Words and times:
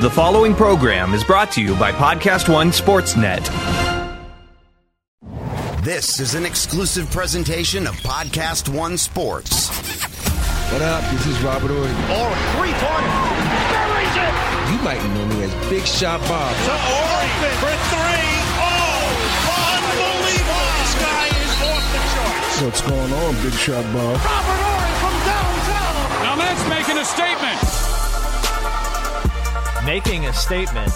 The 0.00 0.10
following 0.10 0.56
program 0.56 1.14
is 1.14 1.22
brought 1.22 1.52
to 1.52 1.62
you 1.62 1.76
by 1.76 1.92
Podcast 1.92 2.52
One 2.52 2.70
Sportsnet. 2.70 3.46
This 5.84 6.18
is 6.18 6.34
an 6.34 6.44
exclusive 6.44 7.08
presentation 7.12 7.86
of 7.86 7.94
Podcast 8.02 8.68
One 8.68 8.98
Sports. 8.98 9.68
What 10.72 10.82
up? 10.82 11.08
This 11.12 11.26
is 11.26 11.40
Robert 11.42 11.70
Horry. 11.70 11.94
Or 12.10 12.26
three 12.58 12.74
pointer. 12.74 13.14
Buries 13.70 14.16
it. 14.18 14.34
You 14.74 14.78
might 14.82 14.98
know 15.14 15.26
me 15.30 15.44
as 15.46 15.54
Big 15.70 15.86
Shot 15.86 16.18
Bob. 16.26 16.50
To 16.66 16.74
Horry 16.74 17.54
for 17.62 17.74
three. 17.94 18.34
Oh, 18.58 19.14
unbelievable. 19.78 20.70
This 20.82 20.94
guy 20.98 21.26
is 21.38 21.54
off 21.70 21.86
the 21.94 22.02
charts. 22.10 22.62
What's 22.66 22.82
going 22.82 23.12
on, 23.14 23.30
Big 23.46 23.54
Shot 23.54 23.84
Bob? 23.94 24.18
Robert 24.18 24.58
Horry 24.58 24.94
from 24.98 25.14
downtown. 25.22 26.02
Now 26.26 26.34
that's 26.34 26.66
making 26.68 26.98
a 26.98 27.04
statement. 27.06 27.83
Making 29.86 30.24
a 30.24 30.32
statement 30.32 30.92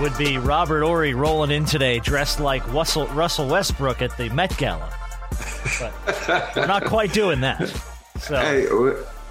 would 0.00 0.16
be 0.18 0.36
Robert 0.36 0.82
Horry 0.82 1.14
rolling 1.14 1.50
in 1.50 1.64
today 1.64 1.98
dressed 1.98 2.38
like 2.38 2.66
Russell, 2.74 3.06
Russell 3.08 3.48
Westbrook 3.48 4.02
at 4.02 4.14
the 4.18 4.28
Met 4.30 4.54
Gala. 4.58 4.92
But 5.78 6.56
we're 6.56 6.66
not 6.66 6.84
quite 6.84 7.14
doing 7.14 7.40
that. 7.40 7.68
So 8.18 8.36
Hey, 8.36 8.66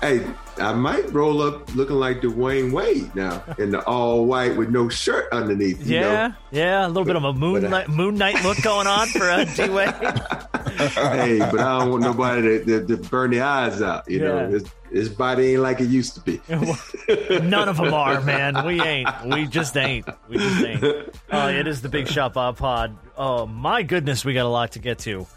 hey, 0.01 0.25
I 0.57 0.73
might 0.73 1.13
roll 1.13 1.43
up 1.43 1.73
looking 1.75 1.97
like 1.97 2.21
Dwyane 2.21 2.71
Wade 2.71 3.13
now 3.15 3.43
in 3.59 3.69
the 3.69 3.83
all 3.85 4.25
white 4.25 4.57
with 4.57 4.69
no 4.69 4.89
shirt 4.89 5.31
underneath. 5.31 5.85
You 5.85 5.97
yeah, 5.99 6.27
know? 6.27 6.35
yeah, 6.51 6.87
a 6.87 6.89
little 6.89 7.05
bit 7.05 7.15
of 7.17 7.23
a 7.23 7.33
moon 7.33 7.69
but, 7.69 7.87
uh, 7.87 7.91
moon 7.91 8.15
night 8.15 8.43
look 8.43 8.59
going 8.63 8.87
on 8.87 9.07
for 9.09 9.29
uh, 9.29 9.43
D 9.43 9.69
Wade. 9.69 9.93
hey, 10.93 11.39
but 11.39 11.59
I 11.59 11.79
don't 11.79 11.91
want 11.91 12.03
nobody 12.03 12.41
to, 12.41 12.65
to, 12.65 12.87
to 12.87 12.97
burn 13.09 13.31
the 13.31 13.41
eyes 13.41 13.81
out. 13.81 14.09
You 14.09 14.19
Yeah. 14.19 14.25
know, 14.27 14.49
his, 14.49 14.65
his 14.91 15.09
body 15.09 15.53
ain't 15.53 15.61
like 15.61 15.81
it 15.81 15.89
used 15.89 16.15
to 16.15 16.21
be. 16.21 16.41
None 16.49 17.69
of 17.69 17.77
them 17.77 17.93
are, 17.93 18.21
man. 18.21 18.65
We 18.65 18.81
ain't. 18.81 19.09
We 19.25 19.45
just 19.45 19.75
ain't. 19.77 20.07
We 20.27 20.37
just 20.37 20.63
ain't. 20.65 20.83
Oh, 21.31 21.47
it 21.47 21.67
is 21.67 21.81
the 21.81 21.89
Big 21.89 22.07
Shot 22.07 22.33
Bob 22.33 22.57
Pod. 22.57 22.97
Oh 23.17 23.45
my 23.45 23.83
goodness, 23.83 24.23
we 24.25 24.33
got 24.33 24.45
a 24.45 24.49
lot 24.49 24.71
to 24.73 24.79
get 24.79 24.99
to. 24.99 25.27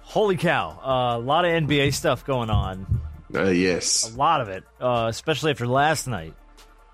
Holy 0.00 0.36
cow! 0.38 0.70
Uh, 0.82 1.18
a 1.18 1.20
lot 1.20 1.44
of 1.44 1.50
NBA 1.50 1.92
stuff 1.92 2.24
going 2.24 2.48
on. 2.50 2.86
Uh, 3.34 3.40
A 4.10 4.16
lot 4.16 4.40
of 4.40 4.48
it, 4.48 4.64
uh, 4.80 5.06
especially 5.10 5.50
after 5.50 5.66
last 5.66 6.06
night. 6.08 6.32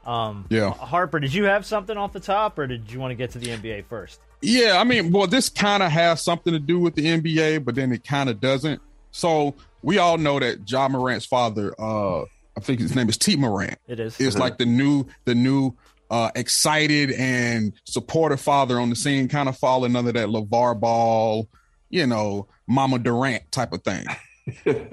Um, 0.04 0.46
Yeah. 0.50 0.70
Harper, 0.72 1.20
did 1.20 1.32
you 1.32 1.44
have 1.44 1.64
something 1.64 1.96
off 1.96 2.12
the 2.12 2.18
top, 2.20 2.58
or 2.58 2.66
did 2.66 2.90
you 2.90 2.98
want 2.98 3.12
to 3.12 3.14
get 3.14 3.30
to 3.30 3.38
the 3.38 3.46
NBA 3.50 3.84
first? 3.86 4.20
Yeah, 4.44 4.78
I 4.80 4.84
mean, 4.84 5.10
well, 5.12 5.26
this 5.26 5.48
kind 5.48 5.82
of 5.82 5.90
has 5.90 6.20
something 6.22 6.52
to 6.52 6.58
do 6.58 6.78
with 6.78 6.94
the 6.94 7.06
NBA, 7.06 7.64
but 7.64 7.74
then 7.74 7.92
it 7.92 8.04
kind 8.04 8.28
of 8.28 8.40
doesn't. 8.40 8.80
So 9.10 9.54
we 9.82 9.98
all 9.98 10.18
know 10.18 10.38
that 10.40 10.68
Ja 10.70 10.88
Morant's 10.88 11.26
father, 11.26 11.74
uh, 11.78 12.22
I 12.22 12.60
think 12.60 12.80
his 12.80 12.94
name 12.94 13.08
is 13.08 13.16
T. 13.16 13.36
Morant, 13.36 13.78
It 13.88 14.00
is. 14.00 14.20
is 14.20 14.38
like 14.38 14.58
the 14.58 14.66
new, 14.66 15.06
the 15.24 15.34
new, 15.34 15.74
uh, 16.10 16.30
excited 16.36 17.10
and 17.12 17.72
supportive 17.84 18.40
father 18.40 18.78
on 18.78 18.90
the 18.90 18.96
scene, 18.96 19.26
kind 19.28 19.48
of 19.48 19.56
falling 19.56 19.96
under 19.96 20.12
that 20.12 20.28
LeVar 20.28 20.78
Ball, 20.78 21.48
you 21.90 22.06
know, 22.06 22.46
Mama 22.68 22.98
Durant 22.98 23.50
type 23.50 23.72
of 23.72 23.82
thing. 23.82 24.04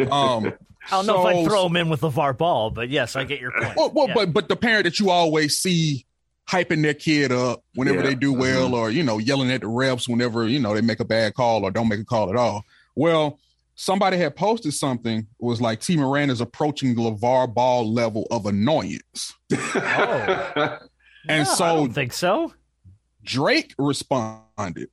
Um, 0.10 0.54
I 0.90 0.92
don't 0.92 1.06
know 1.08 1.28
if 1.28 1.36
I'd 1.36 1.46
throw 1.46 1.66
him 1.66 1.76
in 1.76 1.90
with 1.90 2.02
LeVar 2.02 2.38
Ball, 2.38 2.70
but 2.72 2.90
yes, 2.90 3.18
I 3.18 3.26
get 3.26 3.42
your 3.42 3.52
point. 3.52 3.76
Well, 3.76 3.92
well 3.94 4.08
Yeah. 4.08 4.14
but 4.16 4.34
but 4.34 4.48
the 4.50 4.56
parent 4.56 4.86
that 4.86 4.98
you 5.00 5.10
always 5.10 5.58
see 5.58 6.06
hyping 6.50 6.82
their 6.82 6.94
kid 6.94 7.32
up 7.32 7.64
whenever 7.76 8.00
Yeah. 8.00 8.08
they 8.08 8.16
do 8.16 8.32
mm-hmm. 8.32 8.42
well, 8.42 8.76
or 8.76 8.90
you 8.90 9.04
know, 9.04 9.18
yelling 9.18 9.52
at 9.52 9.62
the 9.62 9.68
reps 9.68 10.08
whenever 10.08 10.48
you 10.48 10.60
know 10.60 10.74
they 10.74 10.82
make 10.82 11.00
a 11.00 11.06
bad 11.06 11.34
call 11.34 11.64
or 11.64 11.72
don't 11.72 11.88
make 11.88 12.00
a 12.00 12.06
call 12.06 12.30
at 12.30 12.36
all. 12.36 12.66
Well, 12.96 13.40
somebody 13.76 14.18
had 14.18 14.36
posted 14.36 14.74
something 14.74 15.28
was 15.40 15.62
like 15.62 15.80
T. 15.80 15.96
Moran 15.98 16.30
is 16.30 16.42
approaching 16.42 16.94
the 16.96 17.02
LeVar 17.02 17.54
Ball 17.54 17.92
level 17.92 18.28
of 18.32 18.46
annoyance, 18.46 19.34
Oh. 19.52 20.78
and 21.28 21.46
No, 21.46 21.52
I 21.52 21.56
so 21.56 21.66
don't 21.78 21.94
think 21.94 22.14
so. 22.14 22.54
Drake 23.24 23.74
responded 23.78 24.90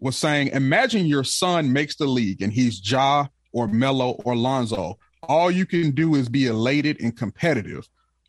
was 0.00 0.16
saying, 0.16 0.48
Imagine 0.48 1.06
your 1.06 1.24
son 1.24 1.72
makes 1.72 1.96
the 1.96 2.06
league 2.06 2.40
and 2.42 2.52
he's 2.52 2.80
Ja 2.88 3.26
or 3.52 3.68
Melo 3.68 4.12
or 4.24 4.36
Lonzo. 4.36 4.98
All 5.22 5.50
you 5.50 5.66
can 5.66 5.90
do 5.90 6.14
is 6.14 6.28
be 6.28 6.46
elated 6.46 7.00
and 7.00 7.16
competitive 7.16 7.88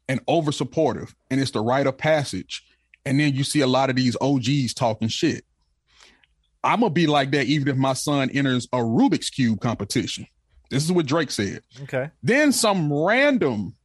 and 0.09 0.19
over 0.27 0.51
supportive, 0.51 1.15
and 1.29 1.39
it's 1.39 1.51
the 1.51 1.61
rite 1.61 1.87
of 1.87 1.97
passage. 1.97 2.65
And 3.05 3.17
then 3.19 3.33
you 3.33 3.45
see 3.45 3.61
a 3.61 3.67
lot 3.67 3.89
of 3.89 3.95
these 3.95 4.17
OGs 4.19 4.73
talking 4.73 5.07
shit. 5.07 5.45
I'm 6.63 6.81
gonna 6.81 6.89
be 6.89 7.07
like 7.07 7.31
that 7.31 7.45
even 7.45 7.69
if 7.69 7.77
my 7.77 7.93
son 7.93 8.29
enters 8.31 8.67
a 8.73 8.79
Rubik's 8.79 9.29
Cube 9.29 9.61
competition. 9.61 10.27
This 10.69 10.83
is 10.83 10.91
what 10.91 11.05
Drake 11.05 11.31
said. 11.31 11.61
Okay. 11.83 12.09
Then 12.21 12.51
some 12.51 12.91
random, 12.91 13.75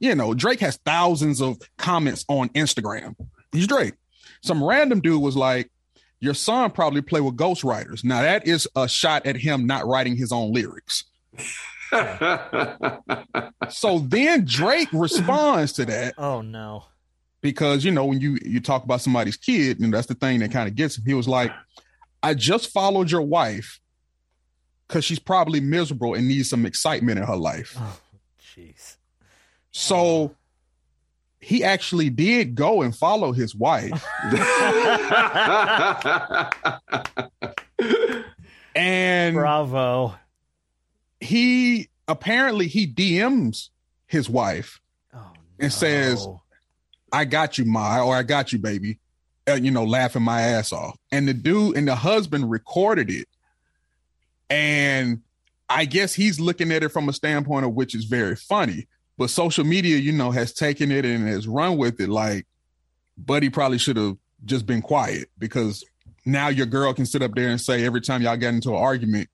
you 0.00 0.14
know, 0.14 0.34
Drake 0.34 0.60
has 0.60 0.76
thousands 0.84 1.40
of 1.40 1.58
comments 1.78 2.24
on 2.28 2.50
Instagram. 2.50 3.14
He's 3.52 3.66
Drake. 3.66 3.94
Some 4.42 4.62
random 4.62 5.00
dude 5.00 5.22
was 5.22 5.36
like, 5.36 5.70
Your 6.18 6.34
son 6.34 6.72
probably 6.72 7.02
play 7.02 7.20
with 7.20 7.36
ghostwriters. 7.36 8.04
Now 8.04 8.22
that 8.22 8.46
is 8.46 8.68
a 8.76 8.88
shot 8.88 9.24
at 9.26 9.36
him 9.36 9.66
not 9.66 9.86
writing 9.86 10.16
his 10.16 10.32
own 10.32 10.52
lyrics. 10.52 11.04
So 13.70 13.98
then 14.00 14.44
Drake 14.46 14.88
responds 14.92 15.72
to 15.74 15.84
that 15.86 16.14
Oh 16.18 16.40
no. 16.40 16.84
because 17.40 17.84
you 17.84 17.92
know 17.92 18.04
when 18.04 18.20
you 18.20 18.36
you 18.44 18.60
talk 18.60 18.82
about 18.84 19.00
somebody's 19.00 19.36
kid, 19.36 19.78
and 19.80 19.94
that's 19.94 20.08
the 20.08 20.14
thing 20.14 20.40
that 20.40 20.50
kind 20.50 20.68
of 20.68 20.74
gets 20.74 20.98
him. 20.98 21.04
He 21.06 21.14
was 21.14 21.28
like, 21.28 21.52
"I 22.22 22.34
just 22.34 22.70
followed 22.70 23.10
your 23.10 23.22
wife 23.22 23.80
because 24.88 25.04
she's 25.04 25.20
probably 25.20 25.60
miserable 25.60 26.14
and 26.14 26.26
needs 26.26 26.50
some 26.50 26.66
excitement 26.66 27.18
in 27.18 27.24
her 27.24 27.36
life." 27.36 27.76
Oh, 27.78 28.00
jeez. 28.56 28.96
So 29.70 30.34
he 31.38 31.62
actually 31.62 32.10
did 32.10 32.56
go 32.56 32.82
and 32.82 32.94
follow 32.96 33.30
his 33.32 33.54
wife, 33.54 34.04
and 38.74 39.34
Bravo. 39.34 40.14
He 41.20 41.88
apparently 42.08 42.66
he 42.66 42.86
DMs 42.86 43.68
his 44.06 44.28
wife 44.28 44.80
Oh, 45.14 45.18
no. 45.18 45.32
and 45.60 45.72
says, 45.72 46.26
I 47.12 47.24
got 47.24 47.58
you, 47.58 47.64
my 47.64 48.00
or 48.00 48.16
I 48.16 48.22
got 48.22 48.52
you, 48.52 48.58
baby. 48.58 48.98
Uh, 49.48 49.54
you 49.54 49.70
know, 49.70 49.84
laughing 49.84 50.22
my 50.22 50.40
ass 50.42 50.72
off. 50.72 50.96
And 51.10 51.26
the 51.26 51.34
dude 51.34 51.76
and 51.76 51.86
the 51.88 51.94
husband 51.94 52.50
recorded 52.50 53.10
it. 53.10 53.26
And 54.48 55.22
I 55.68 55.84
guess 55.84 56.14
he's 56.14 56.40
looking 56.40 56.72
at 56.72 56.82
it 56.82 56.90
from 56.90 57.08
a 57.08 57.12
standpoint 57.12 57.64
of 57.66 57.72
which 57.74 57.94
is 57.94 58.04
very 58.04 58.36
funny. 58.36 58.86
But 59.16 59.30
social 59.30 59.64
media, 59.64 59.96
you 59.98 60.12
know, 60.12 60.30
has 60.30 60.52
taken 60.52 60.90
it 60.90 61.04
and 61.04 61.26
has 61.28 61.46
run 61.46 61.76
with 61.76 62.00
it 62.00 62.08
like, 62.08 62.46
Buddy 63.18 63.50
probably 63.50 63.76
should 63.78 63.96
have 63.98 64.16
just 64.46 64.64
been 64.66 64.80
quiet 64.80 65.28
because 65.38 65.84
now 66.24 66.48
your 66.48 66.64
girl 66.66 66.94
can 66.94 67.04
sit 67.04 67.20
up 67.22 67.34
there 67.34 67.48
and 67.50 67.60
say 67.60 67.84
every 67.84 68.00
time 68.00 68.22
y'all 68.22 68.36
get 68.36 68.54
into 68.54 68.70
an 68.70 68.76
argument, 68.76 69.28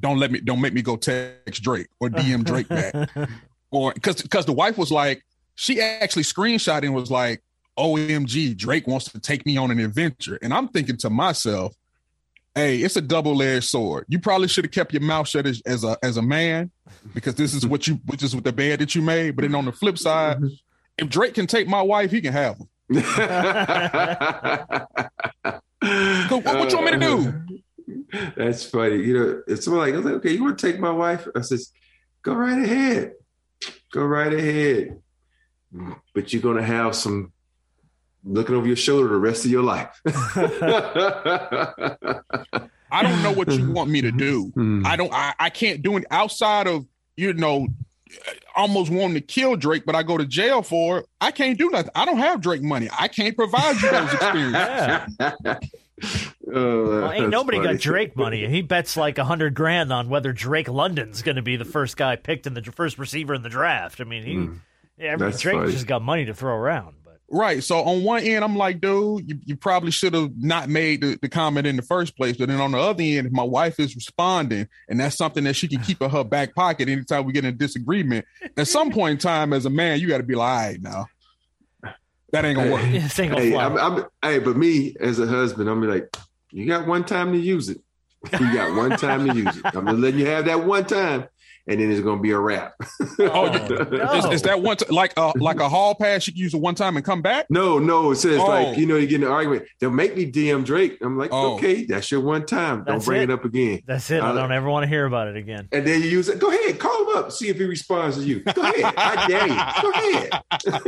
don't 0.00 0.18
let 0.18 0.32
me 0.32 0.40
don't 0.40 0.60
make 0.60 0.72
me 0.72 0.82
go 0.82 0.96
text 0.96 1.62
Drake 1.62 1.88
or 2.00 2.08
DM 2.08 2.44
Drake 2.44 2.68
back. 2.68 3.10
Or 3.70 3.92
because 3.94 4.20
because 4.20 4.46
the 4.46 4.52
wife 4.52 4.76
was 4.76 4.90
like 4.90 5.24
she 5.54 5.80
actually 5.80 6.24
screenshot 6.24 6.82
and 6.82 6.94
was 6.94 7.10
like 7.10 7.42
omg 7.78 8.56
drake 8.56 8.86
wants 8.86 9.10
to 9.12 9.20
take 9.20 9.46
me 9.46 9.56
on 9.56 9.70
an 9.70 9.78
adventure. 9.78 10.38
And 10.42 10.52
i'm 10.52 10.68
thinking 10.68 10.96
to 10.98 11.10
myself 11.10 11.74
hey 12.54 12.78
it's 12.78 12.96
a 12.96 13.00
double-edged 13.00 13.64
sword. 13.64 14.06
You 14.08 14.18
probably 14.18 14.48
should 14.48 14.64
have 14.64 14.72
kept 14.72 14.92
your 14.92 15.02
mouth 15.02 15.28
shut 15.28 15.46
as, 15.46 15.62
as 15.66 15.84
a 15.84 15.96
as 16.02 16.16
a 16.16 16.22
man 16.22 16.72
because 17.14 17.36
this 17.36 17.54
is 17.54 17.64
what 17.64 17.86
you 17.86 18.00
which 18.06 18.24
is 18.24 18.34
with 18.34 18.44
the 18.44 18.52
bed 18.52 18.80
that 18.80 18.94
you 18.96 19.02
made. 19.02 19.36
But 19.36 19.42
then 19.42 19.54
on 19.54 19.66
the 19.66 19.72
flip 19.72 19.98
side 19.98 20.38
mm-hmm. 20.38 20.48
if 20.98 21.08
drake 21.08 21.34
can 21.34 21.46
take 21.46 21.68
my 21.68 21.82
wife 21.82 22.10
he 22.10 22.20
can 22.20 22.32
have 22.32 22.58
them 22.58 22.68
what, 26.28 26.44
what 26.44 26.70
you 26.72 26.76
want 26.76 26.84
me 26.86 26.90
to 26.90 26.98
do 26.98 27.32
That's 28.36 28.64
funny. 28.64 28.96
You 28.96 29.18
know, 29.18 29.42
it's 29.46 29.64
someone 29.64 29.82
like, 29.82 29.94
I 29.94 29.96
was 29.96 30.06
like, 30.06 30.14
okay, 30.14 30.32
you 30.32 30.42
want 30.44 30.58
to 30.58 30.66
take 30.70 30.80
my 30.80 30.90
wife? 30.90 31.26
I 31.36 31.40
says, 31.42 31.72
go 32.22 32.34
right 32.34 32.58
ahead. 32.62 33.12
Go 33.92 34.02
right 34.04 34.32
ahead. 34.32 35.00
But 36.14 36.32
you're 36.32 36.42
going 36.42 36.56
to 36.56 36.64
have 36.64 36.94
some 36.96 37.32
looking 38.24 38.54
over 38.54 38.66
your 38.66 38.76
shoulder 38.76 39.08
the 39.08 39.16
rest 39.16 39.44
of 39.44 39.50
your 39.50 39.62
life. 39.62 40.00
i 42.92 43.02
don't 43.02 43.22
know 43.22 43.32
what 43.32 43.52
you 43.52 43.70
want 43.70 43.88
me 43.88 44.00
to 44.02 44.10
do 44.10 44.50
Hmm. 44.54 44.84
I 44.84 44.96
don't. 44.96 45.12
I, 45.12 45.32
I 45.38 45.50
can't 45.50 45.80
do 45.80 45.96
it 45.96 46.04
outside 46.10 46.66
of 46.66 46.84
you 47.16 47.32
know, 47.34 47.68
almost 48.56 48.90
wanting 48.90 49.14
to 49.14 49.20
kill 49.20 49.54
Drake, 49.54 49.84
but 49.84 49.94
I 49.94 50.02
go 50.02 50.16
to 50.16 50.24
jail 50.24 50.62
for. 50.62 50.98
it. 50.98 51.06
I 51.20 51.30
can't 51.30 51.58
do 51.58 51.68
nothing. 51.70 51.90
I 51.94 52.04
don't 52.06 52.18
have 52.18 52.40
Drake 52.40 52.62
money. 52.62 52.88
I 52.98 53.08
can't 53.08 53.36
provide 53.36 53.76
you 53.80 53.90
those 53.90 54.12
experiences. 56.00 56.38
Yeah. 56.52 56.58
Well, 56.58 57.12
ain't 57.12 57.30
nobody 57.30 57.58
funny. 57.58 57.72
got 57.72 57.80
Drake 57.80 58.16
money. 58.16 58.46
He 58.48 58.62
bets 58.62 58.96
like 58.96 59.18
a 59.18 59.24
hundred 59.24 59.54
grand 59.54 59.92
on 59.92 60.08
whether 60.08 60.32
Drake 60.32 60.68
London's 60.68 61.22
going 61.22 61.36
to 61.36 61.42
be 61.42 61.56
the 61.56 61.64
first 61.64 61.96
guy 61.96 62.16
picked 62.16 62.46
in 62.46 62.54
the 62.54 62.62
first 62.62 62.98
receiver 62.98 63.34
in 63.34 63.42
the 63.42 63.48
draft. 63.48 64.00
I 64.00 64.04
mean, 64.04 64.24
he, 64.24 64.34
hmm. 64.34 64.54
yeah, 64.98 65.16
Drake 65.16 65.42
funny. 65.42 65.72
just 65.72 65.86
got 65.86 66.02
money 66.02 66.24
to 66.26 66.34
throw 66.34 66.54
around. 66.54 66.96
But 67.04 67.18
Right. 67.30 67.62
So 67.62 67.78
on 67.78 68.02
one 68.02 68.24
end, 68.24 68.44
I'm 68.44 68.56
like, 68.56 68.80
dude, 68.80 69.28
you, 69.28 69.38
you 69.44 69.56
probably 69.56 69.92
should 69.92 70.14
have 70.14 70.32
not 70.36 70.68
made 70.68 71.00
the, 71.00 71.18
the 71.22 71.28
comment 71.28 71.66
in 71.66 71.76
the 71.76 71.82
first 71.82 72.16
place. 72.16 72.36
But 72.36 72.48
then 72.48 72.60
on 72.60 72.72
the 72.72 72.78
other 72.78 73.02
end, 73.02 73.28
if 73.28 73.32
my 73.32 73.44
wife 73.44 73.78
is 73.78 73.94
responding 73.94 74.68
and 74.88 74.98
that's 74.98 75.16
something 75.16 75.44
that 75.44 75.54
she 75.54 75.68
can 75.68 75.80
keep 75.80 76.02
in 76.02 76.10
her 76.10 76.24
back 76.24 76.54
pocket 76.54 76.88
anytime 76.88 77.24
we 77.24 77.32
get 77.32 77.44
in 77.44 77.54
a 77.54 77.56
disagreement, 77.56 78.26
at 78.56 78.66
some 78.66 78.90
point 78.90 79.12
in 79.12 79.18
time 79.18 79.52
as 79.52 79.64
a 79.64 79.70
man, 79.70 80.00
you 80.00 80.08
got 80.08 80.18
to 80.18 80.24
be 80.24 80.34
like, 80.34 80.48
all 80.48 80.66
right, 80.66 80.82
now. 80.82 81.06
That 82.32 82.44
ain't 82.44 82.56
gonna 82.56 82.70
work. 82.70 82.82
This 82.90 83.16
Hey. 83.16 83.56
I'm, 83.56 83.76
I'm, 83.76 84.04
hey, 84.22 84.38
but 84.38 84.56
me 84.56 84.94
as 85.00 85.18
a 85.18 85.26
husband, 85.26 85.68
I'm 85.68 85.80
be 85.80 85.86
like, 85.86 86.16
you 86.52 86.66
got 86.66 86.86
one 86.86 87.04
time 87.04 87.32
to 87.32 87.38
use 87.38 87.68
it. 87.68 87.78
You 88.38 88.52
got 88.52 88.76
one 88.76 88.90
time 88.98 89.26
to 89.28 89.34
use 89.34 89.56
it. 89.56 89.64
I'm 89.74 89.86
just 89.86 89.98
letting 89.98 90.20
you 90.20 90.26
have 90.26 90.44
that 90.44 90.64
one 90.64 90.84
time, 90.84 91.26
and 91.66 91.80
then 91.80 91.90
it's 91.90 92.00
gonna 92.02 92.20
be 92.20 92.32
a 92.32 92.38
wrap. 92.38 92.74
Oh, 93.18 93.46
no. 93.46 94.12
Is, 94.14 94.24
is 94.36 94.42
that 94.42 94.62
one 94.62 94.78
t- 94.78 94.86
like 94.94 95.12
a 95.18 95.32
like 95.36 95.60
a 95.60 95.68
hall 95.68 95.94
pass 95.94 96.26
you 96.26 96.32
can 96.32 96.40
use 96.40 96.54
it 96.54 96.60
one 96.60 96.74
time 96.74 96.96
and 96.96 97.04
come 97.04 97.20
back? 97.22 97.46
No, 97.50 97.78
no, 97.78 98.10
it 98.12 98.16
says 98.16 98.38
Oh. 98.40 98.46
like 98.46 98.76
you 98.78 98.86
know 98.86 98.96
you 98.96 99.06
get 99.06 99.16
in 99.16 99.24
an 99.26 99.32
argument. 99.32 99.64
They'll 99.78 99.90
make 99.90 100.16
me 100.16 100.30
DM 100.30 100.64
Drake. 100.64 100.98
I'm 101.02 101.16
like, 101.18 101.30
Oh. 101.32 101.54
okay, 101.54 101.84
that's 101.84 102.10
your 102.10 102.20
one 102.20 102.44
time. 102.46 102.84
Don't 102.84 103.04
bring 103.04 103.22
it. 103.22 103.30
it. 103.30 103.32
up 103.32 103.44
again. 103.44 103.80
That's 103.86 104.10
it. 104.10 104.22
I 104.22 104.30
I- 104.30 104.34
don't 104.34 104.52
ever 104.52 104.68
want 104.70 104.84
to 104.84 104.88
hear 104.88 105.04
about 105.06 105.28
it 105.28 105.36
again. 105.36 105.68
And 105.72 105.86
then 105.86 106.02
you 106.02 106.08
use 106.08 106.28
it. 106.30 106.38
Go 106.38 106.50
ahead, 106.50 106.78
call 106.78 107.10
him 107.10 107.16
up, 107.18 107.32
see 107.32 107.48
if 107.48 107.56
he 107.58 107.64
responds 107.64 108.16
to 108.16 108.22
you. 108.22 108.40
Go 108.40 108.62
ahead, 108.62 108.94
I 108.96 109.26
dare 109.28 109.48
you. 109.48 109.82
Go 109.82 109.90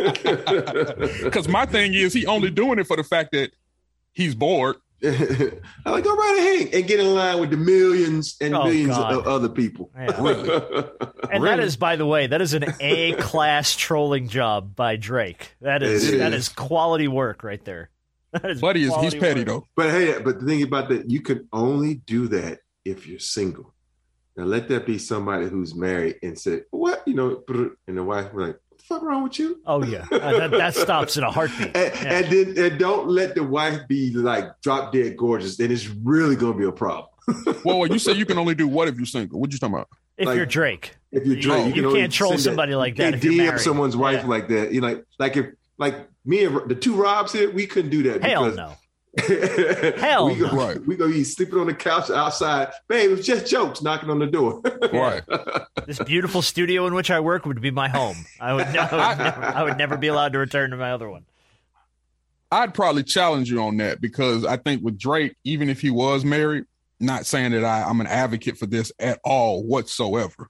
ahead. 0.02 1.22
Because 1.24 1.48
my 1.48 1.66
thing 1.66 1.94
is 1.94 2.12
he 2.12 2.26
only 2.26 2.50
doing 2.50 2.78
it 2.78 2.86
for 2.86 2.96
the 2.96 3.04
fact 3.04 3.32
that 3.32 3.52
he's 4.12 4.34
bored. 4.34 4.76
I'm 5.04 5.92
like, 5.92 6.04
go 6.04 6.14
right 6.14 6.36
ahead 6.38 6.74
and 6.74 6.86
get 6.86 7.00
in 7.00 7.14
line 7.14 7.40
with 7.40 7.50
the 7.50 7.56
millions 7.56 8.36
and 8.40 8.54
Oh, 8.54 8.64
millions 8.64 8.96
God. 8.96 9.12
of 9.14 9.26
other 9.26 9.48
people. 9.48 9.90
Yeah. 9.96 10.20
Really? 10.22 10.50
And 11.32 11.44
that 11.44 11.50
Really? 11.54 11.64
is, 11.64 11.76
by 11.76 11.96
the 11.96 12.06
way, 12.06 12.26
that 12.26 12.40
is 12.40 12.54
an 12.54 12.64
A 12.80 13.14
class 13.14 13.74
trolling 13.76 14.28
job 14.28 14.76
by 14.76 14.96
Drake. 14.96 15.54
That 15.60 15.82
is 15.82 16.08
It 16.10 16.18
that 16.18 16.32
is. 16.34 16.48
is 16.48 16.48
quality 16.50 17.08
work 17.08 17.42
right 17.42 17.64
there. 17.64 17.90
That 18.32 18.50
is 18.50 18.60
Buddy 18.60 18.84
is 18.84 18.94
he's 18.96 19.14
petty 19.14 19.40
work. 19.40 19.46
though. 19.46 19.66
But 19.76 19.90
hey, 19.90 20.18
but 20.22 20.40
the 20.40 20.46
thing 20.46 20.62
about 20.62 20.88
that, 20.88 21.10
you 21.10 21.20
can 21.20 21.48
only 21.52 21.96
do 21.96 22.28
that 22.28 22.60
if 22.84 23.06
you're 23.06 23.18
single. 23.18 23.74
Now 24.38 24.44
let 24.44 24.68
that 24.68 24.86
be 24.86 24.96
somebody 24.98 25.48
who's 25.48 25.74
married 25.74 26.16
and 26.22 26.38
said, 26.38 26.64
"What?" 26.70 27.02
You 27.06 27.12
know, 27.14 27.42
and 27.86 27.98
the 27.98 28.02
wife 28.02 28.32
was 28.32 28.46
like, 28.48 28.56
"What 28.56 28.61
the 28.61 28.61
fuck 28.88 29.02
wrong 29.02 29.22
with 29.24 29.38
you?" 29.38 29.60
Oh 29.66 29.82
yeah, 29.84 30.06
Uh, 30.10 30.38
that, 30.38 30.50
that 30.50 30.74
stops 30.74 31.16
in 31.16 31.24
a 31.24 31.30
heartbeat. 31.30 31.76
And, 31.76 31.94
Yeah. 31.94 32.12
and 32.18 32.26
then 32.56 32.64
and 32.70 32.78
don't 32.78 33.08
let 33.08 33.34
the 33.34 33.42
wife 33.44 33.80
be 33.88 34.12
like 34.12 34.60
drop 34.62 34.92
dead 34.92 35.16
gorgeous. 35.16 35.56
Then 35.56 35.70
it's 35.72 35.88
really 35.88 36.36
gonna 36.36 36.56
be 36.58 36.64
a 36.64 36.72
problem. 36.72 37.06
Well, 37.64 37.78
well, 37.78 37.86
you 37.88 37.98
say 38.00 38.12
you 38.12 38.26
can 38.26 38.38
only 38.38 38.54
do 38.56 38.66
what 38.66 38.88
if 38.88 38.96
you're 38.96 39.06
single? 39.06 39.38
What 39.40 39.52
you 39.52 39.58
talking 39.58 39.74
about? 39.74 39.88
if 40.18 40.26
like- 40.26 40.36
you're 40.36 40.46
Drake, 40.46 40.96
If 41.10 41.24
you're 41.26 41.36
You- 41.36 41.42
Drake, 41.42 41.66
you 41.68 41.72
can 41.72 41.84
only 41.86 42.00
can't 42.00 42.12
troll 42.12 42.30
send 42.32 42.40
that- 42.40 42.44
somebody 42.44 42.74
like 42.74 42.92
you 42.98 43.04
that 43.04 43.12
can't 43.12 43.14
if 43.16 43.24
you're 43.24 43.32
DM 43.34 43.46
married. 43.46 43.60
someone's 43.60 43.96
wife 43.96 44.22
Yeah. 44.22 44.28
like 44.28 44.48
that. 44.48 44.72
You 44.72 44.80
know, 44.80 44.88
like 44.88 45.04
like 45.18 45.36
if 45.36 45.46
like 45.78 46.08
me 46.24 46.44
and 46.44 46.68
the 46.68 46.74
two 46.74 46.94
Robs 46.94 47.32
here, 47.32 47.50
we 47.50 47.66
couldn't 47.66 47.90
do 47.90 48.02
that. 48.04 48.22
hell 48.22 48.44
because 48.44 48.56
no. 48.56 48.74
Hell, 49.18 50.26
we 50.28 50.36
no. 50.36 50.50
go, 50.50 50.56
Right. 50.56 50.86
We 50.86 50.96
gonna 50.96 51.12
be 51.12 51.22
sleeping 51.24 51.58
on 51.58 51.66
the 51.66 51.74
couch 51.74 52.08
outside, 52.10 52.72
babe. 52.88 53.10
It 53.10 53.16
was 53.16 53.26
just 53.26 53.46
jokes 53.46 53.82
knocking 53.82 54.08
on 54.10 54.18
the 54.18 54.26
door. 54.26 54.62
Right. 54.92 55.22
This 55.86 55.98
beautiful 56.00 56.42
studio 56.42 56.86
in 56.86 56.94
which 56.94 57.10
I 57.10 57.20
work 57.20 57.44
would 57.46 57.60
be 57.60 57.70
my 57.70 57.88
home. 57.88 58.16
I 58.40 58.52
would, 58.54 58.66
I 58.66 59.08
would, 59.14 59.18
never, 59.18 59.42
I 59.44 59.62
would 59.62 59.78
never 59.78 59.96
be 59.96 60.06
allowed 60.08 60.32
to 60.34 60.38
return 60.38 60.70
to 60.70 60.76
my 60.76 60.92
other 60.92 61.08
one. 61.10 61.24
I'd 62.50 62.74
probably 62.74 63.02
challenge 63.02 63.50
you 63.50 63.62
on 63.62 63.76
that 63.78 64.00
because 64.00 64.44
I 64.44 64.56
think 64.58 64.82
with 64.82 64.98
Drake, 64.98 65.36
even 65.44 65.68
if 65.70 65.80
he 65.80 65.90
was 65.90 66.24
married, 66.24 66.64
not 67.00 67.24
saying 67.26 67.52
that 67.52 67.64
I, 67.64 67.82
I'm 67.84 68.00
an 68.00 68.06
advocate 68.06 68.58
for 68.58 68.66
this 68.66 68.92
at 68.98 69.18
all 69.24 69.62
whatsoever. 69.64 70.48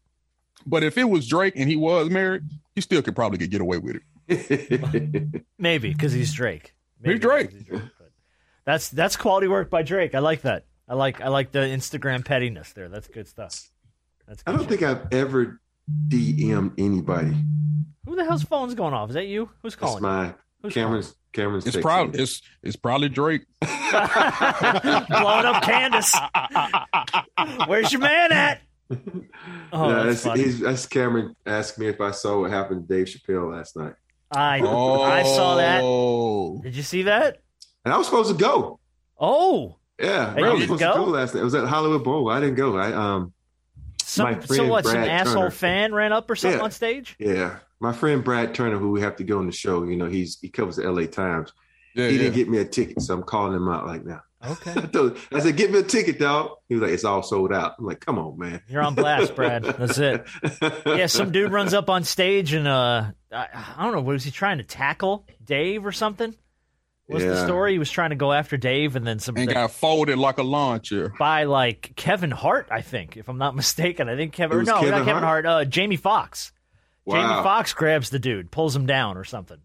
But 0.66 0.82
if 0.82 0.98
it 0.98 1.04
was 1.04 1.26
Drake 1.28 1.54
and 1.56 1.68
he 1.68 1.76
was 1.76 2.10
married, 2.10 2.42
he 2.74 2.80
still 2.80 3.02
could 3.02 3.14
probably 3.16 3.46
get 3.46 3.60
away 3.60 3.78
with 3.78 4.00
it. 4.28 5.42
Maybe 5.58 5.92
because 5.92 6.12
he's 6.12 6.32
Drake. 6.32 6.74
Maybe 7.00 7.14
He's 7.14 7.20
Drake. 7.22 7.50
'cause 7.50 7.58
he's 7.58 7.66
Drake, 7.68 7.82
but 7.98 8.01
That's 8.64 8.88
that's 8.90 9.16
quality 9.16 9.48
work 9.48 9.70
by 9.70 9.82
Drake. 9.82 10.14
I 10.14 10.20
like 10.20 10.42
that. 10.42 10.64
I 10.88 10.94
like 10.94 11.20
I 11.20 11.28
like 11.28 11.52
the 11.52 11.60
Instagram 11.60 12.24
pettiness 12.24 12.72
there. 12.74 12.88
That's 12.88 13.08
good 13.08 13.26
stuff. 13.28 13.70
That's 14.26 14.42
I 14.46 14.52
don't 14.52 14.68
think 14.68 14.82
I've 14.82 15.06
ever 15.12 15.60
DM'd 16.08 16.78
anybody. 16.78 17.34
Who 18.06 18.16
the 18.16 18.24
hell's 18.24 18.42
phone's 18.44 18.74
going 18.74 18.94
off? 18.94 19.08
Is 19.10 19.14
that 19.14 19.26
you? 19.26 19.48
Who's 19.62 19.74
calling? 19.74 19.96
It's 19.96 20.02
my 20.02 20.34
Who's 20.62 20.74
Cameron's. 20.74 21.14
Cameron's. 21.32 21.66
It's 21.66 21.76
texting 21.76 21.82
probably 21.82 22.20
it's 22.22 22.42
it's 22.62 22.76
probably 22.76 23.08
Drake. 23.08 23.42
Blowing 23.60 25.44
up 25.46 25.62
Candace. 25.62 26.14
Where's 27.66 27.92
your 27.92 28.00
man 28.00 28.32
at? 28.32 28.60
Oh, 29.74 29.88
Yeah, 29.88 29.94
that's 30.02 30.06
that's, 30.06 30.22
funny. 30.24 30.42
he's, 30.42 30.60
that's 30.60 30.84
Cameron 30.86 31.34
asked 31.46 31.78
me 31.78 31.86
if 31.88 31.98
I 32.02 32.10
saw 32.10 32.40
what 32.42 32.50
happened 32.50 32.86
to 32.86 32.94
Dave 32.94 33.06
Chappelle 33.06 33.50
last 33.56 33.74
night, 33.74 33.94
I 34.30 34.60
Oh, 34.62 35.00
I 35.00 35.22
saw 35.22 35.56
that. 35.56 35.80
Oh. 35.82 36.60
Did 36.62 36.76
you 36.76 36.82
see 36.82 37.04
that? 37.04 37.38
And 37.84 37.92
I 37.94 37.98
was 37.98 38.06
supposed 38.06 38.30
to 38.30 38.36
go. 38.36 38.78
Oh, 39.18 39.76
Yeah, 40.00 40.34
Hey, 40.34 40.42
I 40.44 40.50
was 40.50 40.60
didn't 40.60 40.62
supposed 40.62 40.80
to 40.80 40.86
go? 40.98 41.04
go 41.06 41.10
last 41.10 41.34
night. 41.34 41.40
It 41.40 41.44
was 41.44 41.54
at 41.54 41.66
Hollywood 41.68 42.04
Bowl. 42.04 42.28
I 42.30 42.40
didn't 42.40 42.56
go. 42.56 42.76
I 42.76 42.92
um, 42.92 43.32
some 44.02 44.32
My 44.32 44.40
so 44.40 44.46
friend 44.46 44.68
what? 44.70 44.84
Some 44.84 44.94
Brad 44.94 45.08
asshole 45.08 45.34
Turner. 45.42 45.50
fan 45.50 45.94
ran 45.94 46.12
up 46.12 46.28
or 46.30 46.36
something 46.36 46.58
Yeah. 46.58 46.64
on 46.64 46.70
stage. 46.70 47.16
yeah, 47.18 47.58
my 47.80 47.92
friend 47.92 48.22
Brad 48.24 48.54
Turner, 48.54 48.78
who 48.78 48.90
we 48.90 49.00
have 49.00 49.16
to 49.16 49.24
go 49.24 49.38
on 49.38 49.46
the 49.46 49.52
show. 49.52 49.84
You 49.84 49.96
know, 49.96 50.06
he's 50.06 50.38
he 50.40 50.48
covers 50.48 50.76
the 50.76 50.84
L.A. 50.84 51.06
Times. 51.06 51.52
Yeah, 51.94 52.08
he 52.08 52.12
yeah. 52.16 52.22
didn't 52.22 52.34
get 52.34 52.48
me 52.48 52.58
a 52.58 52.64
ticket, 52.64 53.00
so 53.02 53.14
I'm 53.14 53.22
calling 53.22 53.54
him 53.54 53.68
out 53.68 53.86
like 53.86 54.04
now. 54.04 54.22
Okay, 54.44 54.72
I, 54.76 54.80
told, 54.86 55.18
I 55.32 55.38
said, 55.40 55.56
"Get 55.56 55.70
me 55.70 55.78
a 55.78 55.82
ticket, 55.84 56.18
dog." 56.18 56.50
He 56.68 56.74
was 56.74 56.82
like, 56.82 56.90
"It's 56.92 57.04
all 57.04 57.22
sold 57.22 57.52
out." 57.52 57.74
I'm 57.78 57.84
like, 57.86 58.00
"Come 58.04 58.18
on, 58.18 58.36
man." 58.38 58.60
you're 58.68 58.82
on 58.82 58.94
blast, 58.96 59.36
Brad. 59.36 59.62
That's 59.64 59.98
it. 59.98 60.24
Yeah, 60.86 61.06
some 61.06 61.30
dude 61.30 61.52
runs 61.52 61.74
up 61.74 61.88
on 61.88 62.02
stage 62.04 62.52
and 62.54 62.66
uh, 62.66 63.04
I, 63.30 63.46
I 63.76 63.82
don't 63.84 63.92
know, 63.92 64.00
what 64.00 64.12
was 64.14 64.24
he 64.24 64.30
trying 64.32 64.58
to 64.58 64.64
tackle 64.64 65.26
Dave 65.44 65.86
or 65.86 65.92
something? 65.92 66.34
What's 67.06 67.24
the 67.24 67.44
story? 67.44 67.72
He 67.72 67.78
was 67.78 67.90
trying 67.90 68.10
to 68.10 68.16
go 68.16 68.32
after 68.32 68.56
Dave, 68.56 68.96
and 68.96 69.06
then 69.06 69.18
some 69.18 69.36
and 69.36 69.48
got 69.52 69.70
folded 69.72 70.18
like 70.18 70.38
a 70.38 70.42
lawn 70.42 70.80
chair. 70.80 71.12
by 71.18 71.44
like 71.44 71.92
Kevin 71.96 72.30
Hart, 72.30 72.68
I 72.70 72.80
think, 72.80 73.16
if 73.16 73.28
I'm 73.28 73.38
not 73.38 73.54
mistaken. 73.56 74.08
I 74.08 74.16
think 74.16 74.32
Kevin. 74.32 74.64
No, 74.64 74.76
Kevin 74.80 74.90
not 74.90 75.04
Kevin 75.04 75.22
Hart. 75.22 75.44
Hart? 75.44 75.46
Uh, 75.46 75.64
Jamie 75.68 75.96
Foxx. 75.96 76.52
Jamie 77.08 77.22
Foxx 77.22 77.72
grabs 77.74 78.10
the 78.10 78.18
dude, 78.20 78.50
pulls 78.52 78.74
him 78.76 78.86
down 78.86 79.16
or 79.16 79.24
something. 79.24 79.58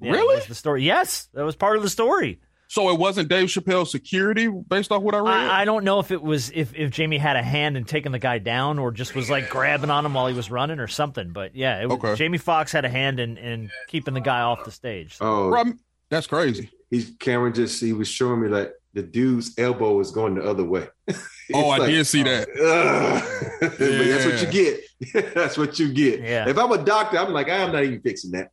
Yeah, 0.00 0.12
Really? 0.12 0.36
was 0.36 0.46
the 0.46 0.54
story? 0.54 0.84
Yes, 0.84 1.28
that 1.34 1.44
was 1.44 1.56
part 1.56 1.76
of 1.76 1.82
the 1.82 1.90
story. 1.90 2.40
So 2.68 2.88
it 2.90 2.98
wasn't 2.98 3.28
Dave 3.28 3.48
Chappelle's 3.48 3.90
security 3.90 4.48
based 4.48 4.90
off 4.90 5.02
what 5.02 5.14
I 5.14 5.18
read. 5.18 5.28
I, 5.50 5.62
I 5.62 5.64
don't 5.64 5.84
know 5.84 5.98
if 6.00 6.10
it 6.10 6.22
was 6.22 6.50
if 6.54 6.74
if 6.74 6.90
Jamie 6.90 7.18
had 7.18 7.36
a 7.36 7.42
hand 7.42 7.76
in 7.76 7.84
taking 7.84 8.10
the 8.12 8.18
guy 8.18 8.38
down 8.38 8.78
or 8.78 8.90
just 8.90 9.14
was 9.14 9.28
like 9.28 9.50
grabbing 9.50 9.90
on 9.90 10.06
him 10.06 10.14
while 10.14 10.26
he 10.28 10.34
was 10.34 10.50
running 10.50 10.78
or 10.80 10.86
something. 10.88 11.32
But 11.32 11.54
yeah, 11.54 11.82
it 11.82 11.86
was, 11.88 11.98
Okay. 11.98 12.14
Jamie 12.14 12.38
Foxx 12.38 12.72
had 12.72 12.84
a 12.84 12.88
hand 12.88 13.20
in, 13.20 13.36
in 13.36 13.70
keeping 13.88 14.14
the 14.14 14.20
guy 14.20 14.40
off 14.40 14.64
the 14.64 14.70
stage. 14.72 15.16
Oh, 15.20 15.64
that's 16.08 16.26
crazy. 16.26 16.70
He's 16.94 17.12
Cameron 17.18 17.52
just 17.54 17.80
he 17.80 17.92
was 17.92 18.08
showing 18.08 18.40
me 18.40 18.48
like 18.48 18.72
the 18.92 19.02
dude's 19.02 19.58
elbow 19.58 19.94
was 19.94 20.12
going 20.12 20.34
the 20.36 20.44
other 20.44 20.64
way. 20.64 20.88
Oh, 21.52 21.68
I 21.68 21.76
like, 21.76 21.90
did 21.90 22.06
see 22.06 22.22
uh, 22.22 22.24
that. 22.24 22.48
Ugh. 22.48 23.60
but 23.60 23.78
that's 23.78 24.24
what 24.24 24.40
you 24.40 24.46
get. 24.50 25.34
that's 25.34 25.58
what 25.58 25.78
you 25.78 25.92
get. 25.92 26.20
Yeah. 26.22 26.48
If 26.48 26.56
I'm 26.56 26.72
a 26.72 26.82
doctor, 26.82 27.18
I'm 27.18 27.34
like, 27.34 27.50
I'm 27.50 27.70
not 27.70 27.84
even 27.84 28.00
fixing 28.00 28.30
that. 28.30 28.50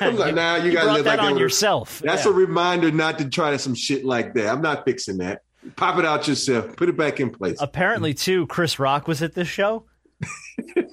I'm 0.00 0.16
like, 0.16 0.34
nah, 0.34 0.56
you, 0.56 0.70
you 0.70 0.72
gotta 0.72 0.86
brought 0.86 0.94
live 0.94 1.04
that 1.04 1.18
like 1.18 1.26
on 1.28 1.34
that. 1.34 1.38
yourself. 1.40 2.00
That's 2.00 2.24
Yeah. 2.24 2.32
a 2.32 2.34
reminder 2.34 2.90
not 2.90 3.20
to 3.20 3.30
try 3.30 3.56
some 3.56 3.76
shit 3.76 4.04
like 4.04 4.34
that. 4.34 4.48
I'm 4.48 4.60
not 4.60 4.84
fixing 4.84 5.18
that. 5.18 5.42
Pop 5.76 5.96
it 6.00 6.04
out 6.04 6.26
yourself. 6.26 6.74
Put 6.74 6.88
it 6.88 6.96
back 6.96 7.20
in 7.20 7.30
place. 7.30 7.58
Apparently, 7.60 8.14
too, 8.14 8.48
Chris 8.48 8.80
Rock 8.80 9.06
was 9.06 9.22
at 9.22 9.34
this 9.34 9.46
show 9.46 9.84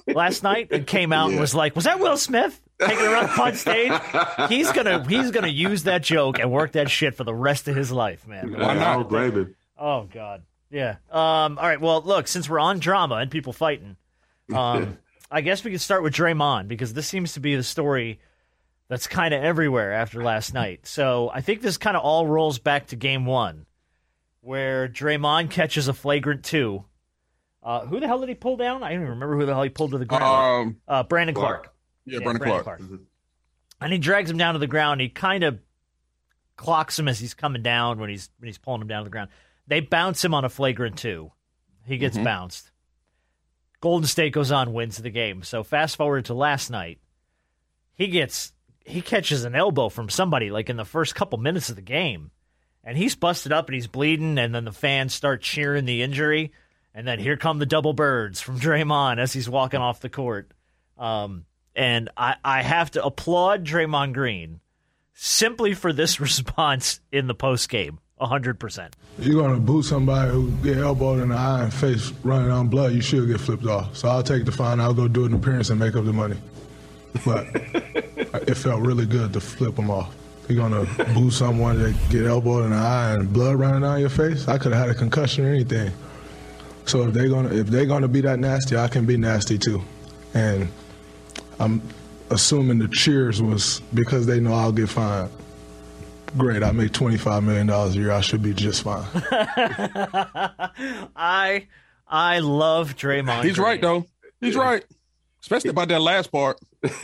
last 0.06 0.44
night 0.44 0.68
and 0.70 0.86
came 0.86 1.12
out 1.12 1.30
and 1.30 1.40
was 1.40 1.56
like, 1.56 1.74
"Was 1.74 1.86
that 1.86 1.98
Will 1.98 2.16
Smith 2.16 2.60
taking 2.80 3.06
a 3.06 3.10
run 3.10 3.28
on 3.40 3.54
stage?" 3.54 3.92
He's 4.48 4.72
gonna 4.72 5.06
he's 5.08 5.30
gonna 5.30 5.48
use 5.48 5.84
that 5.84 6.02
joke 6.02 6.38
and 6.38 6.50
work 6.50 6.72
that 6.72 6.90
shit 6.90 7.14
for 7.14 7.24
the 7.24 7.34
rest 7.34 7.68
of 7.68 7.76
his 7.76 7.92
life, 7.92 8.26
man. 8.26 8.52
Why 8.52 8.74
not? 8.74 8.78
I 8.78 8.94
don't 8.94 9.08
blame 9.08 9.32
him. 9.32 9.54
Oh 9.78 10.04
God, 10.12 10.42
yeah. 10.70 10.96
Um. 11.10 11.58
All 11.58 11.66
right. 11.66 11.80
Well, 11.80 12.02
look, 12.02 12.28
since 12.28 12.48
we're 12.48 12.58
on 12.58 12.78
drama 12.78 13.16
and 13.16 13.30
people 13.30 13.52
fighting, 13.52 13.96
um, 14.54 14.98
I 15.30 15.40
guess 15.40 15.62
we 15.64 15.70
could 15.70 15.80
start 15.80 16.02
with 16.02 16.14
Draymond 16.14 16.68
because 16.68 16.92
this 16.92 17.06
seems 17.06 17.34
to 17.34 17.40
be 17.40 17.56
the 17.56 17.62
story 17.62 18.20
that's 18.88 19.06
kind 19.06 19.32
of 19.32 19.42
everywhere 19.42 19.92
after 19.92 20.22
last 20.22 20.52
night. 20.52 20.86
So 20.86 21.30
I 21.32 21.40
think 21.40 21.62
this 21.62 21.78
kind 21.78 21.96
of 21.96 22.02
all 22.02 22.26
rolls 22.26 22.58
back 22.58 22.88
to 22.88 22.96
Game 22.96 23.24
One, 23.24 23.66
where 24.40 24.88
Draymond 24.88 25.50
catches 25.50 25.86
a 25.88 25.92
flagrant 25.92 26.44
two. 26.44 26.84
Uh, 27.62 27.86
who 27.86 28.00
the 28.00 28.06
hell 28.06 28.18
did 28.20 28.28
he 28.28 28.34
pull 28.34 28.56
down? 28.56 28.82
I 28.82 28.88
don't 28.88 29.02
even 29.02 29.08
remember 29.10 29.36
who 29.36 29.46
the 29.46 29.52
hell 29.52 29.62
he 29.62 29.68
pulled 29.68 29.90
to 29.92 29.98
the 29.98 30.06
ground. 30.06 30.24
Um, 30.24 30.76
uh, 30.88 31.02
Brandon 31.04 31.34
Clarke. 31.34 31.62
Clark. 31.64 31.74
Yeah, 32.10 32.18
Brandon 32.20 32.42
Clarke. 32.62 32.80
And 33.80 33.92
he 33.92 33.98
drags 33.98 34.30
him 34.30 34.36
down 34.36 34.54
to 34.54 34.58
the 34.58 34.66
ground. 34.66 35.00
He 35.00 35.08
kind 35.08 35.42
of 35.42 35.58
clocks 36.56 36.98
him 36.98 37.08
as 37.08 37.18
he's 37.18 37.32
coming 37.32 37.62
down 37.62 37.98
when 37.98 38.10
he's 38.10 38.28
when 38.38 38.48
he's 38.48 38.58
pulling 38.58 38.82
him 38.82 38.88
down 38.88 39.00
to 39.00 39.04
the 39.04 39.10
ground. 39.10 39.30
They 39.66 39.80
bounce 39.80 40.24
him 40.24 40.34
on 40.34 40.44
a 40.44 40.48
flagrant 40.48 40.98
two. 40.98 41.32
He 41.86 41.96
gets 41.96 42.18
bounced. 42.18 42.70
Golden 43.80 44.06
State 44.06 44.34
goes 44.34 44.52
on, 44.52 44.74
wins 44.74 44.98
the 44.98 45.10
game. 45.10 45.42
So 45.42 45.62
fast 45.62 45.96
forward 45.96 46.26
to 46.26 46.34
last 46.34 46.70
night. 46.70 46.98
He 47.94 48.08
gets 48.08 48.52
he 48.84 49.00
catches 49.00 49.44
an 49.44 49.54
elbow 49.54 49.88
from 49.88 50.08
somebody 50.08 50.50
like 50.50 50.68
in 50.68 50.76
the 50.76 50.84
first 50.84 51.14
couple 51.14 51.38
minutes 51.38 51.70
of 51.70 51.76
the 51.76 51.82
game. 51.82 52.30
And 52.82 52.96
he's 52.96 53.14
busted 53.14 53.52
up 53.52 53.68
and 53.68 53.74
he's 53.74 53.86
bleeding, 53.86 54.38
and 54.38 54.54
then 54.54 54.64
the 54.64 54.72
fans 54.72 55.14
start 55.14 55.42
cheering 55.42 55.84
the 55.84 56.02
injury. 56.02 56.52
And 56.94 57.06
then 57.06 57.18
here 57.18 57.36
come 57.36 57.58
the 57.58 57.66
double 57.66 57.92
birds 57.92 58.40
from 58.40 58.58
Draymond 58.58 59.18
as 59.18 59.32
he's 59.32 59.48
walking 59.48 59.80
off 59.80 60.00
the 60.00 60.08
court. 60.08 60.52
Um, 60.98 61.44
and 61.74 62.08
I, 62.16 62.36
I 62.44 62.62
have 62.62 62.90
to 62.92 63.04
applaud 63.04 63.64
Draymond 63.64 64.14
Green 64.14 64.60
simply 65.14 65.74
for 65.74 65.92
this 65.92 66.20
response 66.20 67.00
in 67.12 67.26
the 67.26 67.34
post 67.34 67.68
game. 67.68 67.98
100%. 68.20 68.92
You're 69.18 69.42
gonna 69.42 69.58
boot 69.58 69.84
somebody 69.84 70.30
who 70.30 70.50
get 70.62 70.76
elbowed 70.76 71.20
in 71.20 71.30
the 71.30 71.36
eye 71.36 71.62
and 71.62 71.72
face 71.72 72.10
running 72.22 72.50
on 72.50 72.68
blood, 72.68 72.92
you 72.92 73.00
should 73.00 73.26
get 73.26 73.40
flipped 73.40 73.64
off. 73.64 73.96
So 73.96 74.08
I'll 74.08 74.22
take 74.22 74.44
the 74.44 74.52
fine. 74.52 74.78
I'll 74.78 74.92
go 74.92 75.08
do 75.08 75.24
an 75.24 75.32
appearance 75.32 75.70
and 75.70 75.80
make 75.80 75.96
up 75.96 76.04
the 76.04 76.12
money. 76.12 76.36
But 77.24 77.46
it 78.46 78.56
felt 78.56 78.82
really 78.82 79.06
good 79.06 79.32
to 79.32 79.40
flip 79.40 79.74
them 79.74 79.90
off. 79.90 80.14
You're 80.48 80.68
gonna 80.68 80.84
boo 81.14 81.30
someone 81.30 81.78
that 81.78 81.96
get 82.10 82.26
elbowed 82.26 82.64
in 82.64 82.70
the 82.72 82.76
eye 82.76 83.14
and 83.14 83.32
blood 83.32 83.56
running 83.56 83.82
down 83.82 84.00
your 84.00 84.10
face. 84.10 84.48
I 84.48 84.58
could 84.58 84.72
have 84.72 84.88
had 84.88 84.90
a 84.90 84.98
concussion 84.98 85.46
or 85.46 85.48
anything. 85.48 85.92
So 86.84 87.06
if 87.06 87.14
they're 87.14 87.28
gonna 87.28 87.54
if 87.54 87.68
they're 87.68 87.86
gonna 87.86 88.08
be 88.08 88.20
that 88.22 88.38
nasty, 88.38 88.76
I 88.76 88.88
can 88.88 89.06
be 89.06 89.16
nasty 89.16 89.58
too. 89.58 89.80
And 90.34 90.68
I'm 91.60 91.80
assuming 92.30 92.78
the 92.78 92.88
cheers 92.88 93.40
was 93.40 93.80
because 93.94 94.26
they 94.26 94.40
know 94.40 94.54
I'll 94.54 94.72
get 94.72 94.88
fined. 94.88 95.30
Great, 96.36 96.62
I 96.62 96.72
make 96.72 96.92
twenty 96.92 97.16
five 97.18 97.42
million 97.42 97.66
dollars 97.66 97.94
a 97.96 97.98
year. 97.98 98.10
I 98.12 98.20
should 98.20 98.42
be 98.42 98.54
just 98.54 98.82
fine. 98.82 99.04
I 101.16 101.66
I 102.06 102.38
love 102.38 102.96
Draymond. 102.96 103.44
He's 103.44 103.54
Green. 103.56 103.64
right 103.66 103.80
though. 103.80 104.06
He's 104.40 104.56
right, 104.56 104.84
especially 105.42 105.70
about 105.70 105.88
that 105.88 106.00
last 106.00 106.30
part. 106.32 106.58
He'll 106.82 106.90
be 106.92 107.00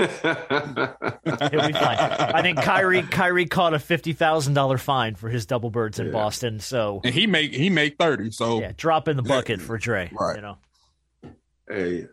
fine. 1.73 1.99
I 1.99 2.41
think 2.43 2.63
Kyrie 2.63 3.03
Kyrie 3.03 3.47
caught 3.47 3.75
a 3.75 3.79
fifty 3.81 4.13
thousand 4.13 4.55
dollar 4.55 4.79
fine 4.79 5.17
for 5.17 5.29
his 5.29 5.45
double 5.45 5.71
birds 5.71 5.99
in 5.99 6.13
Boston. 6.13 6.61
So 6.61 7.01
And 7.05 7.13
he 7.13 7.27
make 7.27 7.53
he 7.53 7.69
make 7.69 7.99
thirty. 7.99 8.31
So 8.31 8.61
yeah, 8.61 8.73
drop 8.77 9.09
in 9.09 9.17
the 9.17 9.23
bucket 9.25 9.61
for 9.61 9.77
Dre. 9.77 10.09
Right. 10.19 10.37
You 10.37 10.43
know. 10.43 10.59
hey, 11.69 12.07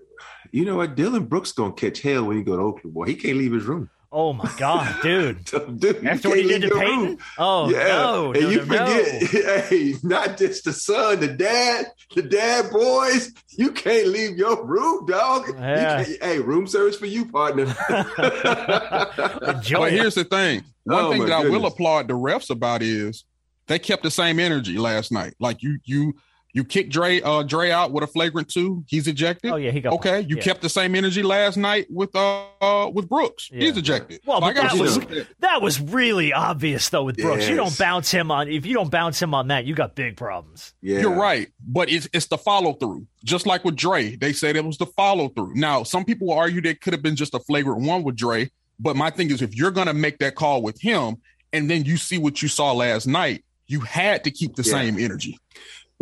you 0.53 0.63
know 0.63 0.77
what? 0.77 0.95
Dillon 0.95 1.25
Brooks 1.25 1.51
gonna 1.51 1.73
catch 1.73 2.01
hell 2.01 2.23
when 2.25 2.37
he 2.37 2.43
go 2.43 2.55
to 2.55 2.61
Oakland. 2.61 2.93
Boy, 2.93 3.05
he 3.07 3.15
can't 3.15 3.37
leave 3.37 3.51
his 3.51 3.65
room. 3.65 3.89
Oh 4.15 4.31
my 4.31 4.49
God, 4.59 4.95
dude! 5.01 5.43
Dude, 5.45 6.05
After 6.05 6.29
what 6.29 6.37
he 6.37 6.47
did 6.47 6.61
to 6.61 6.67
leave 6.67 6.77
Payton? 6.79 6.99
room. 6.99 7.17
Oh 7.39 7.69
yeah. 7.71 7.87
no, 7.87 8.31
and 8.33 8.43
no, 8.43 8.49
you 8.51 8.57
no, 8.57 8.63
no. 8.75 8.85
forget, 8.85 9.65
hey, 9.69 9.95
not 10.03 10.37
just 10.37 10.65
the 10.65 10.71
son, 10.71 11.19
the 11.19 11.29
dad, 11.29 11.87
the 12.15 12.21
dad 12.21 12.69
boys. 12.71 13.31
You 13.57 13.71
can't 13.71 14.07
leave 14.09 14.37
your 14.37 14.63
room, 14.63 15.07
dog. 15.07 15.47
Yeah. 15.57 16.03
can't- 16.03 16.23
hey, 16.23 16.39
room 16.39 16.67
service 16.67 16.95
for 16.97 17.07
you, 17.07 17.25
partner. 17.25 17.65
But 18.17 19.91
here's 19.91 20.15
the 20.15 20.23
thing. 20.25 20.63
One 20.83 21.05
Oh, 21.05 21.11
thing 21.11 21.19
my 21.23 21.29
that 21.29 21.45
I 21.45 21.49
will 21.49 21.65
applaud 21.65 22.07
the 22.07 22.13
refs 22.13 22.49
about 22.49 22.81
is 22.81 23.23
they 23.67 23.79
kept 23.79 24.03
the 24.03 24.11
same 24.11 24.39
energy 24.39 24.77
last 24.77 25.11
night. 25.11 25.33
Like 25.39 25.63
you 25.63 25.79
you 25.85 26.13
you 26.53 26.63
kicked 26.63 26.91
Dre 26.91 27.19
uh 27.21 27.41
Dre 27.43 27.71
out 27.71 27.91
with 27.91 28.03
a 28.03 28.07
flagrant 28.07 28.47
two. 28.47 28.83
He's 28.87 29.07
ejected. 29.07 29.51
Oh 29.51 29.55
yeah, 29.55 29.71
he 29.71 29.81
got 29.81 29.93
Okay, 29.93 30.21
you 30.21 30.35
yeah. 30.37 30.43
kept 30.43 30.61
the 30.61 30.69
same 30.69 30.93
energy 30.95 31.23
last 31.23 31.57
night 31.57 31.87
with 31.89 32.15
uh, 32.15 32.45
uh 32.61 32.89
with 32.93 33.09
Brooks. 33.09 33.49
Yeah. 33.51 33.61
He's 33.61 33.77
ejected. 33.77 34.21
Well, 34.25 34.39
So 34.39 34.45
I 34.45 34.53
but 34.53 34.61
that 34.61 34.77
was 34.77 34.93
salute 34.93 35.09
that. 35.09 35.27
that 35.39 35.61
was 35.63 35.81
really 35.81 36.31
obvious 36.31 36.87
though 36.89 37.03
with 37.03 37.17
Brooks. 37.17 37.47
You 37.49 37.55
don't 37.55 37.77
bounce 37.77 38.11
him 38.11 38.29
on 38.31 38.47
if 38.49 38.65
you 38.65 38.73
don't 38.73 38.91
bounce 38.91 39.21
him 39.21 39.33
on 39.33 39.47
that, 39.47 39.65
you 39.65 39.73
got 39.75 39.95
big 39.95 40.15
problems. 40.15 40.73
yeah, 40.81 40.99
You're 40.99 41.15
right, 41.15 41.47
but 41.67 41.89
it's 41.89 42.07
it's 42.13 42.27
the 42.27 42.37
follow 42.37 42.73
through. 42.73 43.07
Just 43.23 43.47
like 43.47 43.65
with 43.65 43.75
Dre, 43.75 44.15
they 44.15 44.33
said 44.33 44.55
it 44.55 44.63
was 44.65 44.77
the 44.77 44.85
follow 44.85 45.29
through. 45.29 45.55
Now, 45.55 45.83
some 45.83 46.05
people 46.05 46.31
argue 46.31 46.61
that 46.61 46.81
could 46.81 46.93
have 46.93 47.01
been 47.01 47.15
just 47.15 47.33
a 47.33 47.39
flagrant 47.39 47.81
one 47.87 48.03
with 48.03 48.15
Dre, 48.15 48.49
but 48.79 48.95
my 48.95 49.09
thing 49.09 49.31
is, 49.31 49.41
if 49.41 49.55
you're 49.55 49.71
gonna 49.71 49.93
make 49.93 50.19
that 50.19 50.35
call 50.35 50.61
with 50.61 50.79
him, 50.81 51.15
and 51.51 51.69
then 51.69 51.85
you 51.85 51.97
see 51.97 52.17
what 52.17 52.41
you 52.41 52.47
saw 52.47 52.73
last 52.73 53.07
night, 53.07 53.43
you 53.67 53.79
had 53.79 54.23
to 54.25 54.31
keep 54.31 54.55
the 54.55 54.63
Yeah. 54.63 54.71
same 54.73 54.99
energy. 54.99 55.39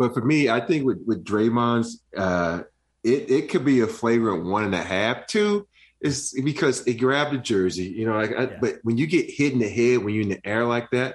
But 0.02 0.14
for 0.14 0.20
me, 0.24 0.48
I 0.48 0.58
think 0.58 0.84
with 0.84 1.00
with 1.06 1.24
Draymond's, 1.24 2.02
uh, 2.16 2.62
it 3.04 3.30
it 3.30 3.50
could 3.50 3.64
be 3.64 3.80
a 3.82 3.86
flagrant 3.86 4.46
one 4.46 4.64
and 4.64 4.74
a 4.74 4.82
half, 4.82 5.28
two. 5.28 5.68
Is 6.00 6.36
because 6.44 6.84
it 6.88 6.94
grabbed 6.94 7.32
the 7.32 7.38
jersey, 7.38 7.84
you 7.84 8.04
know. 8.04 8.14
Like, 8.14 8.32
I, 8.36 8.42
Yeah. 8.42 8.58
but 8.60 8.74
when 8.82 8.98
you 8.98 9.06
get 9.06 9.30
hit 9.30 9.52
in 9.52 9.60
the 9.60 9.68
head 9.68 9.98
when 10.02 10.12
you're 10.12 10.24
in 10.24 10.30
the 10.30 10.44
air 10.44 10.64
like 10.64 10.90
that, 10.90 11.14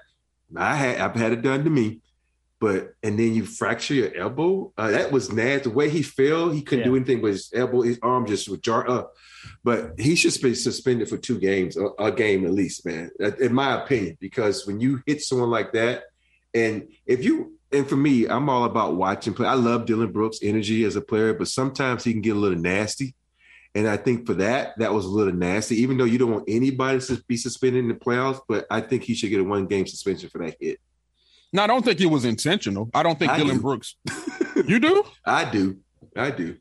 I 0.56 0.76
had 0.76 1.00
I've 1.02 1.16
had 1.16 1.34
it 1.34 1.42
done 1.42 1.66
to 1.66 1.70
me. 1.70 2.00
But 2.62 2.94
and 3.04 3.20
then 3.20 3.34
you 3.36 3.46
fracture 3.46 3.94
your 3.94 4.16
elbow. 4.16 4.72
Uh, 4.78 4.92
that 4.92 5.12
was 5.12 5.30
nasty. 5.34 5.70
The 5.70 5.76
way 5.76 5.90
he 5.90 6.02
fell, 6.02 6.50
he 6.50 6.62
couldn't 6.62 6.86
do 6.86 6.96
anything. 6.96 7.20
But 7.22 7.32
his 7.32 7.52
elbow, 7.54 7.82
his 7.82 8.00
arm 8.02 8.26
just 8.26 8.48
would 8.48 8.64
jar 8.64 8.90
up. 8.90 9.14
But 9.66 10.00
he 10.00 10.16
should 10.16 10.42
be 10.42 10.56
suspended 10.56 11.10
for 11.10 11.18
two 11.18 11.40
games, 11.40 11.76
a, 11.76 11.88
a 12.00 12.12
game 12.14 12.46
at 12.46 12.54
least, 12.54 12.86
man. 12.86 13.12
In 13.42 13.54
my 13.54 13.84
opinion, 13.84 14.18
because 14.22 14.66
when 14.66 14.80
you 14.80 15.02
hit 15.06 15.22
someone 15.22 15.50
like 15.50 15.74
that, 15.74 16.04
and 16.54 16.88
if 17.06 17.26
you 17.26 17.57
and 17.78 17.88
for 17.88 17.96
me, 17.96 18.28
I'm 18.28 18.50
all 18.50 18.66
about 18.66 18.96
watching 18.96 19.34
play. 19.34 19.48
I 19.48 19.54
love 19.54 19.86
Dillon 19.86 20.12
Brooks' 20.12 20.40
energy 20.42 20.84
as 20.84 20.96
a 20.96 21.02
player, 21.02 21.34
but 21.34 21.48
sometimes 21.48 22.04
he 22.04 22.12
can 22.12 22.22
get 22.22 22.36
a 22.36 22.40
little 22.40 22.58
nasty. 22.58 23.16
And 23.76 23.88
I 23.88 23.98
think 23.98 24.26
for 24.26 24.34
that, 24.36 24.78
that 24.80 24.94
was 24.94 25.06
a 25.06 25.10
little 25.10 25.34
nasty. 25.34 25.76
Even 25.82 25.98
though 25.98 26.06
you 26.06 26.18
don't 26.18 26.32
want 26.32 26.46
anybody 26.48 27.00
to 27.00 27.24
be 27.28 27.38
suspended 27.38 27.84
in 27.84 27.90
the 27.90 27.94
playoffs, 27.94 28.42
but 28.48 28.66
I 28.72 28.82
think 28.82 29.04
he 29.04 29.14
should 29.14 29.30
get 29.30 29.40
a 29.40 29.44
one 29.44 29.68
game 29.68 29.86
suspension 29.86 30.30
for 30.30 30.40
that 30.40 30.56
hit. 30.60 30.80
No, 31.54 31.64
I 31.64 31.68
don't 31.68 31.86
think 31.86 32.02
it 32.02 32.08
was 32.08 32.26
intentional. 32.26 32.90
I 32.94 33.04
don't 33.04 33.18
think 33.18 33.32
I 33.32 33.38
Dillon 33.38 33.58
do. 33.58 33.62
Brooks. 33.62 33.96
You 34.66 34.80
do? 34.80 35.04
I 35.24 35.46
do, 35.46 35.78
I 36.16 36.32
do. 36.32 36.58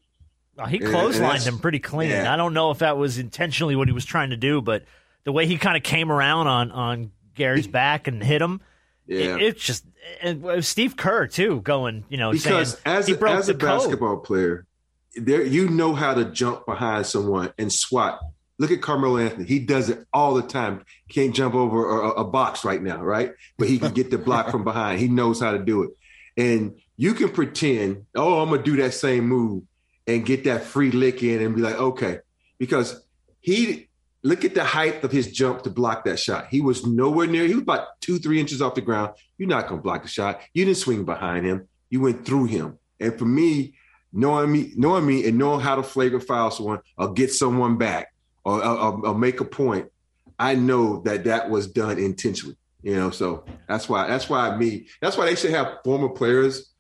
Uh, 0.59 0.67
he 0.67 0.79
Yeah, 0.79 0.87
and 0.87 0.95
clotheslined 0.95 1.47
him 1.47 1.59
pretty 1.59 1.79
clean. 1.79 2.11
yeah. 2.11 2.33
I 2.33 2.37
don't 2.37 2.53
know 2.53 2.71
if 2.71 2.81
that 2.81 2.99
was 2.99 3.17
intentionally 3.17 3.75
what 3.75 3.89
he 3.89 3.93
was 3.93 4.05
trying 4.05 4.31
to 4.31 4.37
do, 4.37 4.61
but 4.61 4.85
the 5.25 5.33
way 5.33 5.47
he 5.47 5.57
kind 5.57 5.79
of 5.79 5.83
came 5.83 6.13
around 6.13 6.47
on 6.47 6.71
on 6.73 7.11
Gary's 7.35 7.67
back 7.83 8.07
and 8.07 8.23
hit 8.23 8.43
him, 8.43 8.61
Yeah, 9.07 9.37
it, 9.37 9.43
it's 9.43 9.63
just 9.63 9.85
and 10.21 10.45
it 10.45 10.65
Steve 10.65 10.97
Kerr 10.97 11.27
too 11.27 11.61
going, 11.61 12.05
you 12.09 12.17
know, 12.17 12.33
because 12.33 12.81
as 12.85 13.09
a, 13.09 13.29
as 13.29 13.49
a 13.49 13.53
code. 13.53 13.61
basketball 13.61 14.19
player, 14.19 14.67
there 15.15 15.43
you 15.43 15.69
know 15.69 15.95
how 15.95 16.15
to 16.15 16.25
jump 16.27 16.67
behind 16.67 17.07
someone 17.07 17.53
and 17.59 17.73
swat. 17.73 18.21
Look 18.59 18.71
at 18.71 18.81
Carmelo 18.81 19.19
Anthony; 19.19 19.45
he 19.45 19.59
does 19.59 19.91
it 19.91 20.05
all 20.13 20.35
the 20.35 20.43
time. 20.43 20.85
Can't 21.11 21.35
jump 21.35 21.55
over 21.55 22.01
a, 22.01 22.11
a 22.13 22.25
box 22.25 22.65
right 22.65 22.83
now, 22.83 23.03
right? 23.03 23.33
But 23.59 23.69
he 23.69 23.79
can 23.79 23.93
get 23.93 24.11
the 24.11 24.19
block 24.19 24.51
from 24.51 24.65
behind. 24.65 24.99
He 24.99 25.09
knows 25.09 25.41
how 25.41 25.53
to 25.53 25.59
do 25.59 25.83
it, 25.83 25.91
and 26.37 26.81
you 26.97 27.15
can 27.15 27.29
pretend, 27.29 28.07
oh, 28.15 28.41
I'm 28.41 28.51
gonna 28.51 28.63
do 28.63 28.77
that 28.77 28.95
same 28.95 29.29
move 29.29 29.65
and 30.07 30.25
get 30.25 30.45
that 30.45 30.65
free 30.65 30.91
lick 30.91 31.23
in 31.23 31.43
and 31.43 31.55
be 31.55 31.61
like, 31.61 31.79
okay, 31.79 32.21
because 32.59 33.03
he 33.41 33.86
look 34.27 34.45
at 34.45 34.55
the 34.55 34.65
height 34.65 35.05
of 35.05 35.13
his 35.13 35.31
jump 35.31 35.63
to 35.63 35.71
block 35.71 36.05
that 36.05 36.19
shot. 36.19 36.49
He 36.51 36.61
was 36.61 36.85
nowhere 36.85 37.29
near. 37.29 37.45
He 37.47 37.55
was 37.55 37.63
about 37.63 38.01
two, 38.01 38.19
three 38.19 38.41
inches 38.41 38.61
off 38.61 38.75
the 38.75 38.81
ground. 38.81 39.15
You're 39.39 39.49
not 39.49 39.69
gonna 39.69 39.81
block 39.81 40.03
the 40.03 40.09
shot. 40.09 40.41
You 40.53 40.65
didn't 40.65 40.79
swing 40.79 41.05
behind 41.05 41.47
him. 41.47 41.69
You 41.91 42.01
went 42.01 42.27
through 42.27 42.47
him. 42.47 42.79
And 42.99 43.17
for 43.17 43.25
me, 43.25 43.75
knowing 44.13 44.51
me, 44.51 44.73
knowing 44.77 45.07
me, 45.07 45.27
and 45.29 45.39
knowing 45.39 45.61
how 45.61 45.77
to 45.77 45.83
flagrant 45.83 46.27
foul 46.27 46.51
someone 46.51 46.81
or 46.99 47.13
get 47.13 47.33
someone 47.33 47.79
back 47.79 48.13
or, 48.45 48.65
or, 48.65 49.07
or 49.07 49.15
make 49.15 49.41
a 49.41 49.45
point, 49.45 49.91
I 50.39 50.57
know 50.57 51.03
that 51.03 51.25
that 51.25 51.49
was 51.49 51.69
done 51.69 51.99
intentionally. 51.99 52.57
You 52.83 52.97
know, 52.97 53.11
so 53.11 53.45
that's 53.69 53.89
why 53.89 54.07
that's 54.07 54.29
why 54.29 54.57
me 54.57 54.87
that's 55.01 55.17
why 55.17 55.27
they 55.27 55.37
should 55.37 55.51
have 55.51 55.79
former 55.85 56.09
players 56.09 56.73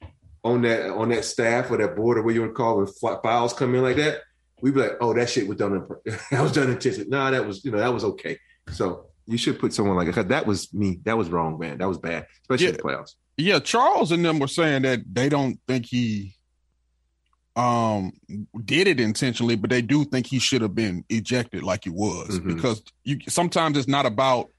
on 0.44 0.62
that 0.62 0.90
on 0.90 1.08
that 1.10 1.24
staff 1.24 1.70
or 1.70 1.78
that 1.78 1.96
board 1.96 2.18
or 2.18 2.22
what 2.22 2.34
you 2.34 2.40
want 2.40 2.52
to 2.52 2.56
call 2.56 2.82
it 2.82 2.90
when 3.00 3.20
fouls 3.22 3.52
come 3.52 3.74
in 3.74 3.82
like 3.82 3.96
that. 3.96 4.20
We'd 4.62 4.74
be 4.74 4.80
like, 4.80 4.92
oh, 5.00 5.12
that 5.14 5.28
shit 5.28 5.46
was 5.46 5.58
done. 5.58 5.74
In, 5.74 6.14
that 6.30 6.42
was 6.42 6.52
done 6.52 6.70
intentionally. 6.70 7.10
No, 7.10 7.30
that 7.30 7.46
was 7.46 7.64
you 7.64 7.70
know 7.70 7.78
that 7.78 7.92
was 7.92 8.04
okay. 8.04 8.38
So 8.70 9.06
you 9.26 9.36
should 9.38 9.58
put 9.58 9.72
someone 9.74 9.96
like 9.96 10.14
that. 10.14 10.28
That 10.28 10.46
was 10.46 10.72
me. 10.72 11.00
That 11.04 11.18
was 11.18 11.28
wrong, 11.28 11.58
man. 11.58 11.78
That 11.78 11.88
was 11.88 11.98
bad, 11.98 12.26
especially 12.42 12.66
in 12.68 12.72
Yeah. 12.74 12.76
the 12.78 12.82
playoffs. 12.82 13.14
Yeah, 13.36 13.58
Charles 13.58 14.12
and 14.12 14.24
them 14.24 14.38
were 14.38 14.48
saying 14.48 14.82
that 14.82 15.00
they 15.12 15.28
don't 15.28 15.60
think 15.68 15.86
he 15.86 16.34
um 17.54 18.12
did 18.64 18.86
it 18.86 19.00
intentionally, 19.00 19.56
but 19.56 19.70
they 19.70 19.80
do 19.82 20.04
think 20.04 20.26
he 20.26 20.38
should 20.38 20.60
have 20.62 20.74
been 20.74 21.04
ejected 21.08 21.62
like 21.62 21.84
he 21.84 21.90
was 21.90 22.38
Mhm. 22.38 22.54
because 22.54 22.82
you 23.04 23.18
sometimes 23.28 23.78
it's 23.78 23.88
not 23.88 24.04
about 24.06 24.50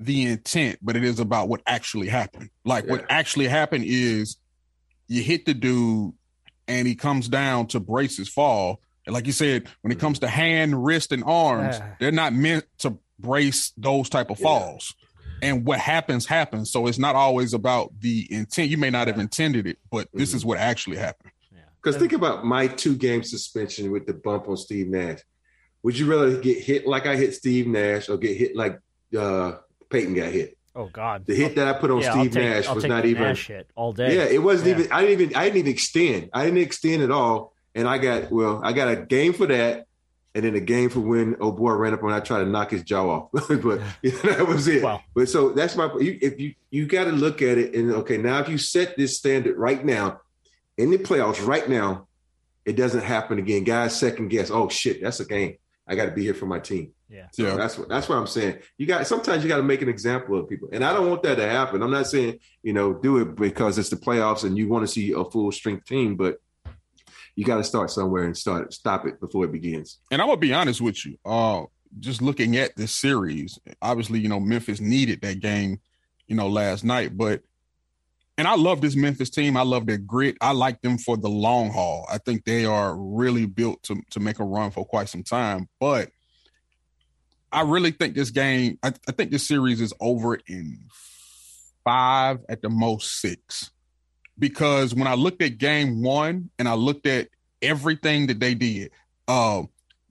the 0.00 0.24
intent, 0.24 0.78
but 0.82 0.96
it 0.96 1.04
is 1.04 1.20
about 1.20 1.48
what 1.48 1.60
actually 1.66 2.08
happened. 2.08 2.50
Like 2.64 2.88
what 2.88 3.04
actually 3.08 3.46
happened 3.46 3.84
is 3.86 4.36
you 5.06 5.22
hit 5.22 5.46
the 5.46 5.54
dude 5.54 6.12
and 6.66 6.88
he 6.88 6.96
comes 6.96 7.28
down 7.28 7.68
to 7.68 7.80
brace 7.80 8.16
his 8.16 8.28
fall. 8.28 8.80
And 9.06 9.12
like 9.14 9.26
you 9.26 9.32
said, 9.32 9.68
when 9.82 9.92
it 9.92 9.98
comes 9.98 10.18
to 10.20 10.28
hand, 10.28 10.84
wrist, 10.84 11.12
and 11.12 11.22
arms, 11.24 11.76
Ah. 11.80 11.96
they're 12.00 12.10
not 12.12 12.32
meant 12.32 12.64
to 12.78 12.98
brace 13.18 13.72
those 13.76 14.08
type 14.08 14.30
of 14.30 14.38
Yeah. 14.38 14.44
falls. 14.44 14.94
And 15.42 15.66
what 15.66 15.78
happens 15.78 16.24
happens. 16.26 16.70
So 16.72 16.86
it's 16.86 16.98
not 16.98 17.14
always 17.14 17.52
about 17.52 17.92
the 18.00 18.26
intent. 18.30 18.70
You 18.70 18.78
may 18.78 18.90
not 18.90 19.08
have 19.08 19.18
intended 19.18 19.66
it, 19.66 19.78
but 19.90 20.08
this 20.14 20.30
Mm-hmm. 20.30 20.36
is 20.38 20.44
what 20.44 20.58
actually 20.58 20.96
happened. 20.96 21.32
Because 21.82 21.98
think 22.00 22.14
about 22.14 22.46
my 22.46 22.66
two 22.66 22.96
game 22.96 23.22
suspension 23.22 23.90
with 23.90 24.06
the 24.06 24.14
bump 24.14 24.48
on 24.48 24.56
Steve 24.56 24.88
Nash. 24.88 25.18
Would 25.82 25.98
you 25.98 26.06
rather 26.10 26.38
get 26.40 26.58
hit 26.62 26.86
like 26.86 27.06
I 27.06 27.14
hit 27.16 27.34
Steve 27.34 27.66
Nash 27.66 28.08
or 28.08 28.16
get 28.16 28.38
hit 28.38 28.56
like 28.56 28.78
uh, 29.14 29.52
Payton 29.90 30.14
got 30.14 30.32
hit? 30.32 30.56
Oh 30.74 30.86
God, 30.90 31.26
The 31.26 31.34
hit 31.34 31.54
that 31.56 31.68
I 31.68 31.78
put 31.78 31.90
on 31.90 32.00
yeah, 32.00 32.12
Steve 32.12 32.32
take, 32.32 32.42
Nash 32.42 32.66
I'll 32.66 32.74
was 32.74 32.84
take 32.84 32.88
not 32.88 33.02
the 33.02 33.10
even. 33.10 33.22
Nash 33.24 33.46
hit 33.48 33.68
all 33.76 33.92
day. 33.92 34.16
Yeah, 34.16 34.24
it 34.24 34.42
wasn't 34.42 34.70
Yeah. 34.70 34.78
even. 34.80 34.92
I 34.92 35.00
didn't 35.02 35.20
even. 35.20 35.36
I 35.36 35.44
didn't 35.44 35.58
even 35.58 35.72
extend. 35.72 36.30
I 36.32 36.44
didn't 36.46 36.58
extend 36.60 37.02
at 37.02 37.10
all. 37.10 37.53
And 37.74 37.88
I 37.88 37.98
got 37.98 38.30
well. 38.30 38.60
I 38.62 38.72
got 38.72 38.88
a 38.88 38.96
game 38.96 39.32
for 39.32 39.46
that, 39.46 39.86
and 40.34 40.44
then 40.44 40.54
a 40.54 40.60
game 40.60 40.90
for 40.90 41.00
when 41.00 41.36
oh 41.40 41.52
boy 41.52 41.72
ran 41.72 41.92
up 41.94 42.02
and 42.02 42.12
I 42.12 42.20
tried 42.20 42.40
to 42.40 42.46
knock 42.46 42.70
his 42.70 42.82
jaw 42.82 43.08
off. 43.08 43.30
but 43.32 43.48
that 44.02 44.44
was 44.46 44.68
it. 44.68 44.82
Wow. 44.82 45.00
But 45.14 45.28
so 45.28 45.50
that's 45.50 45.76
my. 45.76 45.92
You, 45.98 46.18
if 46.22 46.38
you 46.38 46.54
you 46.70 46.86
got 46.86 47.04
to 47.04 47.12
look 47.12 47.42
at 47.42 47.58
it 47.58 47.74
and 47.74 47.92
okay, 47.92 48.16
now 48.16 48.38
if 48.38 48.48
you 48.48 48.58
set 48.58 48.96
this 48.96 49.16
standard 49.18 49.56
right 49.56 49.84
now 49.84 50.20
in 50.76 50.90
the 50.90 50.98
playoffs 50.98 51.44
right 51.44 51.68
now, 51.68 52.06
it 52.64 52.76
doesn't 52.76 53.02
happen 53.02 53.38
again. 53.38 53.64
Guys 53.64 53.98
second 53.98 54.28
guess. 54.28 54.50
Oh 54.50 54.68
shit, 54.68 55.02
that's 55.02 55.20
a 55.20 55.24
game. 55.24 55.56
I 55.86 55.96
got 55.96 56.06
to 56.06 56.12
be 56.12 56.22
here 56.22 56.32
for 56.34 56.46
my 56.46 56.60
team. 56.60 56.92
Yeah. 57.10 57.26
So 57.32 57.42
Yeah. 57.42 57.56
that's 57.56 57.76
what 57.76 57.88
that's 57.88 58.08
what 58.08 58.16
I'm 58.16 58.26
saying. 58.26 58.58
You 58.78 58.86
got 58.86 59.06
sometimes 59.06 59.42
you 59.42 59.48
got 59.48 59.58
to 59.58 59.62
make 59.62 59.82
an 59.82 59.88
example 59.88 60.38
of 60.38 60.48
people, 60.48 60.68
and 60.72 60.84
I 60.84 60.92
don't 60.92 61.10
want 61.10 61.22
that 61.24 61.34
to 61.36 61.48
happen. 61.48 61.82
I'm 61.82 61.90
not 61.90 62.06
saying 62.06 62.38
you 62.62 62.72
know 62.72 62.94
do 62.94 63.18
it 63.18 63.34
because 63.34 63.78
it's 63.78 63.90
the 63.90 63.96
playoffs 63.96 64.44
and 64.44 64.56
you 64.56 64.68
want 64.68 64.84
to 64.86 64.92
see 64.92 65.12
a 65.12 65.24
full 65.24 65.50
strength 65.52 65.86
team, 65.86 66.16
but 66.16 66.38
you 67.36 67.44
got 67.44 67.56
to 67.56 67.64
start 67.64 67.90
somewhere 67.90 68.24
and 68.24 68.36
start 68.36 68.72
stop 68.72 69.06
it 69.06 69.20
before 69.20 69.44
it 69.44 69.52
begins. 69.52 69.98
And 70.10 70.20
I'm 70.20 70.28
gonna 70.28 70.38
be 70.38 70.54
honest 70.54 70.80
with 70.80 71.04
you. 71.04 71.16
Uh 71.24 71.64
just 72.00 72.22
looking 72.22 72.56
at 72.56 72.76
this 72.76 72.94
series, 72.94 73.58
obviously, 73.80 74.18
you 74.18 74.28
know, 74.28 74.40
Memphis 74.40 74.80
needed 74.80 75.20
that 75.22 75.40
game, 75.40 75.80
you 76.26 76.34
know, 76.34 76.48
last 76.48 76.84
night. 76.84 77.16
But 77.16 77.42
and 78.36 78.48
I 78.48 78.56
love 78.56 78.80
this 78.80 78.96
Memphis 78.96 79.30
team. 79.30 79.56
I 79.56 79.62
love 79.62 79.86
their 79.86 79.98
grit. 79.98 80.36
I 80.40 80.52
like 80.52 80.82
them 80.82 80.98
for 80.98 81.16
the 81.16 81.28
long 81.28 81.70
haul. 81.70 82.06
I 82.10 82.18
think 82.18 82.44
they 82.44 82.64
are 82.64 82.96
really 82.96 83.46
built 83.46 83.82
to 83.84 84.00
to 84.10 84.20
make 84.20 84.40
a 84.40 84.44
run 84.44 84.70
for 84.70 84.84
quite 84.84 85.08
some 85.08 85.22
time. 85.22 85.68
But 85.78 86.10
I 87.52 87.62
really 87.62 87.92
think 87.92 88.16
this 88.16 88.30
game, 88.30 88.78
I, 88.82 88.92
I 89.08 89.12
think 89.12 89.30
this 89.30 89.46
series 89.46 89.80
is 89.80 89.94
over 90.00 90.40
in 90.48 90.86
five 91.84 92.40
at 92.48 92.62
the 92.62 92.68
most 92.68 93.20
six. 93.20 93.70
Because 94.38 94.94
when 94.94 95.06
I 95.06 95.14
looked 95.14 95.42
at 95.42 95.58
game 95.58 96.02
one 96.02 96.50
and 96.58 96.68
I 96.68 96.74
looked 96.74 97.06
at 97.06 97.28
everything 97.62 98.26
that 98.26 98.40
they 98.40 98.54
did, 98.54 98.90
uh, 99.28 99.62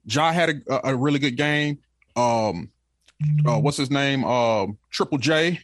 Ja 0.06 0.32
had 0.32 0.62
a, 0.68 0.88
a 0.90 0.96
really 0.96 1.18
good 1.18 1.36
game. 1.36 1.78
Um, 2.16 2.70
uh, 3.46 3.58
what's 3.58 3.76
his 3.76 3.90
name? 3.90 4.24
Um, 4.24 4.78
Triple 4.90 5.18
J, 5.18 5.60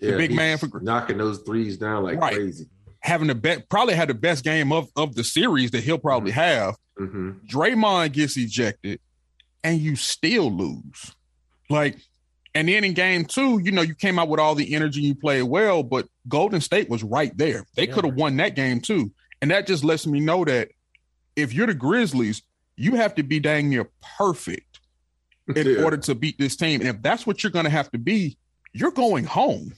the 0.00 0.16
big 0.16 0.32
man 0.32 0.58
for 0.58 0.68
knocking 0.80 1.18
those 1.18 1.38
threes 1.40 1.76
down 1.78 2.02
like 2.04 2.18
Right. 2.20 2.34
crazy. 2.34 2.68
having 3.00 3.28
the 3.28 3.34
best, 3.34 3.68
probably 3.68 3.94
had 3.94 4.08
the 4.08 4.14
best 4.14 4.44
game 4.44 4.72
of 4.72 4.88
of 4.96 5.14
the 5.14 5.24
series 5.24 5.70
that 5.72 5.82
he'll 5.84 5.98
probably 5.98 6.32
have. 6.32 6.76
hmm 6.98 7.30
Draymond 7.46 8.12
gets 8.12 8.36
ejected, 8.36 9.00
and 9.64 9.78
you 9.80 9.96
still 9.96 10.50
lose. 10.52 11.14
Like, 11.68 11.96
and 12.54 12.68
then 12.68 12.84
in 12.84 12.94
game 12.94 13.24
two, 13.24 13.60
you 13.62 13.70
know, 13.72 13.82
you 13.82 13.94
came 13.94 14.18
out 14.18 14.28
with 14.28 14.40
all 14.40 14.54
the 14.54 14.74
energy, 14.74 15.00
you 15.02 15.14
played 15.14 15.42
well, 15.44 15.82
but 15.82 16.06
Golden 16.28 16.60
State 16.60 16.88
was 16.90 17.02
right 17.02 17.36
there. 17.36 17.64
They 17.76 17.86
Yeah. 17.86 17.94
could 17.94 18.04
have 18.04 18.14
won 18.14 18.36
that 18.38 18.56
game 18.56 18.80
too. 18.80 19.12
And 19.40 19.50
that 19.50 19.66
just 19.66 19.84
lets 19.84 20.06
me 20.06 20.20
know 20.20 20.44
that 20.44 20.68
if 21.36 21.52
you're 21.52 21.66
the 21.68 21.74
Grizzlies, 21.74 22.42
you 22.76 22.96
have 22.96 23.14
to 23.16 23.22
be 23.22 23.40
dang 23.40 23.68
near 23.70 23.88
perfect 24.18 24.80
in 25.56 25.66
Yeah. 25.66 25.82
order 25.84 25.96
to 25.98 26.14
beat 26.14 26.38
this 26.38 26.56
team. 26.56 26.80
And 26.80 26.88
if 26.90 27.02
that's 27.02 27.26
what 27.26 27.42
you're 27.42 27.52
going 27.52 27.64
to 27.64 27.70
have 27.70 27.90
to 27.92 27.98
be, 27.98 28.36
you're 28.72 28.90
going 28.90 29.24
home. 29.24 29.74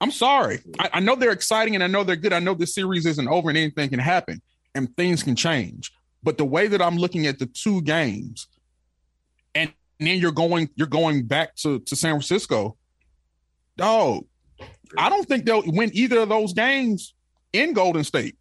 I'm 0.00 0.10
sorry. 0.10 0.60
I, 0.78 0.90
I 0.94 1.00
know 1.00 1.14
they're 1.14 1.30
exciting 1.32 1.74
and 1.74 1.84
I 1.84 1.86
know 1.86 2.02
they're 2.04 2.16
good. 2.16 2.32
I 2.32 2.40
know 2.40 2.54
this 2.54 2.74
series 2.74 3.06
isn't 3.06 3.28
over 3.28 3.48
and 3.50 3.58
anything 3.58 3.90
can 3.90 4.00
happen 4.00 4.42
and 4.74 4.94
things 4.96 5.22
can 5.22 5.36
change. 5.36 5.92
But 6.24 6.38
the 6.38 6.44
way 6.44 6.66
that 6.68 6.80
I'm 6.82 6.96
looking 6.96 7.26
at 7.26 7.38
the 7.38 7.46
two 7.46 7.82
games, 7.82 8.46
and 10.02 10.08
then 10.08 10.18
you're 10.18 10.32
going, 10.32 10.68
you're 10.74 10.88
going 10.88 11.26
back 11.26 11.54
to, 11.56 11.78
to 11.78 11.94
San 11.94 12.14
Francisco. 12.14 12.76
Dog, 13.76 14.24
I 14.98 15.08
don't 15.08 15.26
think 15.28 15.44
they'll 15.46 15.62
win 15.64 15.90
either 15.94 16.18
of 16.20 16.28
those 16.28 16.52
games 16.54 17.14
in 17.52 17.72
Golden 17.72 18.02
State. 18.02 18.36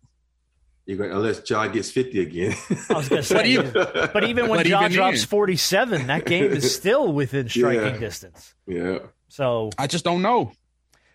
You're 0.87 0.97
going, 0.97 1.11
unless 1.11 1.47
Ja 1.47 1.67
gets 1.67 1.91
50 1.91 2.19
again. 2.19 2.55
I 2.89 2.93
was 2.95 3.09
going 3.09 3.21
to 3.21 3.23
say, 3.23 3.35
But 3.35 3.45
even- 3.45 3.73
but 3.73 4.23
even 4.23 4.47
when 4.49 4.57
but 4.59 4.65
Ja 4.65 4.79
even 4.81 4.91
drops 4.91 5.19
then- 5.21 5.27
47, 5.27 6.07
that 6.07 6.25
game 6.25 6.45
is 6.45 6.73
still 6.75 7.13
within 7.13 7.47
striking 7.47 7.93
Yeah. 7.93 7.97
distance. 7.99 8.55
yeah. 8.65 8.97
So, 9.29 9.69
I 9.77 9.85
just 9.87 10.03
don't 10.03 10.21
know. 10.23 10.51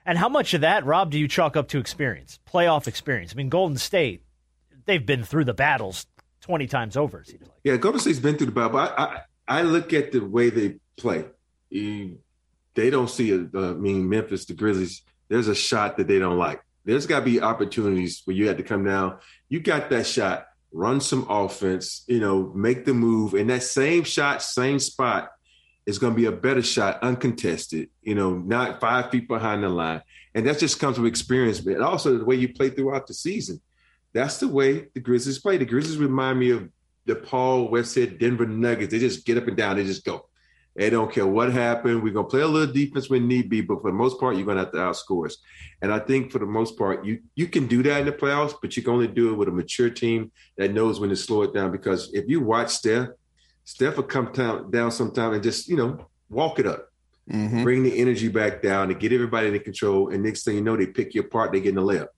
and 0.07 0.17
how 0.17 0.29
much 0.29 0.55
of 0.55 0.61
that, 0.61 0.87
Rob, 0.87 1.11
do 1.11 1.19
you 1.19 1.27
chalk 1.29 1.57
up 1.57 1.67
to 1.71 1.79
experience, 1.79 2.39
playoff 2.49 2.87
experience? 2.87 3.33
I 3.33 3.35
mean, 3.35 3.49
Golden 3.49 3.77
State, 3.79 4.23
they've 4.87 5.05
been 5.05 5.25
through 5.25 5.45
the 5.47 5.53
battles 5.55 6.07
20 6.43 6.67
times 6.69 6.97
over, 6.97 7.21
it 7.21 7.27
seems 7.27 7.43
like. 7.43 7.51
Yeah, 7.65 7.77
Golden 7.77 8.01
State's 8.01 8.21
been 8.21 8.37
through 8.39 8.47
the 8.47 8.53
battle, 8.53 8.71
but 8.71 8.95
I, 8.99 9.03
I, 9.05 9.21
I 9.49 9.63
look 9.63 9.93
at 9.93 10.13
the 10.13 10.21
way 10.21 10.51
they 10.51 10.77
play. 10.97 11.27
You- 11.71 12.19
they 12.75 12.91
don't 12.91 13.11
see 13.11 13.31
it. 13.31 13.49
I 13.55 13.73
mean, 13.73 14.09
Memphis, 14.09 14.45
the 14.45 14.55
Grizzlies, 14.55 15.03
there's 15.29 15.49
a 15.49 15.55
shot 15.55 15.97
that 15.97 16.07
they 16.07 16.19
don't 16.19 16.39
like. 16.39 16.61
There's 16.85 17.07
got 17.07 17.21
to 17.21 17.25
be 17.25 17.41
opportunities 17.41 18.23
where 18.25 18.37
you 18.37 18.47
had 18.47 18.59
to 18.59 18.63
come 18.63 18.85
down. 18.85 19.19
You 19.49 19.61
got 19.61 19.91
that 19.91 20.07
shot, 20.07 20.47
run 20.73 21.01
some 21.01 21.27
offense, 21.29 22.05
you 22.07 22.21
know, 22.21 22.53
make 22.55 22.85
the 22.85 22.95
move. 22.95 23.35
And 23.35 23.51
that 23.51 23.63
same 23.63 24.05
shot, 24.05 24.43
same 24.43 24.79
spot 24.79 25.31
is 25.87 25.99
going 25.99 26.13
to 26.13 26.17
be 26.17 26.27
a 26.27 26.33
better 26.33 26.63
shot, 26.63 27.03
uncontested, 27.03 27.89
you 28.03 28.15
know, 28.15 28.37
not 28.37 28.81
five 28.81 29.11
feet 29.11 29.27
behind 29.27 29.63
the 29.63 29.69
line. 29.69 30.03
And 30.35 30.47
that 30.47 30.59
just 30.59 30.79
comes 30.79 30.99
with 30.99 31.09
experience, 31.09 31.61
but 31.61 31.81
also 31.81 32.19
the 32.19 32.25
way 32.25 32.37
you 32.37 32.53
play 32.53 32.71
throughout 32.71 33.07
the 33.07 33.15
season. 33.15 33.61
That's 34.13 34.39
the 34.39 34.49
way 34.49 34.89
the 34.95 35.01
Grizzlies 35.01 35.39
play. 35.39 35.57
The 35.57 35.65
Grizzlies 35.65 35.99
remind 35.99 36.39
me 36.39 36.51
of 36.51 36.69
the 37.07 37.15
Paul 37.17 37.71
Westhead 37.71 38.19
Denver 38.19 38.47
Nuggets. 38.47 38.93
They 38.93 38.99
just 38.99 39.25
get 39.25 39.39
up 39.39 39.47
and 39.47 39.57
down. 39.57 39.77
They 39.77 39.85
just 39.85 40.05
go. 40.05 40.29
They 40.75 40.91
don't 40.91 41.11
care 41.11 41.27
what 41.27 41.51
happened. 41.53 42.03
We're 42.03 42.13
gonna 42.13 42.29
play 42.29 42.43
a 42.43 42.47
little 42.47 42.73
defense 42.73 43.09
when 43.09 43.27
need 43.27 43.49
be, 43.49 43.63
but 43.63 43.81
for 43.81 43.91
the 43.91 43.97
most 43.97 44.21
part, 44.21 44.37
you're 44.37 44.45
gonna 44.45 44.61
have 44.61 44.73
to 44.73 44.79
outscore 44.79 45.27
us. 45.27 45.39
And 45.81 45.91
I 45.91 45.99
think 45.99 46.31
for 46.31 46.39
the 46.39 46.47
most 46.47 46.77
part, 46.77 47.05
you 47.05 47.21
you 47.35 47.47
can 47.47 47.67
do 47.67 47.83
that 47.85 48.01
in 48.01 48.07
the 48.07 48.13
playoffs, 48.13 48.55
but 48.61 48.77
you 48.77 48.83
can 48.83 48.93
only 48.93 49.09
do 49.09 49.33
it 49.33 49.37
with 49.37 49.49
a 49.49 49.53
mature 49.53 49.89
team 49.89 50.31
that 50.59 50.75
knows 50.75 51.01
when 51.01 51.09
to 51.09 51.17
slow 51.17 51.43
it 51.43 51.55
down. 51.55 51.73
Because 51.73 52.13
if 52.13 52.29
you 52.29 52.41
watch 52.41 52.71
Steph, 52.71 53.09
Steph 53.65 53.97
will 53.97 54.05
come 54.05 54.33
down, 54.33 54.71
down 54.71 54.91
sometime 54.91 55.33
and 55.33 55.43
just 55.43 55.67
you 55.69 55.77
know 55.77 56.07
walk 56.29 56.59
it 56.59 56.67
up, 56.67 56.93
Mhm. 57.33 57.63
bring 57.63 57.83
the 57.83 57.97
energy 57.99 58.29
back 58.29 58.61
down, 58.61 58.91
and 58.91 59.01
get 59.01 59.13
everybody 59.13 59.49
in 59.49 59.59
control. 59.61 60.11
And 60.11 60.23
next 60.23 60.45
thing 60.45 60.57
you 60.57 60.61
know, 60.61 60.77
they 60.77 60.87
pick 60.87 61.15
you 61.15 61.23
apart. 61.23 61.53
They 61.53 61.61
get 61.61 61.71
in 61.71 61.77
the 61.77 61.83
layup 61.83 62.09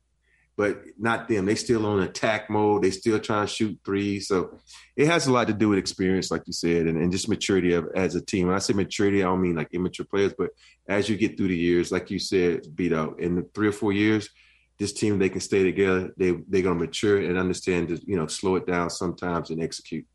but 0.59 0.83
not 0.99 1.29
them. 1.29 1.47
They 1.47 1.55
still 1.55 1.87
on 1.87 2.01
attack 2.01 2.51
mode. 2.51 2.83
They 2.83 2.91
still 2.91 3.21
trying 3.21 3.47
to 3.47 3.53
shoot 3.53 3.79
threes. 3.85 4.27
So 4.27 4.59
it 4.97 5.07
has 5.07 5.29
a 5.29 5.33
lot 5.33 5.47
to 5.47 5.53
do 5.55 5.69
with 5.69 5.79
experience, 5.79 6.33
like 6.33 6.43
you 6.47 6.53
said, 6.53 6.89
and, 6.89 7.01
and 7.01 7.13
just 7.13 7.29
maturity 7.29 7.75
of, 7.75 7.87
as 7.95 8.17
a 8.17 8.21
team. 8.21 8.49
When 8.49 8.57
I 8.57 8.59
say 8.59 8.73
maturity, 8.73 9.23
I 9.23 9.27
don't 9.27 9.41
mean 9.41 9.55
like 9.55 9.73
immature 9.73 10.05
players, 10.05 10.35
but 10.37 10.51
as 10.89 11.09
you 11.09 11.17
get 11.17 11.37
through 11.37 11.49
the 11.49 11.57
years, 11.57 11.93
like 11.93 12.11
you 12.11 12.19
said, 12.19 12.75
beat 12.75 12.93
out 12.93 13.21
in 13.21 13.37
the 13.37 13.47
three 13.55 13.69
or 13.69 13.73
four 13.73 13.93
years, 13.93 14.31
this 14.81 14.93
team 14.93 15.21
they 15.21 15.29
can 15.29 15.41
stay 15.41 15.63
together. 15.63 16.13
They 16.17 16.33
they're 16.49 16.63
gonna 16.63 16.75
mature 16.75 17.19
and 17.19 17.39
understand 17.39 17.89
to 17.89 18.01
you 18.05 18.17
know 18.17 18.27
slow 18.27 18.57
it 18.57 18.67
down 18.67 18.91
sometimes 18.91 19.51
and 19.51 19.63
execute. 19.63 20.07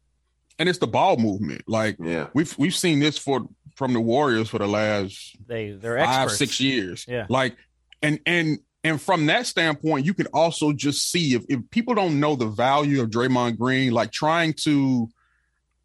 And 0.60 0.68
it's 0.68 0.80
the 0.80 0.88
ball 0.88 1.16
movement. 1.16 1.64
Like 1.68 1.96
Yeah, 2.02 2.28
we've 2.34 2.54
we've 2.58 2.76
seen 2.76 3.00
this 3.00 3.18
for 3.18 3.48
from 3.76 3.94
the 3.94 4.02
Warriors 4.02 4.50
for 4.50 4.60
the 4.60 4.68
last 4.68 5.38
They, 5.48 5.72
they're 5.72 5.98
five, 6.00 6.24
experts. 6.26 6.38
six 6.38 6.60
years. 6.60 7.06
Yeah. 7.08 7.28
Like, 7.30 7.56
and 8.02 8.20
and 8.26 8.60
and 8.84 9.02
from 9.02 9.28
that 9.28 9.48
standpoint, 9.48 10.06
you 10.06 10.14
can 10.14 10.28
also 10.28 10.74
just 10.74 11.10
see 11.10 11.34
if, 11.36 11.46
if 11.48 11.60
people 11.70 11.96
don't 11.96 12.20
know 12.20 12.36
the 12.36 12.48
value 12.48 13.02
of 13.02 13.10
Draymond 13.10 13.58
Green, 13.58 13.94
like 13.94 14.12
trying 14.12 14.54
to 14.64 15.10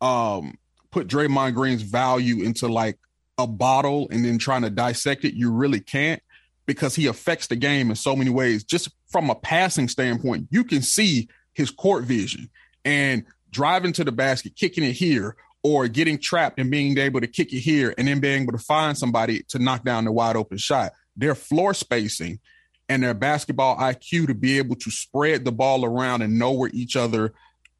um 0.01 0.57
put 0.91 1.09
Draymond 1.09 1.55
Green's 1.55 1.83
value 1.83 2.43
into 2.43 2.69
like 2.69 2.99
a 3.37 3.47
bottle 3.47 4.09
and 4.11 4.25
then 4.25 4.39
trying 4.39 4.63
to 4.63 4.71
dissect 4.71 5.25
it, 5.25 5.35
you 5.35 5.51
really 5.53 5.81
can't 5.81 6.23
because 6.67 6.95
he 6.95 7.07
affects 7.07 7.47
the 7.47 7.57
game 7.57 7.91
in 7.91 7.97
so 7.97 8.17
many 8.17 8.31
ways. 8.31 8.65
Just 8.65 8.91
from 9.09 9.31
a 9.31 9.35
passing 9.35 9.89
standpoint, 9.89 10.49
you 10.51 10.65
can 10.65 10.83
see 10.83 11.29
his 11.55 11.71
court 11.71 12.05
vision 12.05 12.51
and 12.85 13.25
driving 13.51 13.93
to 13.93 14.05
the 14.05 14.13
basket, 14.13 14.57
kicking 14.57 14.85
it 14.85 14.93
here, 14.93 15.37
or 15.63 15.89
getting 15.89 16.19
trapped 16.19 16.59
and 16.59 16.71
being 16.71 16.97
able 16.99 17.21
to 17.21 17.27
kick 17.27 17.53
it 17.53 17.61
here 17.61 17.95
and 17.97 18.07
then 18.07 18.21
being 18.21 18.43
able 18.43 18.53
to 18.53 18.59
find 18.59 18.97
somebody 18.97 19.43
to 19.49 19.59
knock 19.59 19.85
down 19.85 20.05
the 20.05 20.13
wide 20.13 20.37
open 20.37 20.59
shot. 20.59 20.93
Their 21.17 21.35
floor 21.35 21.75
spacing 21.75 22.39
and 22.88 23.03
their 23.03 23.14
basketball 23.14 23.77
IQ 23.77 24.27
to 24.29 24.35
be 24.35 24.59
able 24.59 24.77
to 24.77 24.90
spread 24.90 25.44
the 25.44 25.53
ball 25.53 25.85
around 25.85 26.22
and 26.22 26.38
know 26.38 26.53
where 26.53 26.70
each 26.72 26.96
other 26.96 27.35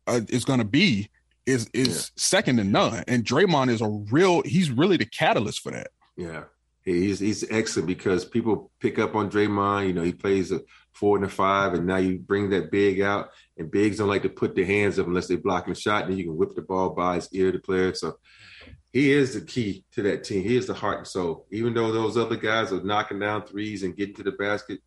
uh, 0.07 0.21
is 0.29 0.45
going 0.45 0.59
to 0.59 0.65
be 0.65 1.11
is 1.47 1.69
is 1.73 2.11
second 2.17 2.59
to 2.59 2.65
none. 2.65 3.05
And 3.09 3.25
Draymond 3.25 3.71
is 3.71 3.81
a 3.81 3.89
real 3.89 4.43
he's 4.43 4.71
really 4.71 4.97
the 4.97 5.07
catalyst 5.07 5.61
for 5.61 5.73
that. 5.73 5.89
yeah. 6.17 6.45
He's 6.85 7.19
he's 7.19 7.45
excellent 7.51 7.87
because 7.87 8.25
people 8.25 8.71
pick 8.81 8.99
up 8.99 9.15
on 9.15 9.31
Draymond. 9.31 9.89
You 9.89 9.93
know, 9.93 10.03
he 10.03 10.13
plays 10.13 10.53
a 10.53 10.63
four 10.93 11.17
and 11.17 11.27
a 11.27 11.29
five, 11.29 11.75
and 11.75 11.87
now 11.87 11.99
you 11.99 12.19
bring 12.19 12.49
that 12.51 12.71
big 12.71 13.03
out, 13.03 13.29
and 13.59 13.71
bigs 13.71 13.99
don't 13.99 14.09
like 14.09 14.23
to 14.23 14.31
put 14.31 14.55
their 14.55 14.65
hands 14.65 14.99
up 14.99 15.07
unless 15.07 15.27
they're 15.27 15.37
blocking 15.37 15.73
a 15.73 15.77
shot. 15.77 16.09
Then 16.09 16.17
you 16.17 16.25
can 16.25 16.37
whip 16.37 16.55
the 16.55 16.63
ball 16.63 16.91
by 16.91 17.17
his 17.17 17.29
ear 17.33 17.53
to 17.53 17.59
player. 17.59 17.93
So 17.93 18.19
he 18.93 19.13
is 19.13 19.35
the 19.35 19.43
key 19.43 19.85
to 19.93 20.03
that 20.03 20.25
team. 20.25 20.43
He 20.43 20.57
is 20.57 20.67
the 20.67 20.75
heart 20.75 20.99
and 20.99 21.07
soul. 21.07 21.47
Even 21.51 21.75
though 21.75 21.93
those 21.93 22.17
other 22.17 22.37
guys 22.37 22.73
are 22.73 22.83
knocking 22.83 23.19
down 23.19 23.45
threes 23.45 23.83
and 23.83 23.97
getting 23.97 24.15
to 24.15 24.23
the 24.23 24.33
basket, 24.33 24.81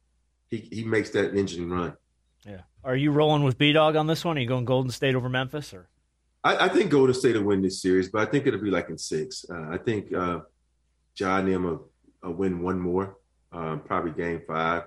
he 0.51 0.67
he 0.71 0.83
makes 0.83 1.09
that 1.11 1.33
engine 1.33 1.71
run. 1.71 1.93
Yeah. 2.45 2.61
Are 2.83 2.95
you 2.95 3.11
rolling 3.11 3.43
with 3.43 3.57
B 3.57 3.71
Dog 3.71 3.95
on 3.95 4.05
this 4.05 4.23
one? 4.23 4.37
Are 4.37 4.41
you 4.41 4.47
going 4.47 4.65
Golden 4.65 4.91
State 4.91 5.15
over 5.15 5.29
Memphis? 5.29 5.73
or 5.73 5.89
I, 6.43 6.65
I 6.65 6.69
think 6.69 6.91
Golden 6.91 7.15
State 7.15 7.35
will 7.35 7.43
win 7.43 7.61
this 7.61 7.81
series, 7.81 8.09
but 8.09 8.27
I 8.27 8.29
think 8.29 8.45
it'll 8.45 8.61
be 8.61 8.69
like 8.69 8.89
in 8.89 8.97
six. 8.97 9.45
Uh, 9.49 9.69
I 9.71 9.77
think 9.77 10.13
uh, 10.13 10.41
John 11.15 11.45
and 11.45 11.53
them 11.53 11.63
will, 11.63 11.89
will 12.21 12.33
win 12.33 12.61
one 12.61 12.79
more, 12.79 13.17
um, 13.51 13.81
probably 13.85 14.11
game 14.11 14.41
five, 14.47 14.83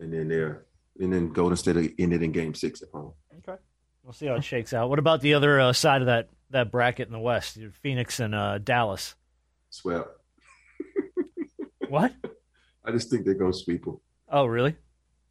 and 0.00 0.12
then 0.12 0.28
they're 0.28 0.66
and 0.98 1.12
then 1.12 1.32
Golden 1.32 1.56
State 1.56 1.76
will 1.76 1.88
end 1.98 2.14
it 2.14 2.22
in 2.22 2.32
game 2.32 2.54
six 2.54 2.82
at 2.82 2.88
home. 2.90 3.12
Okay. 3.38 3.60
We'll 4.02 4.12
see 4.12 4.26
how 4.26 4.36
it 4.36 4.44
shakes 4.44 4.72
out. 4.72 4.88
What 4.88 5.00
about 5.00 5.20
the 5.20 5.34
other 5.34 5.60
uh, 5.60 5.72
side 5.72 6.00
of 6.00 6.06
that, 6.06 6.28
that 6.50 6.70
bracket 6.70 7.08
in 7.08 7.12
the 7.12 7.18
West? 7.18 7.58
Phoenix 7.82 8.20
and 8.20 8.36
uh, 8.36 8.58
Dallas. 8.58 9.16
Swept. 9.70 10.08
What? 11.88 12.14
I 12.84 12.92
just 12.92 13.10
think 13.10 13.24
they're 13.24 13.34
gonna 13.34 13.52
sweep 13.52 13.84
them. 13.84 13.98
Oh, 14.28 14.46
really? 14.46 14.74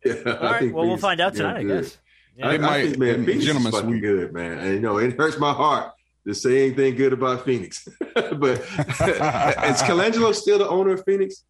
Yeah, 0.03 0.13
All 0.25 0.51
right. 0.51 0.73
Well, 0.73 0.87
we'll 0.87 0.97
find 0.97 1.19
out 1.19 1.33
tonight, 1.35 1.57
I 1.57 1.63
guess. 1.63 1.97
Yeah. 2.37 2.47
I, 2.47 2.53
I 2.53 2.57
might- 2.57 2.83
think, 2.85 2.97
man, 2.99 3.25
Phoenix 3.25 3.45
gentlemen 3.45 3.69
is 3.73 3.75
fucking 3.75 3.89
sweep. 3.91 4.01
good, 4.01 4.33
man. 4.33 4.57
And 4.59 4.73
you 4.75 4.79
know, 4.79 4.97
it 4.97 5.17
hurts 5.17 5.37
my 5.39 5.51
heart 5.53 5.91
to 6.27 6.33
say 6.33 6.65
anything 6.67 6.95
good 6.95 7.13
about 7.13 7.45
Phoenix. 7.45 7.87
but 8.13 8.21
is 8.61 9.81
Colangelo 9.83 10.33
still 10.33 10.57
the 10.59 10.67
owner 10.67 10.93
of 10.93 11.03
Phoenix? 11.05 11.43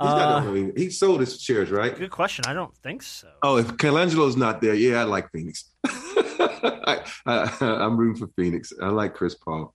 He's 0.00 0.08
not 0.08 0.46
Uh, 0.46 0.50
the. 0.52 0.72
He 0.76 0.88
sold 0.90 1.20
his 1.20 1.40
shares, 1.40 1.70
right? 1.70 1.94
good 1.96 2.10
question. 2.10 2.44
I 2.46 2.54
don't 2.54 2.74
think 2.78 3.02
so. 3.02 3.28
Oh, 3.42 3.58
if 3.58 3.66
Colangelo's 3.76 4.36
not 4.36 4.60
there, 4.62 4.74
yeah, 4.74 5.00
I 5.00 5.04
like 5.04 5.30
Phoenix. 5.30 5.64
I, 5.84 7.04
I, 7.26 7.56
I'm 7.60 7.96
rooting 7.98 8.16
for 8.26 8.32
Phoenix. 8.34 8.72
I 8.80 8.88
like 8.88 9.14
Chris 9.14 9.34
Paul. 9.34 9.74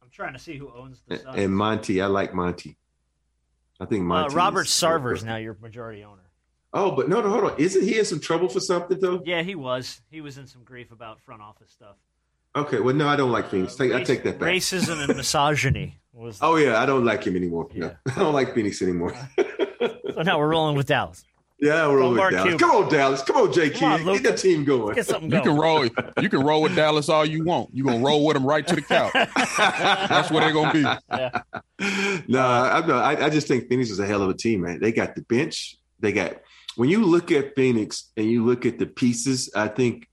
I'm 0.00 0.10
trying 0.10 0.34
to 0.34 0.38
see 0.38 0.56
who 0.56 0.70
owns 0.76 1.02
the 1.08 1.18
Suns. 1.18 1.36
And 1.36 1.56
Monty, 1.56 2.00
I 2.00 2.06
like 2.06 2.34
Monty. 2.34 2.76
I 3.80 3.86
think 3.86 4.02
uh, 4.02 4.04
Monty. 4.04 4.34
Robert 4.36 4.66
is- 4.66 4.72
Sarver's 4.72 5.24
now 5.24 5.36
your 5.36 5.56
majority 5.60 6.04
owner. 6.04 6.20
Oh, 6.72 6.90
but 6.90 7.08
no, 7.08 7.20
no, 7.20 7.30
hold 7.30 7.44
on. 7.44 7.54
Isn't 7.58 7.84
he 7.84 7.98
in 7.98 8.04
some 8.04 8.18
trouble 8.20 8.48
for 8.48 8.58
something 8.60 8.98
though? 9.00 9.22
Yeah, 9.24 9.42
he 9.42 9.54
was. 9.54 10.00
He 10.10 10.20
was 10.20 10.38
in 10.38 10.46
some 10.46 10.64
grief 10.64 10.90
about 10.90 11.20
front 11.20 11.40
office 11.42 11.70
stuff. 11.70 11.96
Okay, 12.56 12.80
well, 12.80 12.94
no, 12.94 13.08
I 13.08 13.16
don't 13.16 13.30
like 13.32 13.48
Phoenix. 13.50 13.74
Take, 13.76 13.92
I 13.92 13.96
Race- 13.98 14.06
take 14.06 14.22
that 14.24 14.38
back. 14.38 14.48
Racism 14.48 15.02
and 15.08 15.16
misogyny 15.16 15.98
was. 16.12 16.38
Oh 16.42 16.56
yeah, 16.56 16.80
I 16.80 16.86
don't 16.86 17.04
like 17.04 17.24
him 17.24 17.36
anymore. 17.36 17.68
No, 17.74 17.86
Yeah. 17.86 18.12
I 18.16 18.18
don't 18.18 18.32
like 18.34 18.54
Phoenix 18.54 18.82
anymore. 18.82 19.14
So 20.14 20.22
now 20.22 20.38
we're 20.38 20.48
rolling 20.48 20.76
with 20.76 20.86
Dallas. 20.86 21.24
Yeah, 21.58 21.86
we're 21.88 22.02
over 22.02 22.16
Mark 22.16 22.32
with 22.32 22.38
Dallas. 22.38 22.50
Cuban. 22.50 22.58
Come 22.58 22.84
on, 22.84 22.92
Dallas. 22.92 23.22
Come 23.22 23.36
on, 23.36 23.52
J. 23.52 23.70
Come 23.70 23.92
on, 23.92 23.98
Kid. 24.04 24.22
Get 24.22 24.22
that 24.22 24.38
team 24.38 24.64
going. 24.64 24.94
Get 24.94 25.06
something 25.06 25.30
You 25.30 25.40
can 25.40 25.56
roll. 25.56 25.84
You 25.84 26.28
can 26.28 26.40
roll 26.40 26.62
with 26.62 26.74
Dallas 26.74 27.08
all 27.08 27.24
you 27.24 27.44
want. 27.44 27.70
You 27.72 27.84
gonna 27.84 28.04
roll 28.04 28.24
with 28.24 28.34
them 28.34 28.44
right 28.44 28.66
to 28.66 28.74
the 28.74 28.82
couch. 28.82 29.12
That's 29.34 30.30
what 30.30 30.40
they're 30.40 30.52
gonna 30.52 30.72
be. 30.72 32.26
no, 32.32 32.40
I, 32.40 32.80
I, 32.80 33.24
I 33.26 33.30
just 33.30 33.48
think 33.48 33.68
Phoenix 33.68 33.90
is 33.90 33.98
a 33.98 34.06
hell 34.06 34.22
of 34.22 34.30
a 34.30 34.34
team, 34.34 34.62
man. 34.62 34.80
They 34.80 34.92
got 34.92 35.14
the 35.14 35.22
bench. 35.22 35.76
They 36.00 36.12
got 36.12 36.36
when 36.76 36.88
you 36.88 37.04
look 37.04 37.30
at 37.32 37.54
Phoenix 37.54 38.10
and 38.16 38.30
you 38.30 38.44
look 38.44 38.66
at 38.66 38.78
the 38.78 38.86
pieces. 38.86 39.50
I 39.54 39.68
think 39.68 40.08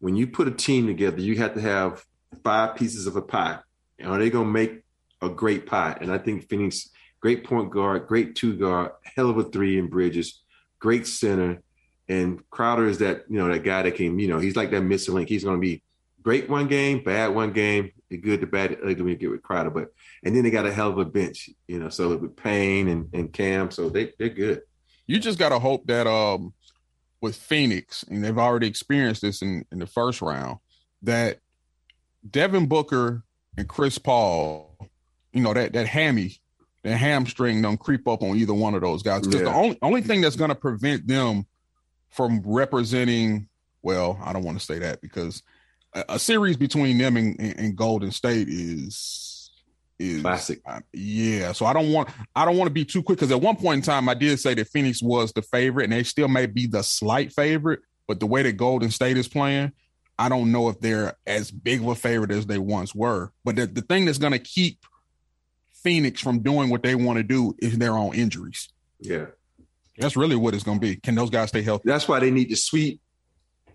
when 0.00 0.16
you 0.16 0.26
put 0.26 0.48
a 0.48 0.52
team 0.52 0.86
together, 0.86 1.20
you 1.20 1.36
have 1.36 1.54
to 1.54 1.60
have 1.60 2.04
five 2.42 2.74
pieces 2.74 3.06
of 3.06 3.16
a 3.16 3.22
pie. 3.22 3.58
Are 4.04 4.18
they 4.18 4.30
going 4.30 4.46
to 4.46 4.52
make 4.52 4.82
a 5.20 5.28
great 5.28 5.66
pie? 5.66 5.96
And 6.00 6.10
I 6.10 6.18
think 6.18 6.48
Phoenix, 6.48 6.88
great 7.20 7.44
point 7.44 7.70
guard, 7.70 8.08
great 8.08 8.34
two 8.34 8.56
guard, 8.56 8.92
hell 9.04 9.30
of 9.30 9.38
a 9.38 9.44
three 9.44 9.78
in 9.78 9.88
Bridges, 9.88 10.40
great 10.80 11.06
center, 11.06 11.62
and 12.08 12.42
Crowder 12.50 12.88
is 12.88 12.98
that 12.98 13.24
you 13.28 13.38
know 13.38 13.48
that 13.48 13.62
guy 13.62 13.82
that 13.82 13.94
can 13.94 14.18
you 14.18 14.26
know 14.26 14.38
he's 14.38 14.56
like 14.56 14.72
that 14.72 14.82
missing 14.82 15.14
link. 15.14 15.28
He's 15.28 15.44
going 15.44 15.56
to 15.56 15.60
be 15.60 15.82
great 16.22 16.50
one 16.50 16.66
game, 16.66 17.02
bad 17.02 17.28
one 17.28 17.52
game, 17.52 17.92
the 18.08 18.16
good, 18.16 18.40
the 18.40 18.46
bad, 18.46 18.72
the 18.72 18.78
ugly 18.78 19.02
when 19.02 19.08
you 19.08 19.16
get 19.16 19.30
with 19.30 19.42
Crowder. 19.42 19.70
But 19.70 19.92
and 20.24 20.34
then 20.34 20.42
they 20.42 20.50
got 20.50 20.66
a 20.66 20.72
hell 20.72 20.90
of 20.90 20.98
a 20.98 21.04
bench, 21.04 21.50
you 21.68 21.78
know. 21.78 21.88
So 21.88 22.16
with 22.16 22.36
Payne 22.36 22.88
and, 22.88 23.08
and 23.12 23.32
Cam, 23.32 23.70
so 23.70 23.88
they 23.88 24.12
they're 24.18 24.28
good. 24.28 24.62
You 25.06 25.18
just 25.18 25.38
gotta 25.38 25.58
hope 25.58 25.86
that 25.86 26.06
um 26.06 26.52
with 27.20 27.36
Phoenix, 27.36 28.02
and 28.04 28.24
they've 28.24 28.38
already 28.38 28.66
experienced 28.66 29.22
this 29.22 29.42
in, 29.42 29.66
in 29.70 29.78
the 29.78 29.86
first 29.86 30.22
round, 30.22 30.58
that 31.02 31.38
Devin 32.28 32.66
Booker 32.66 33.24
and 33.56 33.68
Chris 33.68 33.98
Paul, 33.98 34.76
you 35.32 35.42
know, 35.42 35.54
that 35.54 35.72
that 35.74 35.86
hammy, 35.86 36.38
that 36.82 36.96
hamstring 36.96 37.62
don't 37.62 37.78
creep 37.78 38.08
up 38.08 38.22
on 38.22 38.36
either 38.36 38.54
one 38.54 38.74
of 38.74 38.80
those 38.80 39.02
guys. 39.02 39.26
Because 39.26 39.42
the 39.42 39.52
only 39.52 39.78
only 39.82 40.02
thing 40.02 40.20
that's 40.20 40.36
gonna 40.36 40.54
prevent 40.54 41.06
them 41.06 41.46
from 42.10 42.42
representing, 42.44 43.48
well, 43.82 44.18
I 44.24 44.32
don't 44.32 44.44
want 44.44 44.58
to 44.58 44.64
say 44.64 44.78
that 44.80 45.00
because 45.00 45.42
a, 45.94 46.04
a 46.10 46.18
series 46.18 46.56
between 46.56 46.98
them 46.98 47.16
and, 47.16 47.38
and, 47.38 47.58
and 47.58 47.76
Golden 47.76 48.10
State 48.10 48.48
is 48.48 49.50
is 49.98 50.22
Classic. 50.22 50.60
uh, 50.66 50.80
yeah, 50.92 51.52
so 51.52 51.66
I 51.66 51.72
don't 51.72 51.92
want 51.92 52.08
I 52.34 52.44
don't 52.44 52.56
want 52.56 52.68
to 52.68 52.74
be 52.74 52.84
too 52.84 53.02
quick 53.02 53.18
because 53.18 53.32
at 53.32 53.40
one 53.40 53.56
point 53.56 53.78
in 53.78 53.82
time 53.82 54.08
I 54.08 54.14
did 54.14 54.40
say 54.40 54.54
that 54.54 54.68
Phoenix 54.68 55.02
was 55.02 55.32
the 55.32 55.42
favorite, 55.42 55.84
and 55.84 55.92
they 55.92 56.02
still 56.02 56.28
may 56.28 56.46
be 56.46 56.66
the 56.66 56.82
slight 56.82 57.32
favorite. 57.32 57.80
But 58.08 58.18
the 58.18 58.26
way 58.26 58.42
that 58.42 58.56
Golden 58.56 58.90
State 58.90 59.16
is 59.16 59.28
playing, 59.28 59.72
I 60.18 60.28
don't 60.28 60.50
know 60.50 60.68
if 60.68 60.80
they're 60.80 61.14
as 61.26 61.50
big 61.50 61.80
of 61.80 61.88
a 61.88 61.94
favorite 61.94 62.32
as 62.32 62.44
they 62.44 62.58
once 62.58 62.92
were. 62.92 63.30
But 63.44 63.56
the, 63.56 63.66
the 63.66 63.82
thing 63.82 64.04
that's 64.04 64.18
going 64.18 64.32
to 64.32 64.38
keep 64.38 64.84
Phoenix 65.82 66.20
from 66.20 66.40
doing 66.40 66.68
what 66.70 66.82
they 66.82 66.94
want 66.94 67.16
to 67.18 67.22
do 67.22 67.54
is 67.58 67.78
their 67.78 67.92
own 67.96 68.14
injuries. 68.14 68.68
Yeah, 69.00 69.26
That's 69.98 70.16
really 70.16 70.36
what 70.36 70.54
it's 70.54 70.64
going 70.64 70.78
to 70.78 70.86
be. 70.86 70.96
Can 70.96 71.14
those 71.14 71.30
guys 71.30 71.48
stay 71.48 71.62
healthy? 71.62 71.84
that's 71.88 72.06
why 72.08 72.20
they 72.20 72.30
need 72.30 72.48
to 72.50 72.56
sweep 72.56 73.00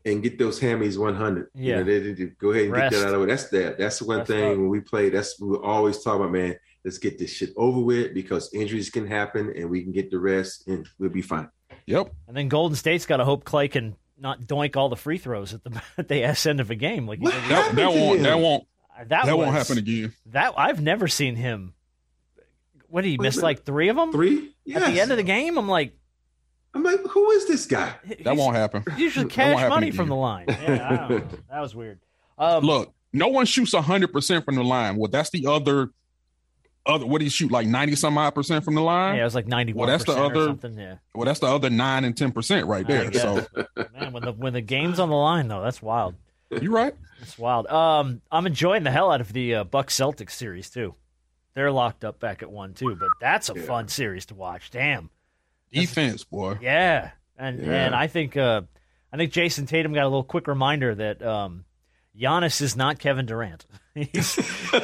and 0.06 0.22
get 0.22 0.38
those 0.38 0.60
hammies 0.60 0.98
100. 1.00 1.50
You 1.56 1.70
Yeah. 1.72 1.78
know, 1.78 1.84
they 1.84 2.00
need 2.02 2.18
to 2.18 2.28
go 2.40 2.52
ahead 2.52 2.66
and 2.66 2.72
Rest. 2.74 2.92
get 2.92 2.98
that 3.00 3.08
out 3.08 3.14
of 3.14 3.14
the 3.14 3.20
way. 3.22 3.26
That's 3.28 3.50
that. 3.50 3.78
That's 3.80 4.00
the 4.00 4.06
one 4.06 4.18
Rest 4.20 4.30
thing 4.30 4.52
up. 4.52 4.58
when 4.58 4.70
we 4.70 4.80
play. 4.82 5.10
That's 5.10 5.40
we 5.40 5.58
always 5.58 6.04
talk 6.04 6.16
about, 6.18 6.32
man. 6.32 6.56
Let's 6.84 7.00
get 7.00 7.18
this 7.18 7.32
shit 7.32 7.50
over 7.58 7.80
with 7.80 8.14
because 8.14 8.54
injuries 8.54 8.92
can 8.92 9.08
happen 9.08 9.52
and 9.56 9.70
we 9.72 9.82
can 9.82 9.92
get 9.92 10.12
the 10.12 10.20
rest 10.20 10.68
and 10.68 10.88
we'll 11.00 11.10
be 11.10 11.24
fine. 11.24 11.50
Yep. 11.88 12.14
And 12.28 12.38
then 12.38 12.48
Golden 12.50 12.76
State's 12.76 13.08
got 13.08 13.18
to 13.18 13.26
hope 13.26 13.44
Clay 13.44 13.68
can 13.68 13.96
not 14.20 14.42
doink 14.44 14.76
all 14.78 14.90
the 14.90 14.96
free 14.96 15.18
throws 15.18 15.56
at 15.56 15.64
the 15.64 15.82
at 15.98 16.08
the 16.08 16.24
ass 16.24 16.46
end 16.46 16.60
of 16.60 16.70
a 16.70 16.76
game. 16.76 17.08
Like 17.08 17.18
he 17.20 17.24
What 17.26 17.34
did- 17.34 17.44
That, 17.50 17.76
that 17.76 17.90
won't 17.92 18.22
that 18.22 18.40
won't 18.40 18.68
that, 18.98 19.10
that 19.26 19.38
was, 19.38 19.46
won't 19.48 19.58
happen 19.58 19.78
again. 19.80 20.14
That 20.28 20.54
I've 20.56 20.82
never 20.82 21.08
seen 21.08 21.36
him. 21.36 21.74
What 22.90 23.02
did 23.02 23.10
he 23.12 23.18
miss? 23.18 23.38
Like 23.42 23.64
three 23.66 23.90
of 23.90 23.96
them 23.96 24.12
Three 24.12 24.56
at 24.74 24.86
the 24.86 25.00
end 25.02 25.12
of 25.12 25.18
the 25.18 25.24
game. 25.24 25.58
I'm 25.58 25.68
like, 25.68 25.98
I'm 26.74 26.84
like, 26.84 27.00
who 27.10 27.32
is 27.32 27.48
this 27.48 27.66
guy? 27.66 27.94
That 28.24 28.36
won't 28.36 28.56
happen. 28.56 28.84
Usually 28.98 29.26
That 29.36 29.48
won't 29.48 29.60
cash 29.60 29.70
money 29.70 29.88
again. 29.88 29.98
from 29.98 30.10
the 30.10 30.16
line. 30.16 30.46
Yeah, 30.50 30.88
I 30.90 30.96
don't 31.08 31.10
know. 31.32 31.38
That 31.50 31.62
was 31.62 31.74
weird. 31.76 32.00
Um, 32.38 32.64
Look, 32.66 32.94
no 33.14 33.28
one 33.30 33.46
shoots 33.46 33.74
hundred 33.74 34.12
percent 34.12 34.44
from 34.46 34.56
the 34.56 34.64
line. 34.64 34.98
Well, 34.98 35.10
that's 35.10 35.30
the 35.30 35.48
other 35.48 35.90
other 36.86 37.06
what 37.06 37.18
do 37.20 37.24
you 37.26 37.32
shoot 37.32 37.50
like 37.52 37.66
90 37.66 37.96
some 37.96 38.18
odd 38.18 38.36
percent 38.36 38.64
from 38.64 38.76
the 38.76 38.82
line? 38.82 39.16
yeah, 39.16 39.22
it 39.22 39.24
was 39.26 39.36
like 39.36 39.48
ninety. 39.48 39.74
Well, 39.74 39.88
that's 39.88 40.04
the 40.04 40.16
or 40.18 40.26
other- 40.26 40.46
something. 40.48 40.78
Yeah, 40.78 40.96
Well, 41.16 41.26
that's 41.26 41.40
the 41.40 41.48
other 41.48 41.70
nine 41.70 42.04
and 42.04 42.16
ten 42.16 42.32
percent 42.32 42.68
right 42.68 42.86
there. 42.86 43.12
So 43.14 43.46
man, 43.94 44.12
when 44.14 44.24
the 44.24 44.34
when 44.34 44.54
the 44.54 44.62
game's 44.62 45.00
on 45.00 45.10
the 45.10 45.16
line 45.16 45.48
though, 45.48 45.64
that's 45.64 45.82
wild. 45.82 46.16
you're 46.62 46.72
right. 46.72 46.94
That's 47.20 47.40
wild. 47.40 47.68
Um, 47.68 48.22
I'm 48.32 48.46
enjoying 48.46 48.84
the 48.84 48.92
hell 48.92 49.10
out 49.12 49.22
of 49.22 49.32
the 49.34 49.56
uh, 49.56 49.64
Bucks 49.64 49.98
Celtics 49.98 50.32
series 50.32 50.70
too. 50.70 50.94
They're 51.56 51.72
locked 51.72 52.04
up 52.06 52.20
back 52.20 52.42
at 52.44 52.52
one 52.52 52.74
too, 52.74 52.96
but 52.96 53.10
that's 53.20 53.50
a 53.50 53.56
fun 53.56 53.88
series 53.88 54.26
to 54.28 54.36
watch. 54.36 54.72
Damn. 54.72 55.10
Defense, 55.72 56.24
boy. 56.24 56.58
Yeah, 56.62 57.12
and 57.38 57.60
Yeah. 57.66 57.86
and 57.86 57.96
I 57.96 58.08
think 58.08 58.38
uh, 58.38 58.62
I 59.12 59.18
think 59.18 59.32
Jayson 59.32 59.66
Tatum 59.66 59.94
got 59.94 60.04
a 60.04 60.10
little 60.10 60.24
quick 60.24 60.48
reminder 60.48 60.94
that 60.96 61.22
um, 61.22 61.66
Giannis 62.18 62.62
is 62.62 62.76
not 62.76 63.00
Kevin 63.00 63.26
Durant. 63.26 63.66
He's 63.96 64.36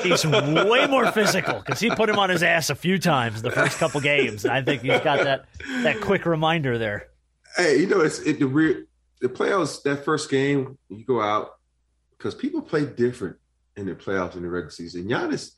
he's 0.03 0.25
way 0.25 0.87
more 0.87 1.11
physical 1.11 1.55
because 1.59 1.81
he 1.81 1.89
put 1.89 2.07
him 2.07 2.17
on 2.17 2.29
his 2.29 2.41
ass 2.43 2.69
a 2.69 2.75
few 2.75 2.97
times 2.97 3.39
in 3.39 3.43
the 3.43 3.51
first 3.51 3.77
couple 3.77 3.99
games. 3.99 4.45
And 4.45 4.53
I 4.53 4.61
think 4.61 4.83
he's 4.83 5.01
got 5.01 5.25
that 5.25 5.45
that 5.83 5.99
quick 5.99 6.25
reminder 6.25 6.77
there. 6.77 7.09
Hey, 7.57 7.79
you 7.79 7.87
know, 7.87 7.99
it's 7.99 8.19
it, 8.19 8.39
the 8.39 8.45
weird 8.47 8.87
the 9.19 9.27
playoffs. 9.27 9.83
That 9.83 10.05
first 10.05 10.29
game, 10.31 10.77
you 10.87 11.03
go 11.03 11.21
out 11.21 11.55
because 12.17 12.33
people 12.33 12.61
play 12.61 12.85
different 12.85 13.35
in 13.75 13.85
the 13.87 13.95
playoffs 13.95 14.37
in 14.37 14.43
the 14.43 14.49
regular 14.49 14.71
season. 14.71 15.03
Giannis, 15.09 15.55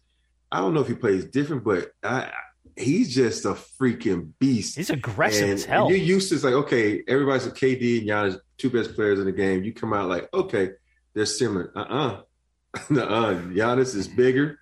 I 0.54 0.60
don't 0.60 0.76
know 0.76 0.82
if 0.82 0.88
he 0.88 0.94
plays 0.94 1.26
different, 1.26 1.63
but 1.63 1.89
I, 2.04 2.32
he's 2.78 3.13
just 3.13 3.44
a 3.46 3.54
freaking 3.54 4.34
beast. 4.38 4.76
He's 4.76 4.92
aggressive 4.92 5.44
and, 5.46 5.54
as 5.54 5.66
hell. 5.66 5.89
you're 5.89 5.98
used 5.98 6.30
to 6.30 6.36
it's 6.36 6.44
like, 6.44 6.54
okay, 6.54 7.04
everybody's 7.08 7.48
a 7.48 7.52
KD 7.52 8.00
and 8.00 8.08
Giannis, 8.08 8.39
two 8.60 8.70
best 8.70 8.94
players 8.94 9.18
in 9.18 9.26
the 9.26 9.32
game. 9.32 9.63
You 9.63 9.74
come 9.74 9.94
out 9.94 10.10
like, 10.10 10.30
okay, 10.32 10.70
they're 11.16 11.26
similar. 11.26 11.72
Uh-uh. 11.76 12.22
uh 12.76 13.34
Giannis 13.50 13.96
is 13.96 14.08
bigger. 14.08 14.60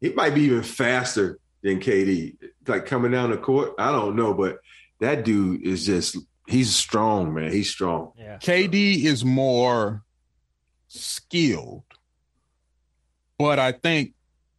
He 0.00 0.10
might 0.10 0.32
be 0.32 0.42
even 0.42 0.62
faster 0.62 1.40
than 1.62 1.80
KD. 1.80 2.36
Like 2.68 2.86
coming 2.86 3.10
down 3.10 3.30
the 3.30 3.36
court, 3.36 3.74
I 3.78 3.90
don't 3.90 4.14
know, 4.14 4.34
but 4.34 4.58
that 5.00 5.24
dude 5.24 5.66
is 5.66 5.84
just 5.84 6.16
he's 6.46 6.74
strong, 6.74 7.34
man. 7.34 7.50
He's 7.50 7.68
strong. 7.68 8.12
yeah, 8.16 8.38
KD 8.38 9.04
is 9.04 9.24
more 9.24 10.04
skilled, 10.86 11.82
but 13.38 13.58
I 13.58 13.72
think, 13.72 14.14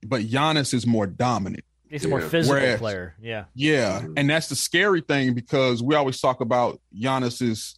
but 0.07 0.21
Giannis 0.23 0.73
is 0.73 0.85
more 0.87 1.07
dominant. 1.07 1.63
he's 1.89 2.05
a 2.05 2.07
more 2.07 2.21
Yeah. 2.21 2.29
physical 2.29 2.59
Whereas- 2.59 2.79
player. 2.79 3.15
Yeah, 3.21 3.45
Yeah, 3.53 4.01
Mhm. 4.01 4.13
and 4.17 4.27
that's 4.29 4.47
the 4.47 4.55
scary 4.55 5.01
thing 5.01 5.35
because 5.35 5.83
we 5.83 5.93
always 5.93 6.19
talk 6.19 6.41
about 6.41 6.81
Giannis's 6.99 7.77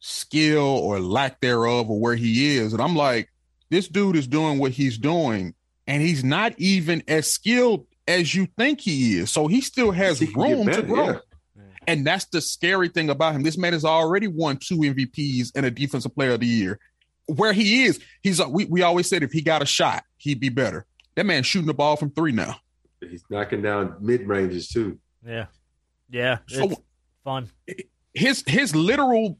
skill 0.00 0.64
or 0.64 1.00
lack 1.00 1.40
thereof 1.40 1.88
or 1.90 1.98
where 2.00 2.16
he 2.16 2.56
is, 2.56 2.72
and 2.72 2.82
I'm 2.82 2.96
like, 2.96 3.28
this 3.70 3.88
dude 3.88 4.16
is 4.16 4.26
doing 4.26 4.58
what 4.58 4.72
he's 4.72 4.98
doing, 4.98 5.54
and 5.86 6.02
he's 6.02 6.22
not 6.24 6.54
even 6.58 7.02
as 7.08 7.30
skilled 7.30 7.86
as 8.08 8.34
you 8.34 8.46
think 8.58 8.80
he 8.80 9.18
is. 9.18 9.30
So 9.30 9.46
he 9.48 9.60
still 9.60 9.90
has 9.92 10.18
He 10.20 10.26
can 10.26 10.42
get 10.42 10.56
room 10.56 10.66
to 10.68 10.82
grow. 10.82 11.06
yeah. 11.06 11.18
And 11.88 12.06
that's 12.06 12.24
the 12.26 12.40
scary 12.40 12.88
thing 12.88 13.08
about 13.10 13.34
him. 13.34 13.42
This 13.42 13.56
man 13.58 13.72
has 13.72 13.84
already 13.84 14.26
won 14.28 14.58
two 14.58 14.78
MVPs 14.84 15.52
and 15.54 15.64
a 15.66 15.70
defensive 15.70 16.14
player 16.14 16.32
of 16.32 16.40
the 16.40 16.46
year. 16.46 16.78
Where 17.26 17.52
he 17.52 17.84
is, 17.84 17.98
he's 18.22 18.40
we, 18.46 18.66
we 18.66 18.82
always 18.82 19.08
said 19.08 19.22
if 19.24 19.32
he 19.32 19.42
got 19.42 19.62
a 19.62 19.66
shot, 19.66 20.04
he'd 20.16 20.38
be 20.40 20.48
better. 20.48 20.86
That 21.16 21.26
man's 21.26 21.46
shooting 21.46 21.66
the 21.66 21.74
ball 21.74 21.96
from 21.96 22.10
three 22.10 22.32
now. 22.32 22.56
He's 23.00 23.24
knocking 23.30 23.62
down 23.62 23.96
mid 24.00 24.26
ranges 24.28 24.68
too. 24.68 24.98
yeah, 25.26 25.46
yeah. 26.10 26.38
So- 26.48 26.82
fun. 27.24 27.50
his 28.14 28.44
his 28.46 28.74
literal 28.76 29.38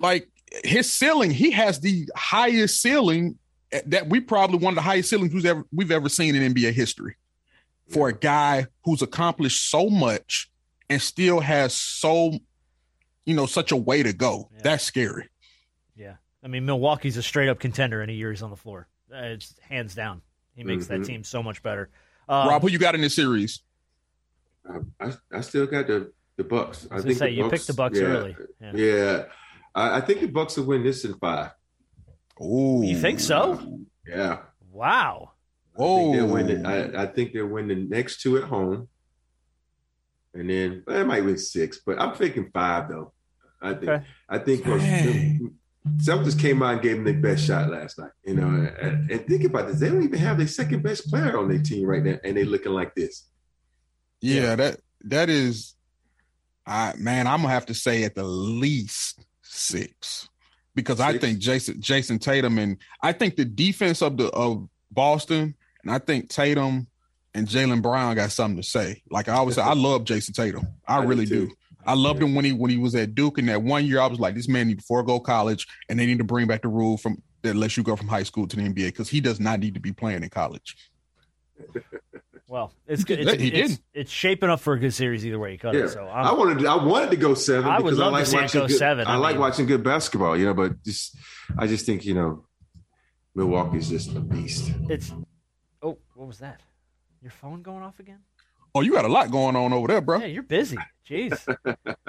like 0.00 0.28
his 0.64 0.90
ceiling 0.90 1.30
he 1.30 1.52
has 1.52 1.78
the 1.80 2.08
highest 2.16 2.82
ceiling 2.82 3.38
that 3.86 4.08
we 4.08 4.20
probably 4.20 4.58
one 4.58 4.72
of 4.72 4.74
the 4.74 4.82
highest 4.82 5.08
ceilings 5.08 5.32
we've 5.32 5.46
ever 5.46 5.64
we've 5.72 5.90
ever 5.92 6.08
seen 6.08 6.34
in 6.34 6.52
NBA 6.52 6.72
history 6.72 7.14
for 7.88 8.08
a 8.08 8.12
guy 8.12 8.66
who's 8.84 9.00
accomplished 9.02 9.70
so 9.70 9.88
much 9.88 10.50
and 10.90 11.00
still 11.00 11.38
has 11.40 11.74
so 11.74 12.32
you 13.24 13.34
know 13.34 13.46
such 13.46 13.70
a 13.72 13.76
way 13.76 14.02
to 14.02 14.12
go 14.12 14.50
Yeah. 14.52 14.60
that's 14.64 14.84
scary 14.84 15.28
Yeah, 15.96 16.16
I 16.42 16.48
mean 16.48 16.66
Milwaukee's 16.66 17.16
a 17.16 17.22
straight 17.22 17.48
up 17.48 17.60
contender 17.60 18.02
any 18.02 18.14
year 18.16 18.30
he's 18.32 18.42
on 18.42 18.50
the 18.50 18.56
floor. 18.56 18.88
Uh, 19.14 19.18
It's 19.36 19.54
hands 19.60 19.94
down. 19.94 20.22
He 20.54 20.64
makes 20.64 20.86
that 20.88 21.00
Mhm. 21.00 21.06
team 21.06 21.24
so 21.24 21.42
much 21.42 21.62
better. 21.62 21.90
Um, 22.28 22.48
rob 22.48 22.62
who 22.62 22.68
you 22.68 22.78
got 22.78 22.94
in 22.94 23.00
this 23.00 23.14
series 23.16 23.62
I, 24.68 24.78
I, 25.00 25.12
I 25.32 25.40
still 25.40 25.66
got 25.66 25.86
the 25.88 26.12
the 26.36 26.44
Bucks. 26.44 26.86
I 26.90 26.94
was 26.94 27.04
gonna 27.04 27.16
say, 27.16 27.30
you 27.30 27.48
picked 27.50 27.66
the 27.66 27.74
Bucks 27.74 27.98
yeah, 27.98 28.04
early. 28.06 28.36
Yeah. 28.60 28.72
Yeah, 28.74 29.24
I, 29.74 29.98
I 29.98 30.00
think 30.00 30.20
the 30.20 30.28
Bucks 30.28 30.56
will 30.56 30.64
win 30.66 30.82
this 30.84 31.04
in 31.04 31.14
five. 31.18 31.50
oh 32.40 32.82
You 32.82 32.98
think 32.98 33.20
so? 33.20 33.78
Yeah, 34.06 34.38
Wow. 34.70 35.32
I 35.74 35.78
think 35.78 36.14
they'll 36.16 36.26
Whoa. 36.26 36.34
win. 36.34 36.62
The, 36.62 36.68
I, 36.68 37.02
I 37.02 37.06
think 37.06 37.32
they'll 37.32 37.46
win 37.46 37.68
the 37.68 37.74
next 37.74 38.20
two 38.22 38.36
at 38.36 38.44
home, 38.44 38.88
and 40.34 40.48
then 40.48 40.84
well, 40.86 40.96
they 40.98 41.04
might 41.04 41.24
win 41.24 41.38
six. 41.38 41.80
But 41.84 42.00
I'm 42.00 42.14
thinking 42.14 42.50
five 42.52 42.88
though. 42.88 43.12
I 43.60 43.74
think. 43.74 43.88
Okay. 43.88 44.04
I 44.28 44.38
think 44.38 44.64
because 44.64 44.80
Dang. 44.82 45.54
Celtics 45.96 46.38
came 46.38 46.62
out 46.62 46.74
and 46.74 46.82
gave 46.82 46.96
them 46.96 47.04
their 47.04 47.14
best 47.14 47.44
shot 47.44 47.70
last 47.70 47.98
night. 47.98 48.12
You 48.24 48.34
know, 48.34 48.46
and, 48.80 49.10
and 49.10 49.26
think 49.26 49.44
about 49.44 49.66
this: 49.66 49.80
they 49.80 49.88
don't 49.88 50.02
even 50.02 50.18
have 50.18 50.38
their 50.38 50.46
second 50.46 50.82
best 50.82 51.08
player 51.10 51.36
on 51.38 51.48
their 51.48 51.62
team 51.62 51.86
right 51.86 52.02
now, 52.02 52.18
and 52.22 52.36
they're 52.36 52.44
looking 52.44 52.72
like 52.72 52.94
this. 52.94 53.26
Yeah, 54.20 54.54
that 54.54 54.80
that 55.04 55.28
is 55.28 55.74
I 56.66 56.94
man, 56.98 57.26
I'm 57.26 57.42
gonna 57.42 57.52
have 57.52 57.66
to 57.66 57.74
say 57.74 58.04
at 58.04 58.14
the 58.14 58.24
least 58.24 59.20
six. 59.42 60.28
Because 60.74 61.00
I 61.00 61.18
think 61.18 61.38
Jayson 61.38 61.80
Jayson 61.80 62.18
Tatum 62.18 62.58
and 62.58 62.78
I 63.02 63.12
think 63.12 63.36
the 63.36 63.44
defense 63.44 64.00
of 64.00 64.16
the 64.16 64.28
of 64.28 64.68
Boston 64.90 65.54
and 65.82 65.92
I 65.92 65.98
think 65.98 66.30
Tatum 66.30 66.86
and 67.34 67.46
Jaylen 67.46 67.82
Brown 67.82 68.14
got 68.16 68.30
something 68.30 68.62
to 68.62 68.66
say. 68.66 69.02
Like 69.10 69.28
I 69.28 69.34
always 69.34 69.56
say, 69.56 69.62
I 69.62 69.74
love 69.74 70.04
Jayson 70.04 70.34
Tatum. 70.34 70.66
I, 70.86 70.98
I 70.98 71.04
really 71.04 71.26
do. 71.26 71.50
I 71.84 71.94
loved 71.94 72.22
him 72.22 72.34
when 72.34 72.44
he 72.44 72.52
when 72.52 72.70
he 72.70 72.78
was 72.78 72.94
at 72.94 73.14
Duke. 73.14 73.38
And 73.38 73.48
that 73.48 73.62
one 73.62 73.84
year, 73.86 74.00
I 74.00 74.06
was 74.06 74.20
like, 74.20 74.34
this 74.34 74.48
man 74.48 74.68
need 74.68 74.78
to 74.80 74.84
forego 74.84 75.20
college, 75.20 75.66
and 75.88 75.98
they 75.98 76.06
need 76.06 76.18
to 76.18 76.24
bring 76.24 76.46
back 76.46 76.62
the 76.62 76.68
rule 76.68 76.96
from 76.96 77.22
that 77.42 77.56
lets 77.56 77.76
you 77.76 77.82
go 77.82 77.96
from 77.96 78.08
high 78.08 78.22
school 78.22 78.46
to 78.46 78.56
the 78.56 78.62
NBA 78.62 78.86
because 78.86 79.08
he 79.08 79.20
does 79.20 79.40
not 79.40 79.60
need 79.60 79.74
to 79.74 79.80
be 79.80 79.92
playing 79.92 80.22
in 80.22 80.30
college. 80.30 80.76
Well, 82.52 82.74
it's 82.86 83.02
good. 83.02 83.20
It's, 83.28 83.42
he 83.42 83.48
it's, 83.48 83.70
did. 83.70 83.80
it's 83.94 84.10
shaping 84.10 84.50
up 84.50 84.60
for 84.60 84.74
a 84.74 84.78
good 84.78 84.92
series 84.92 85.24
either 85.24 85.38
way 85.38 85.52
you 85.52 85.58
cut 85.58 85.72
Yeah, 85.74 85.84
it. 85.84 85.88
So 85.88 86.04
i 86.04 86.28
I'm, 86.28 86.36
wanted. 86.36 86.66
I 86.66 86.84
wanted 86.84 87.08
to 87.12 87.16
go 87.16 87.32
seven. 87.32 87.70
I 87.70 87.80
would 87.80 87.94
love 87.94 88.08
to 88.08 88.12
like 88.12 88.26
see 88.26 88.36
watching 88.36 88.60
go 88.60 88.66
good, 88.66 88.76
seven. 88.76 89.06
I, 89.06 89.14
I 89.14 89.16
like 89.16 89.38
watching 89.38 89.64
good 89.64 89.82
basketball, 89.82 90.36
you 90.36 90.44
know. 90.44 90.52
But 90.52 90.82
just, 90.84 91.16
I 91.56 91.66
just 91.66 91.86
think 91.86 92.04
you 92.04 92.12
know, 92.12 92.44
Milwaukee's 93.34 93.88
just 93.88 94.14
a 94.14 94.20
beast. 94.20 94.70
it's. 94.90 95.10
Oh, 95.80 95.96
what 96.14 96.28
was 96.28 96.40
that? 96.40 96.60
Your 97.22 97.30
phone 97.30 97.62
going 97.62 97.82
off 97.82 97.98
again? 98.00 98.18
Oh, 98.74 98.80
you 98.80 98.92
got 98.92 99.04
a 99.04 99.08
lot 99.08 99.30
going 99.30 99.54
on 99.54 99.72
over 99.72 99.88
there, 99.88 100.00
bro. 100.00 100.18
Yeah, 100.18 100.26
you're 100.26 100.42
busy. 100.42 100.78
Jeez. 101.08 101.38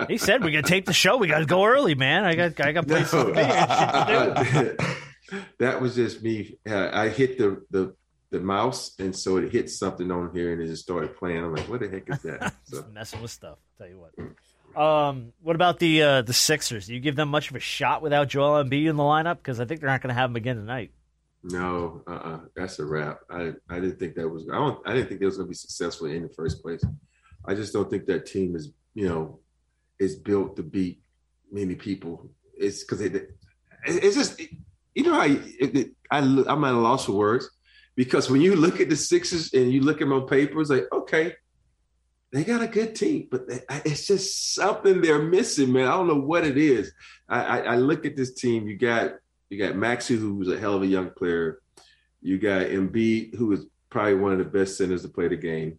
he 0.07 0.17
said 0.17 0.43
we 0.43 0.51
got 0.51 0.63
to 0.63 0.69
tape 0.69 0.85
the 0.85 0.93
show. 0.93 1.17
We 1.17 1.27
got 1.27 1.39
to 1.39 1.45
go 1.45 1.65
early, 1.65 1.95
man. 1.95 2.23
I 2.23 2.35
got 2.35 2.59
I 2.61 2.71
got 2.71 2.87
places 2.87 3.11
to 3.11 3.33
be. 3.33 3.39
I 3.39 3.65
got 3.65 4.47
shit 4.47 4.77
to 4.77 4.77
do. 4.77 5.39
that 5.59 5.81
was 5.81 5.95
just 5.95 6.23
me. 6.23 6.57
Uh, 6.67 6.89
I 6.93 7.09
hit 7.09 7.37
the, 7.37 7.63
the 7.69 7.95
the 8.29 8.39
mouse, 8.39 8.93
and 8.99 9.15
so 9.15 9.37
it 9.37 9.51
hit 9.51 9.69
something 9.69 10.09
on 10.09 10.31
here, 10.33 10.53
and 10.53 10.61
it 10.61 10.67
just 10.67 10.83
started 10.83 11.15
playing. 11.17 11.43
I'm 11.43 11.53
like, 11.53 11.67
"What 11.67 11.81
the 11.81 11.89
heck 11.89 12.09
is 12.09 12.21
that?" 12.21 12.53
So, 12.63 12.77
Just 12.77 12.91
messing 12.91 13.21
with 13.21 13.31
stuff. 13.31 13.57
I'll 13.79 13.85
Tell 13.85 13.95
you 13.95 13.99
what. 13.99 14.81
Um, 14.81 15.33
what 15.41 15.55
about 15.55 15.79
the 15.79 16.01
uh, 16.01 16.21
the 16.21 16.33
Sixers? 16.33 16.87
Do 16.87 16.93
you 16.93 16.99
give 16.99 17.15
them 17.15 17.29
much 17.29 17.49
of 17.49 17.55
a 17.55 17.59
shot 17.59 18.01
without 18.01 18.29
Joel 18.29 18.63
Embiid 18.63 18.89
in 18.89 18.95
the 18.95 19.03
lineup? 19.03 19.37
Because 19.37 19.59
I 19.59 19.65
think 19.65 19.81
they're 19.81 19.89
not 19.89 20.01
going 20.01 20.09
to 20.13 20.19
have 20.19 20.29
him 20.29 20.35
again 20.35 20.55
tonight. 20.55 20.91
No, 21.43 22.01
uh, 22.07 22.11
uh 22.11 22.39
that's 22.55 22.79
a 22.79 22.85
wrap. 22.85 23.19
I 23.29 23.53
I 23.69 23.79
didn't 23.79 23.99
think 23.99 24.15
that 24.15 24.27
was. 24.29 24.47
I 24.49 24.55
don't. 24.55 24.79
I 24.87 24.93
didn't 24.93 25.09
think 25.09 25.19
they 25.19 25.25
was 25.25 25.37
going 25.37 25.47
to 25.47 25.51
be 25.51 25.55
successful 25.55 26.07
in 26.07 26.23
the 26.23 26.29
first 26.29 26.61
place. 26.61 26.83
I 27.45 27.53
just 27.53 27.73
don't 27.73 27.89
think 27.89 28.05
that 28.05 28.25
team 28.25 28.55
is, 28.55 28.71
you 28.93 29.09
know, 29.09 29.39
is 29.99 30.15
built 30.15 30.55
to 30.55 30.63
beat 30.63 31.01
many 31.51 31.75
people. 31.75 32.29
It's 32.57 32.83
because 32.83 33.01
it, 33.01 33.15
it- 33.15 33.29
it's 33.85 34.15
just, 34.15 34.39
you 34.95 35.03
know 35.03 35.21
you, 35.23 35.43
it, 35.59 35.91
I 36.09 36.19
I'm 36.19 36.63
at 36.63 36.73
a 36.73 36.77
loss 36.77 37.05
for 37.05 37.11
words 37.11 37.49
because 37.97 38.29
when 38.29 38.39
you 38.39 38.55
look 38.55 38.79
at 38.79 38.89
the 38.89 38.95
Sixers 38.95 39.53
and 39.53 39.73
you 39.73 39.81
look 39.81 40.01
at 40.01 40.07
my 40.07 40.21
papers, 40.21 40.69
like 40.69 40.85
okay, 40.93 41.33
they 42.31 42.43
got 42.45 42.61
a 42.63 42.67
good 42.67 42.95
team, 42.95 43.27
but 43.29 43.47
they, 43.47 43.59
it's 43.85 44.07
just 44.07 44.53
something 44.53 45.01
they're 45.01 45.21
missing, 45.21 45.73
man. 45.73 45.87
I 45.87 45.91
don't 45.91 46.07
know 46.07 46.21
what 46.21 46.45
it 46.45 46.57
is. 46.57 46.93
I, 47.27 47.41
I, 47.41 47.57
I 47.59 47.75
look 47.75 48.05
at 48.05 48.15
this 48.15 48.33
team. 48.33 48.67
You 48.67 48.77
got 48.77 49.15
you 49.53 49.59
got 49.59 49.75
Maxey, 49.75 50.15
who's 50.15 50.49
a 50.49 50.59
hell 50.59 50.73
of 50.73 50.81
a 50.81 50.87
young 50.87 51.11
player. 51.11 51.61
You 52.21 52.39
got 52.39 52.63
Embiid, 52.63 53.35
who 53.35 53.51
is 53.51 53.65
probably 53.89 54.15
one 54.15 54.31
of 54.31 54.39
the 54.39 54.45
best 54.45 54.77
centers 54.77 55.03
to 55.03 55.09
play 55.09 55.27
the 55.27 55.35
game, 55.37 55.77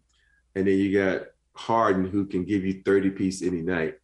and 0.55 0.65
then 0.65 0.77
you 0.77 0.97
got 0.97 1.23
Harden, 1.53 2.05
who 2.05 2.25
can 2.25 2.45
give 2.45 2.63
you 2.63 2.81
30 2.85 3.09
piece 3.11 3.41
any 3.41 3.61
night. 3.61 3.95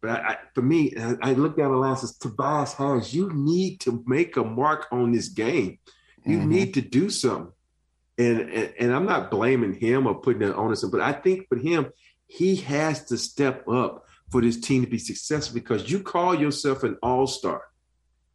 But 0.00 0.10
I, 0.10 0.14
I, 0.14 0.36
for 0.54 0.62
me, 0.62 0.94
I, 0.98 1.16
I 1.22 1.32
look 1.34 1.56
down 1.58 1.72
the 1.72 1.76
line 1.76 1.90
and 1.90 1.98
says, 1.98 2.16
Tobias 2.16 2.72
Harris, 2.72 3.12
you 3.12 3.30
need 3.34 3.80
to 3.80 4.02
make 4.06 4.36
a 4.36 4.44
mark 4.44 4.86
on 4.92 5.12
this 5.12 5.28
game. 5.28 5.78
You 6.24 6.38
Mhm. 6.38 6.46
need 6.46 6.74
to 6.74 6.80
do 6.80 7.10
something. 7.10 7.52
And, 8.16 8.40
and 8.40 8.74
and 8.80 8.92
I'm 8.94 9.06
not 9.06 9.30
blaming 9.30 9.74
him 9.74 10.06
or 10.06 10.14
putting 10.20 10.42
it 10.42 10.54
on 10.54 10.72
us, 10.72 10.84
but 10.84 11.00
I 11.00 11.12
think 11.12 11.48
for 11.48 11.56
him, 11.56 11.86
he 12.26 12.56
has 12.56 13.04
to 13.06 13.16
step 13.18 13.66
up 13.68 14.04
for 14.30 14.40
this 14.40 14.60
team 14.60 14.84
to 14.84 14.90
be 14.90 14.98
successful 14.98 15.54
because 15.54 15.90
you 15.90 16.00
call 16.00 16.34
yourself 16.34 16.82
an 16.84 16.96
all-star. 17.02 17.62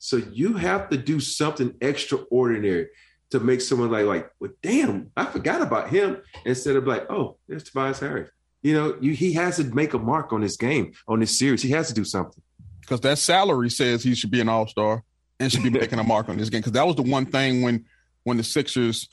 So 0.03 0.17
you 0.17 0.55
have 0.55 0.89
to 0.89 0.97
do 0.97 1.21
something 1.21 1.75
extraordinary 1.79 2.89
to 3.29 3.39
make 3.39 3.61
someone 3.61 3.89
like, 3.89 4.05
like, 4.05 4.29
well, 4.37 4.51
damn, 4.61 5.09
I 5.15 5.23
forgot 5.23 5.61
about 5.61 5.91
him. 5.91 6.17
Instead 6.43 6.75
of 6.75 6.85
like, 6.85 7.09
oh, 7.09 7.37
there's 7.47 7.63
Tobias 7.63 8.01
Harris. 8.01 8.29
You 8.63 8.73
know, 8.73 8.97
you, 8.99 9.13
he 9.13 9.31
has 9.31 9.55
to 9.57 9.63
make 9.63 9.93
a 9.93 9.97
mark 9.97 10.33
on 10.33 10.41
this 10.41 10.57
game, 10.57 10.91
on 11.07 11.21
this 11.21 11.39
series. 11.39 11.61
He 11.61 11.69
has 11.69 11.87
to 11.87 11.93
do 11.93 12.03
something. 12.03 12.43
because 12.81 12.99
that 12.99 13.17
salary 13.17 13.69
says 13.69 14.03
he 14.03 14.13
should 14.13 14.29
be 14.29 14.41
an 14.41 14.49
all 14.49 14.67
star 14.67 15.05
and 15.39 15.49
should 15.49 15.63
be 15.63 15.69
making 15.79 15.99
a 15.99 16.03
mark 16.03 16.27
on 16.27 16.35
this 16.35 16.49
game. 16.49 16.59
Because 16.59 16.73
that 16.73 16.85
was 16.85 16.97
the 16.97 17.03
one 17.03 17.25
thing 17.25 17.61
when 17.61 17.85
when 18.23 18.35
the 18.35 18.43
Sixers 18.43 19.07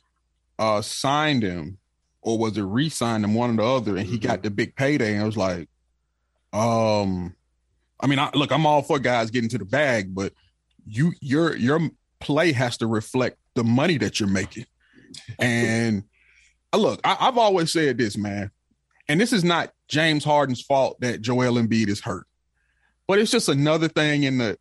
uh 0.58 0.82
signed 0.82 1.44
him, 1.44 1.78
or 2.20 2.36
was 2.36 2.58
it 2.58 2.62
re-signed 2.62 3.22
him, 3.22 3.34
one 3.34 3.50
or 3.50 3.56
the 3.56 3.62
other, 3.62 3.96
and 3.96 4.08
he 4.08 4.18
got 4.18 4.42
the 4.42 4.50
big 4.50 4.74
payday, 4.74 5.12
and 5.12 5.22
I 5.22 5.26
was 5.26 5.36
like, 5.36 5.68
um, 6.52 7.36
I 8.00 8.08
mean, 8.08 8.18
I, 8.18 8.30
look, 8.34 8.50
I'm 8.50 8.66
all 8.66 8.82
for 8.82 8.98
guys 8.98 9.30
getting 9.30 9.50
to 9.50 9.58
the 9.58 9.64
bag, 9.64 10.12
but 10.12 10.32
you 10.86 11.12
your 11.20 11.56
your 11.56 11.80
play 12.20 12.52
has 12.52 12.76
to 12.78 12.86
reflect 12.86 13.38
the 13.54 13.64
money 13.64 13.98
that 13.98 14.20
you're 14.20 14.28
making. 14.28 14.66
And 15.38 16.04
look, 16.74 17.00
I, 17.04 17.16
I've 17.20 17.38
always 17.38 17.72
said 17.72 17.98
this, 17.98 18.16
man, 18.16 18.50
and 19.08 19.20
this 19.20 19.32
is 19.32 19.44
not 19.44 19.72
James 19.88 20.24
Harden's 20.24 20.62
fault 20.62 21.00
that 21.00 21.20
Joel 21.20 21.54
Embiid 21.54 21.88
is 21.88 22.00
hurt. 22.00 22.26
But 23.08 23.18
it's 23.18 23.30
just 23.30 23.48
another 23.48 23.88
thing 23.88 24.22
in 24.22 24.38
the 24.38 24.56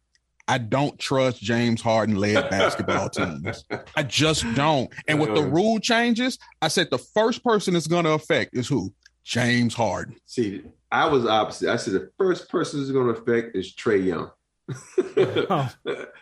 I 0.48 0.58
don't 0.58 0.98
trust 0.98 1.40
James 1.40 1.80
Harden 1.80 2.16
led 2.16 2.50
basketball 2.50 3.10
teams. 3.12 3.64
I 3.96 4.02
just 4.02 4.52
don't. 4.56 4.92
And 5.08 5.20
with 5.20 5.36
the 5.36 5.44
rule 5.44 5.80
changes, 5.80 6.40
I 6.60 6.70
said 6.70 6.90
the 6.90 6.98
first 6.98 7.44
person 7.44 7.76
it's 7.76 7.86
going 7.86 8.06
to 8.06 8.14
affect 8.14 8.58
is 8.58 8.68
who? 8.68 8.92
James 9.24 9.76
Harden. 9.76 10.16
See, 10.26 10.64
I 10.92 11.06
was 11.06 11.28
opposite. 11.28 11.70
I 11.70 11.76
said 11.76 11.94
the 11.94 12.10
first 12.18 12.50
person 12.50 12.82
it's 12.82 12.90
going 12.90 13.14
to 13.14 13.22
affect 13.22 13.56
is 13.56 13.76
Trae 13.76 14.04
Young. 14.04 14.32
Oh. 15.18 15.70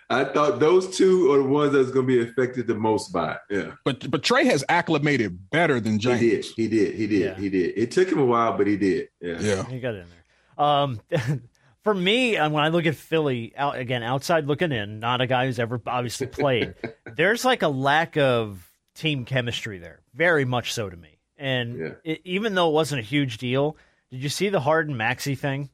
I 0.09 0.23
thought 0.23 0.59
those 0.59 0.95
two 0.97 1.31
are 1.31 1.37
the 1.37 1.43
ones 1.43 1.73
that's 1.73 1.91
going 1.91 2.07
to 2.07 2.25
be 2.25 2.29
affected 2.29 2.65
the 2.67 2.75
most 2.75 3.11
by 3.13 3.33
it. 3.33 3.39
Yeah. 3.49 3.71
But 3.83 4.09
but 4.09 4.23
Trae 4.23 4.45
has 4.45 4.63
acclimated 4.69 5.49
better 5.51 5.79
than 5.79 5.99
James. 5.99 6.19
He 6.21 6.29
did. 6.29 6.45
He 6.55 6.67
did. 6.67 6.95
He 6.95 7.07
did. 7.07 7.21
Yeah. 7.21 7.35
He 7.35 7.49
did. 7.49 7.77
It 7.77 7.91
took 7.91 8.09
him 8.09 8.19
a 8.19 8.25
while, 8.25 8.57
but 8.57 8.65
he 8.67 8.77
did. 8.77 9.09
Yeah. 9.21 9.37
Yeah. 9.39 9.69
You 9.69 9.79
got 9.79 9.93
it 9.95 9.99
in 9.99 10.07
there. 10.09 10.65
Um, 10.65 10.99
for 11.83 11.93
me, 11.93 12.35
when 12.35 12.55
I 12.55 12.69
look 12.69 12.85
at 12.85 12.95
Philly, 12.95 13.53
out 13.55 13.77
again, 13.77 14.01
outside 14.01 14.45
looking 14.45 14.71
in, 14.71 14.99
not 14.99 15.21
a 15.21 15.27
guy 15.27 15.45
who's 15.45 15.59
ever 15.59 15.79
obviously 15.85 16.27
played. 16.27 16.73
there's 17.15 17.45
like 17.45 17.61
a 17.61 17.67
lack 17.69 18.17
of 18.17 18.67
team 18.95 19.25
chemistry 19.25 19.77
there, 19.77 19.99
very 20.15 20.45
much 20.45 20.73
so 20.73 20.89
to 20.89 20.97
me. 20.97 21.19
And 21.37 21.77
Yeah. 21.77 21.89
it, 22.03 22.21
even 22.23 22.55
though 22.55 22.69
it 22.69 22.73
wasn't 22.73 22.99
a 23.01 23.05
huge 23.05 23.37
deal, 23.37 23.77
did 24.09 24.23
you 24.23 24.29
see 24.29 24.49
the 24.49 24.59
Harden 24.59 24.97
Maxey 24.97 25.35
thing 25.35 25.69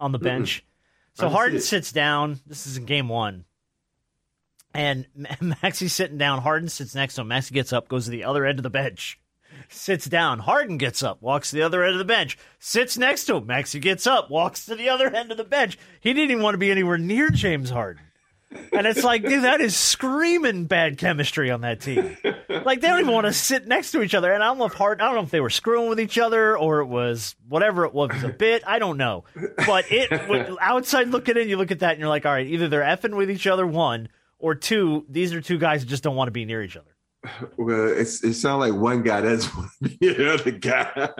on 0.00 0.10
the 0.10 0.18
bench? 0.18 0.64
So 1.14 1.28
Harden 1.28 1.60
sits 1.60 1.92
down. 1.92 2.40
This 2.46 2.66
is 2.66 2.76
in 2.76 2.86
game 2.86 3.08
one. 3.08 3.44
And 4.74 5.06
Maxey's 5.40 5.92
sitting 5.92 6.18
down. 6.18 6.40
Harden 6.40 6.68
sits 6.68 6.94
next 6.94 7.16
to 7.16 7.20
him. 7.20 7.28
Maxey 7.28 7.54
gets 7.54 7.72
up, 7.72 7.88
goes 7.88 8.06
to 8.06 8.10
the 8.10 8.24
other 8.24 8.46
end 8.46 8.58
of 8.58 8.62
the 8.62 8.70
bench 8.70 9.18
sits 9.68 10.06
down. 10.06 10.40
Harden 10.40 10.78
gets 10.78 11.02
up, 11.02 11.22
walks 11.22 11.50
to 11.50 11.56
the 11.56 11.62
other 11.62 11.82
end 11.82 11.94
of 11.94 11.98
the 11.98 12.04
bench, 12.04 12.38
sits 12.58 12.96
next 12.96 13.24
to 13.26 13.36
him. 13.36 13.46
Maxey 13.46 13.80
gets 13.80 14.06
up, 14.06 14.30
walks 14.30 14.66
to 14.66 14.74
the 14.74 14.88
other 14.88 15.08
end 15.08 15.30
of 15.30 15.36
the 15.36 15.44
bench. 15.44 15.78
He 16.00 16.12
didn't 16.12 16.30
even 16.30 16.42
want 16.42 16.54
to 16.54 16.58
be 16.58 16.70
anywhere 16.70 16.98
near 16.98 17.30
James 17.30 17.70
Harden. 17.70 18.02
And 18.72 18.86
it's 18.86 19.04
like, 19.04 19.22
dude, 19.22 19.44
that 19.44 19.60
is 19.60 19.76
screaming 19.76 20.64
bad 20.64 20.98
chemistry 20.98 21.50
on 21.50 21.62
that 21.62 21.80
team. 21.80 22.16
Like 22.48 22.80
they 22.80 22.88
don't 22.88 23.00
even 23.00 23.12
want 23.12 23.26
to 23.26 23.32
sit 23.32 23.66
next 23.66 23.92
to 23.92 24.02
each 24.02 24.14
other. 24.14 24.32
And 24.32 24.42
I 24.42 24.46
don't 24.46 24.58
know 24.58 24.66
if 24.66 24.74
Harden, 24.74 25.02
I 25.02 25.06
don't 25.06 25.16
know 25.16 25.22
if 25.22 25.30
they 25.30 25.40
were 25.40 25.50
screwing 25.50 25.88
with 25.88 26.00
each 26.00 26.18
other 26.18 26.56
or 26.56 26.80
it 26.80 26.86
was 26.86 27.34
whatever 27.48 27.84
it 27.84 27.94
was, 27.94 28.10
it 28.10 28.14
was 28.14 28.24
a 28.24 28.28
bit. 28.28 28.62
I 28.66 28.78
don't 28.78 28.96
know. 28.96 29.24
But 29.66 29.90
it 29.90 30.12
outside 30.60 31.08
looking 31.08 31.36
in, 31.36 31.48
you 31.48 31.56
look 31.56 31.70
at 31.70 31.80
that 31.80 31.92
and 31.92 32.00
you're 32.00 32.08
like, 32.08 32.26
all 32.26 32.32
right, 32.32 32.46
either 32.46 32.68
they're 32.68 32.82
effing 32.82 33.16
with 33.16 33.30
each 33.30 33.46
other, 33.46 33.66
one, 33.66 34.08
or 34.38 34.54
two, 34.54 35.04
these 35.08 35.32
are 35.34 35.40
two 35.40 35.58
guys 35.58 35.82
who 35.82 35.88
just 35.88 36.02
don't 36.02 36.16
want 36.16 36.28
to 36.28 36.32
be 36.32 36.44
near 36.44 36.62
each 36.62 36.76
other. 36.76 36.91
Well, 37.56 37.86
it's, 37.88 38.24
it 38.24 38.34
sounds 38.34 38.60
like 38.60 38.74
one 38.74 39.02
guy 39.02 39.20
doesn't 39.20 39.54
want 39.56 39.70
to 39.82 39.88
be 39.88 40.12
the 40.12 40.34
other 40.34 40.50
guy. 40.50 41.10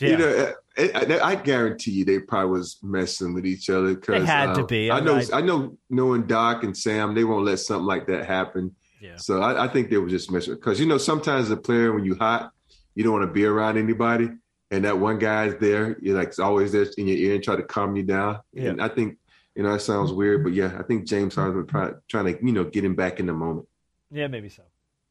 Yeah. 0.00 0.08
You 0.08 0.16
know, 0.16 0.52
I, 0.78 0.90
I, 0.94 1.28
I 1.30 1.34
guarantee 1.34 1.90
you 1.90 2.04
they 2.04 2.20
probably 2.20 2.50
was 2.50 2.78
messing 2.82 3.34
with 3.34 3.44
each 3.46 3.68
other. 3.68 3.96
Cause, 3.96 4.20
They 4.20 4.26
had 4.26 4.54
to 4.54 4.62
uh, 4.62 4.66
be. 4.66 4.90
I 4.90 5.00
know. 5.00 5.16
I- 5.16 5.38
I 5.38 5.40
know. 5.40 5.76
Knowing 5.90 6.26
Doc 6.26 6.62
and 6.62 6.76
Sam, 6.76 7.14
they 7.14 7.24
won't 7.24 7.44
let 7.44 7.58
something 7.58 7.86
like 7.86 8.06
that 8.06 8.26
happen. 8.26 8.74
Yeah. 9.00 9.16
So 9.16 9.42
I, 9.42 9.64
I 9.64 9.68
think 9.68 9.90
they 9.90 9.98
were 9.98 10.08
just 10.08 10.30
messing 10.30 10.54
because 10.54 10.80
you 10.80 10.86
know 10.86 10.98
sometimes 10.98 11.50
a 11.50 11.56
player 11.56 11.92
when 11.92 12.04
you 12.04 12.14
hot, 12.14 12.52
you 12.94 13.02
don't 13.04 13.12
want 13.12 13.24
to 13.28 13.32
be 13.32 13.44
around 13.44 13.76
anybody, 13.76 14.30
and 14.70 14.84
that 14.84 14.98
one 14.98 15.18
guy 15.18 15.46
is 15.46 15.56
there. 15.56 15.98
You're 16.00 16.16
like 16.16 16.28
it's 16.28 16.38
always 16.38 16.72
there 16.72 16.86
in 16.96 17.08
your 17.08 17.18
ear 17.18 17.34
and 17.34 17.44
try 17.44 17.56
to 17.56 17.62
calm 17.62 17.96
you 17.96 18.02
down. 18.04 18.38
Yeah. 18.52 18.70
And 18.70 18.80
I 18.82 18.88
think 18.88 19.18
you 19.54 19.62
know 19.62 19.72
that 19.72 19.80
sounds 19.80 20.10
weird, 20.12 20.42
but 20.42 20.52
yeah, 20.54 20.76
I 20.78 20.82
think 20.84 21.06
James 21.06 21.34
Harden 21.34 21.66
was 21.70 21.94
trying 22.08 22.34
to 22.34 22.44
you 22.44 22.52
know 22.52 22.64
get 22.64 22.84
him 22.84 22.94
back 22.94 23.20
in 23.20 23.26
the 23.26 23.34
moment. 23.34 23.68
Yeah, 24.10 24.28
maybe 24.28 24.48
so. 24.48 24.62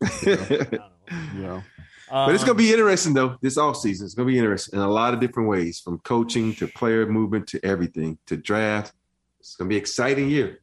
I 0.03 0.35
don't 0.35 0.71
know. 0.71 0.79
Yeah. 1.41 1.61
But 2.09 2.35
it's 2.35 2.43
Um, 2.43 2.47
gonna 2.47 2.57
be 2.59 2.71
interesting 2.71 3.13
though. 3.13 3.37
This 3.41 3.57
off 3.57 3.77
season, 3.77 4.05
it's 4.05 4.13
gonna 4.13 4.27
be 4.27 4.37
interesting 4.37 4.77
in 4.79 4.85
a 4.85 4.89
lot 4.89 5.13
of 5.13 5.19
different 5.19 5.49
ways, 5.49 5.79
from 5.79 5.97
coaching 5.99 6.53
to 6.55 6.67
player 6.67 7.05
movement 7.07 7.47
to 7.47 7.65
everything 7.65 8.17
to 8.27 8.37
draft. 8.37 8.93
It's 9.39 9.55
gonna 9.55 9.69
be 9.69 9.75
an 9.75 9.81
exciting 9.81 10.29
year. 10.29 10.59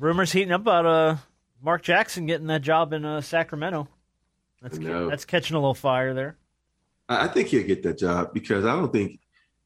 rumors 0.00 0.32
heating 0.32 0.52
up 0.52 0.62
about 0.62 0.86
uh 0.86 1.16
Mark 1.62 1.82
Jackson 1.82 2.26
getting 2.26 2.48
that 2.48 2.62
job 2.62 2.92
in 2.92 3.04
uh, 3.04 3.20
Sacramento. 3.20 3.88
That's 4.62 4.78
No. 4.78 5.08
that's 5.08 5.24
catching 5.24 5.56
a 5.56 5.60
little 5.60 5.74
fire 5.74 6.12
there. 6.12 6.36
I, 7.08 7.24
I 7.24 7.28
think 7.28 7.48
he'll 7.48 7.66
get 7.66 7.82
that 7.84 7.98
job 7.98 8.34
because 8.34 8.64
I 8.64 8.74
don't 8.74 8.92
think 8.92 9.20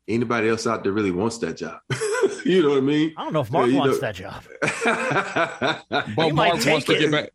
anybody 0.06 0.48
else 0.48 0.66
out 0.66 0.82
there 0.84 0.92
really 0.92 1.10
wants 1.10 1.38
that 1.38 1.56
job. 1.56 1.80
you 2.44 2.62
know 2.62 2.70
what 2.70 2.78
I 2.78 2.80
mean? 2.82 3.14
I 3.16 3.24
don't 3.24 3.32
know 3.32 3.40
if 3.40 3.50
Mark 3.50 3.68
you 3.70 3.76
wants 3.76 4.00
know- 4.00 4.12
that 4.12 4.14
job. 4.14 4.42
But 6.16 6.34
Mark 6.34 6.50
wants 6.50 6.64
take 6.64 6.84
to 6.86 6.98
get 6.98 7.10
back, 7.10 7.30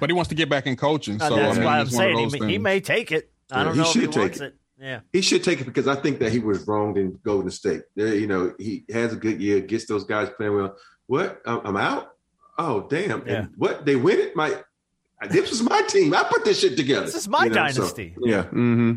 but 0.00 0.10
he 0.10 0.14
wants 0.14 0.28
to 0.28 0.34
get 0.34 0.48
back 0.48 0.66
in 0.66 0.76
coaching. 0.76 1.18
So 1.18 1.36
that's 1.36 1.52
I 1.56 1.58
mean, 1.60 1.64
why 1.64 1.78
I'm 1.78 1.86
it's 1.86 1.96
saying 1.96 2.30
he, 2.30 2.38
may- 2.40 2.52
he 2.52 2.58
may 2.58 2.80
take 2.80 3.12
it. 3.12 3.30
I 3.50 3.58
Yeah, 3.58 3.64
don't 3.64 3.74
he 3.74 3.80
know 3.80 3.86
if 3.88 3.94
he 3.94 4.00
should 4.00 4.12
take 4.12 4.20
wants 4.22 4.40
it. 4.40 4.44
it. 4.44 4.54
Yeah. 4.78 5.00
he 5.12 5.22
should 5.22 5.42
take 5.42 5.60
it 5.60 5.64
because 5.64 5.88
I 5.88 5.94
think 5.94 6.18
that 6.18 6.32
he 6.32 6.38
was 6.38 6.66
wronged 6.68 6.98
in 6.98 7.18
Golden 7.24 7.50
State. 7.50 7.82
There, 7.94 8.14
you 8.14 8.26
know, 8.26 8.52
he 8.58 8.84
has 8.92 9.12
a 9.12 9.16
good 9.16 9.40
year, 9.40 9.60
gets 9.60 9.86
those 9.86 10.04
guys 10.04 10.28
playing 10.36 10.54
well. 10.54 10.76
What? 11.06 11.40
I'm, 11.46 11.60
I'm 11.64 11.76
out. 11.78 12.10
Oh 12.58 12.86
damn! 12.88 13.26
Yeah. 13.26 13.34
And 13.34 13.48
what 13.56 13.86
they 13.86 13.96
win 13.96 14.18
it? 14.18 14.36
My 14.36 14.54
this 15.30 15.48
was 15.50 15.62
my 15.62 15.80
team. 15.82 16.12
I 16.14 16.24
put 16.24 16.44
this 16.44 16.60
shit 16.60 16.76
together. 16.76 17.06
This 17.06 17.14
is 17.14 17.28
my 17.28 17.44
You 17.44 17.50
know, 17.50 17.68
so, 17.68 17.80
dynasty. 17.82 18.14
yeah. 18.20 18.42
hmm 18.44 18.92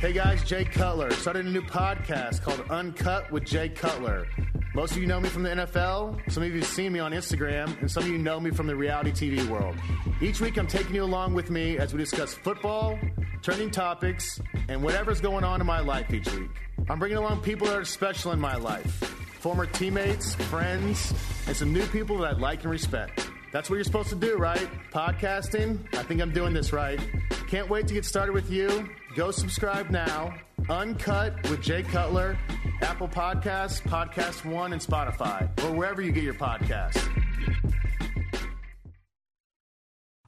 Hey 0.00 0.12
guys, 0.12 0.44
Jay 0.44 0.64
Cutler. 0.64 1.10
Started 1.10 1.46
a 1.46 1.50
new 1.50 1.60
podcast 1.60 2.40
called 2.40 2.62
Uncut 2.70 3.32
with 3.32 3.44
Jay 3.44 3.68
Cutler. 3.68 4.28
Most 4.72 4.92
of 4.92 4.98
you 4.98 5.08
know 5.08 5.18
me 5.18 5.28
from 5.28 5.42
the 5.42 5.48
NFL, 5.48 6.30
some 6.30 6.44
of 6.44 6.50
you 6.50 6.60
have 6.60 6.68
seen 6.68 6.92
me 6.92 7.00
on 7.00 7.10
Instagram, 7.10 7.76
and 7.80 7.90
some 7.90 8.04
of 8.04 8.08
you 8.08 8.16
know 8.16 8.38
me 8.38 8.52
from 8.52 8.68
the 8.68 8.76
reality 8.76 9.10
TV 9.10 9.44
world. 9.48 9.74
Each 10.20 10.40
week 10.40 10.56
I'm 10.56 10.68
taking 10.68 10.94
you 10.94 11.02
along 11.02 11.34
with 11.34 11.50
me 11.50 11.78
as 11.78 11.92
we 11.92 11.98
discuss 11.98 12.32
football, 12.32 12.96
trending 13.42 13.72
topics, 13.72 14.40
and 14.68 14.84
whatever's 14.84 15.20
going 15.20 15.42
on 15.42 15.60
in 15.60 15.66
my 15.66 15.80
life 15.80 16.14
each 16.14 16.32
week. 16.32 16.50
I'm 16.88 17.00
bringing 17.00 17.18
along 17.18 17.40
people 17.40 17.66
that 17.66 17.76
are 17.76 17.84
special 17.84 18.30
in 18.30 18.38
my 18.38 18.54
life 18.54 19.02
former 19.40 19.66
teammates, 19.66 20.36
friends, 20.36 21.12
and 21.48 21.56
some 21.56 21.72
new 21.72 21.86
people 21.86 22.18
that 22.18 22.36
I 22.36 22.38
like 22.38 22.62
and 22.62 22.70
respect. 22.70 23.28
That's 23.52 23.68
what 23.68 23.76
you're 23.76 23.84
supposed 23.84 24.10
to 24.10 24.14
do, 24.14 24.36
right? 24.36 24.68
Podcasting. 24.92 25.92
I 25.96 26.04
think 26.04 26.20
I'm 26.20 26.32
doing 26.32 26.54
this 26.54 26.72
right. 26.72 27.00
Can't 27.48 27.68
wait 27.68 27.88
to 27.88 27.94
get 27.94 28.04
started 28.04 28.32
with 28.32 28.48
you. 28.48 28.88
Go 29.14 29.30
subscribe 29.30 29.90
now. 29.90 30.34
Uncut 30.68 31.34
with 31.48 31.62
Jay 31.62 31.82
Cutler, 31.82 32.38
Apple 32.82 33.08
Podcasts, 33.08 33.80
Podcast 33.82 34.44
One, 34.44 34.72
and 34.72 34.82
Spotify, 34.82 35.48
or 35.64 35.72
wherever 35.72 36.02
you 36.02 36.12
get 36.12 36.22
your 36.24 36.34
podcasts. 36.34 37.02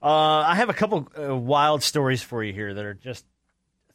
Uh, 0.03 0.07
I 0.07 0.55
have 0.55 0.71
a 0.71 0.75
couple 0.75 1.09
uh, 1.21 1.37
wild 1.37 1.83
stories 1.83 2.23
for 2.23 2.43
you 2.43 2.55
here 2.55 2.73
that 2.73 2.85
are 2.85 2.95
just 2.95 3.27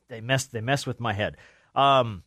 they 0.08 0.22
mess 0.22 0.46
they 0.46 0.62
mess 0.62 0.86
with 0.86 1.00
my 1.00 1.14
head. 1.14 1.38
Um, 1.74 2.22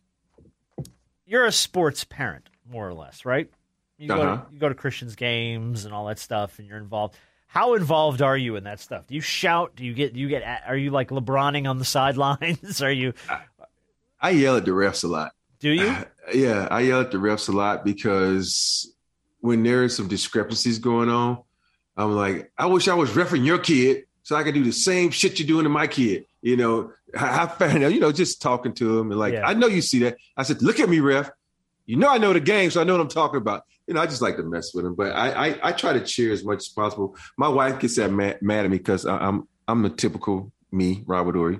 you're 1.25 1.45
a 1.45 1.51
sports 1.51 2.03
parent, 2.03 2.49
more 2.69 2.87
or 2.87 2.93
less, 2.93 3.23
right? 3.23 3.49
You 3.97 4.09
go 4.09 4.21
Uh-huh. 4.21 4.45
to, 4.45 4.53
you 4.53 4.59
go 4.59 4.67
to 4.69 4.75
Christians 4.75 5.15
games 5.15 5.85
and 5.85 5.93
all 5.93 6.07
that 6.07 6.19
stuff, 6.19 6.59
and 6.59 6.67
you're 6.67 6.77
involved. 6.77 7.15
How 7.51 7.73
involved 7.73 8.21
are 8.21 8.37
you 8.37 8.55
in 8.57 8.65
that 8.65 8.79
stuff? 8.79 9.07
Do 9.07 9.15
you 9.15 9.21
shout? 9.21 9.75
Do 9.75 9.83
you 9.83 9.95
get? 9.95 10.13
Do 10.13 10.19
you 10.19 10.27
get? 10.29 10.43
Are 10.67 10.77
you 10.77 10.91
like 10.91 11.09
LeBroning 11.09 11.67
on 11.67 11.79
the 11.79 11.85
sidelines? 11.85 12.79
Are 12.83 12.91
you? 12.91 13.13
I 14.21 14.29
yell 14.29 14.55
at 14.55 14.65
the 14.65 14.71
refs 14.71 15.03
a 15.03 15.07
lot. 15.07 15.31
Do 15.59 15.71
you? 15.71 15.95
Yeah, 16.31 16.67
I 16.69 16.81
yell 16.81 17.01
at 17.01 17.09
the 17.09 17.17
refs 17.17 17.49
a 17.49 17.51
lot 17.51 17.83
because 17.83 18.93
when 19.39 19.63
there 19.63 19.83
is 19.83 19.95
some 19.97 20.07
discrepancies 20.07 20.77
going 20.77 21.09
on, 21.09 21.41
I'm 21.97 22.11
like, 22.15 22.51
I 22.55 22.67
wish 22.67 22.87
I 22.87 22.93
was 22.93 23.09
refing 23.09 23.43
your 23.43 23.57
kid 23.57 24.03
so 24.21 24.35
I 24.35 24.43
could 24.43 24.53
do 24.53 24.63
the 24.63 24.71
same 24.71 25.09
shit 25.09 25.39
you're 25.39 25.47
doing 25.47 25.63
to 25.63 25.69
my 25.69 25.87
kid. 25.87 26.25
You 26.43 26.55
know, 26.55 26.91
I, 27.17 27.41
I 27.45 27.47
found 27.47 27.83
out, 27.83 27.91
you 27.91 27.99
know, 27.99 28.11
just 28.11 28.43
talking 28.43 28.73
to 28.75 28.99
him 28.99 29.09
and 29.09 29.19
like, 29.19 29.33
Yeah. 29.33 29.47
I 29.47 29.55
know 29.55 29.65
you 29.65 29.81
see 29.81 29.97
that. 30.03 30.17
I 30.37 30.43
said, 30.43 30.61
look 30.61 30.79
at 30.79 30.87
me, 30.87 30.99
ref. 30.99 31.31
You 31.87 31.95
know, 31.95 32.09
I 32.09 32.19
know 32.19 32.31
the 32.31 32.39
game, 32.39 32.69
so 32.69 32.79
I 32.79 32.83
know 32.83 32.93
what 32.93 33.01
I'm 33.01 33.07
talking 33.07 33.37
about. 33.37 33.63
You 33.89 33.95
know, 33.95 34.01
I 34.01 34.05
just 34.05 34.21
like 34.21 34.37
to 34.37 34.43
mess 34.43 34.71
with 34.75 34.85
him, 34.85 34.93
but 34.93 35.13
I 35.13 35.47
I, 35.47 35.69
I 35.69 35.71
try 35.71 35.93
to 35.93 35.99
cheer 35.99 36.31
as 36.31 36.45
much 36.45 36.59
as 36.59 36.67
possible. 36.69 37.17
My 37.39 37.47
wife 37.47 37.79
gets 37.79 37.95
that 37.95 38.11
mad, 38.11 38.37
mad 38.39 38.65
at 38.65 38.69
me 38.69 38.77
because 38.77 39.03
I'm 39.03 39.47
I'm 39.67 39.81
the 39.81 39.89
typical 39.89 40.51
me, 40.71 41.03
Robert 41.07 41.35
Horry. 41.35 41.59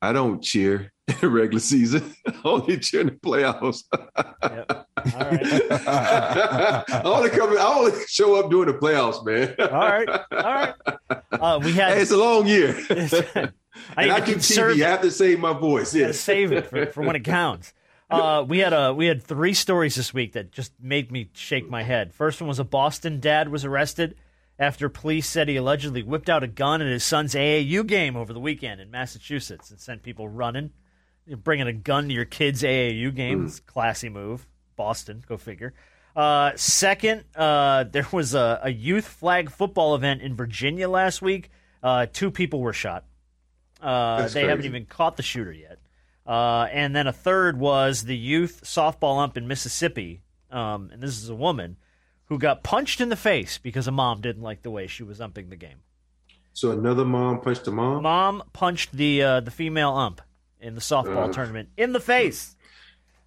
I 0.00 0.12
don't 0.12 0.40
cheer 0.40 0.92
in 1.08 1.16
the 1.20 1.28
regular 1.28 1.58
season. 1.58 2.14
I 2.28 2.32
only 2.44 2.78
cheer 2.78 3.00
in 3.00 3.08
the 3.08 3.12
playoffs. 3.14 3.82
Yep. 4.16 4.70
All 4.70 5.20
right. 5.20 5.72
I 6.88 7.02
only 7.04 7.30
come. 7.30 7.58
I 7.58 7.74
only 7.76 7.92
show 8.06 8.36
up 8.36 8.52
during 8.52 8.72
the 8.72 8.78
playoffs, 8.78 9.26
man. 9.26 9.56
All 9.58 9.80
right. 9.80 10.08
All 10.08 10.26
right. 10.30 10.74
Uh, 11.32 11.60
we 11.60 11.72
had. 11.72 11.94
Hey, 11.94 12.02
it's 12.02 12.12
a 12.12 12.16
long 12.16 12.46
year. 12.46 12.76
I 13.96 14.02
and 14.04 14.12
I 14.12 14.20
keep 14.20 14.36
TV. 14.38 14.76
it. 14.76 14.84
I 14.84 14.90
have 14.90 15.02
to 15.02 15.10
save 15.10 15.40
my 15.40 15.54
voice. 15.54 15.92
Yes. 15.92 16.20
save 16.20 16.52
it 16.52 16.66
for, 16.66 16.86
for 16.86 17.02
when 17.02 17.16
it 17.16 17.24
counts. 17.24 17.72
Uh, 18.10 18.44
we 18.46 18.58
had 18.58 18.72
a 18.72 18.94
we 18.94 19.06
had 19.06 19.22
three 19.22 19.52
stories 19.52 19.94
this 19.94 20.14
week 20.14 20.32
that 20.32 20.50
just 20.50 20.72
made 20.80 21.12
me 21.12 21.30
shake 21.34 21.68
my 21.68 21.82
head. 21.82 22.14
First 22.14 22.40
one 22.40 22.48
was 22.48 22.58
a 22.58 22.64
Boston 22.64 23.20
dad 23.20 23.50
was 23.50 23.64
arrested 23.64 24.16
after 24.58 24.88
police 24.88 25.28
said 25.28 25.48
he 25.48 25.56
allegedly 25.56 26.02
whipped 26.02 26.28
out 26.28 26.42
a 26.42 26.48
gun 26.48 26.80
at 26.80 26.88
his 26.88 27.04
son's 27.04 27.34
AAU 27.34 27.86
game 27.86 28.16
over 28.16 28.32
the 28.32 28.40
weekend 28.40 28.80
in 28.80 28.90
Massachusetts 28.90 29.70
and 29.70 29.78
sent 29.78 30.02
people 30.02 30.28
running. 30.28 30.70
You're 31.26 31.36
bringing 31.36 31.68
a 31.68 31.72
gun 31.72 32.08
to 32.08 32.14
your 32.14 32.24
kid's 32.24 32.62
AAU 32.62 33.14
game. 33.14 33.44
It's 33.44 33.58
a 33.58 33.62
classy 33.62 34.08
move. 34.08 34.46
Boston, 34.76 35.22
go 35.28 35.36
figure. 35.36 35.74
Uh, 36.16 36.52
second, 36.56 37.24
uh, 37.36 37.84
there 37.84 38.06
was 38.10 38.34
a, 38.34 38.60
a 38.62 38.70
youth 38.70 39.06
flag 39.06 39.50
football 39.50 39.94
event 39.94 40.22
in 40.22 40.34
Virginia 40.34 40.88
last 40.88 41.20
week. 41.20 41.50
Uh, 41.82 42.06
two 42.10 42.30
people 42.30 42.60
were 42.60 42.72
shot. 42.72 43.04
Uh, 43.80 44.26
they 44.28 44.46
haven't 44.46 44.64
even 44.64 44.86
caught 44.86 45.16
the 45.16 45.22
shooter 45.22 45.52
yet. 45.52 45.77
Uh, 46.28 46.68
and 46.72 46.94
then 46.94 47.06
a 47.06 47.12
third 47.12 47.58
was 47.58 48.02
the 48.04 48.16
youth 48.16 48.60
softball 48.64 49.18
ump 49.22 49.36
in 49.38 49.48
Mississippi. 49.48 50.20
Um, 50.50 50.90
and 50.92 51.02
this 51.02 51.16
is 51.22 51.30
a 51.30 51.34
woman 51.34 51.78
who 52.26 52.38
got 52.38 52.62
punched 52.62 53.00
in 53.00 53.08
the 53.08 53.16
face 53.16 53.56
because 53.56 53.88
a 53.88 53.90
mom 53.90 54.20
didn't 54.20 54.42
like 54.42 54.60
the 54.62 54.70
way 54.70 54.86
she 54.86 55.02
was 55.02 55.20
umping 55.22 55.48
the 55.48 55.56
game. 55.56 55.78
So 56.52 56.70
another 56.72 57.04
mom 57.04 57.40
punched 57.40 57.66
a 57.66 57.70
mom. 57.70 58.02
Mom 58.02 58.42
punched 58.52 58.92
the 58.92 59.22
uh, 59.22 59.40
the 59.40 59.50
female 59.50 59.94
ump 59.96 60.20
in 60.60 60.74
the 60.74 60.80
softball 60.82 61.28
Uh, 61.28 61.32
tournament 61.32 61.70
in 61.78 61.92
the 61.92 62.00
face. 62.00 62.54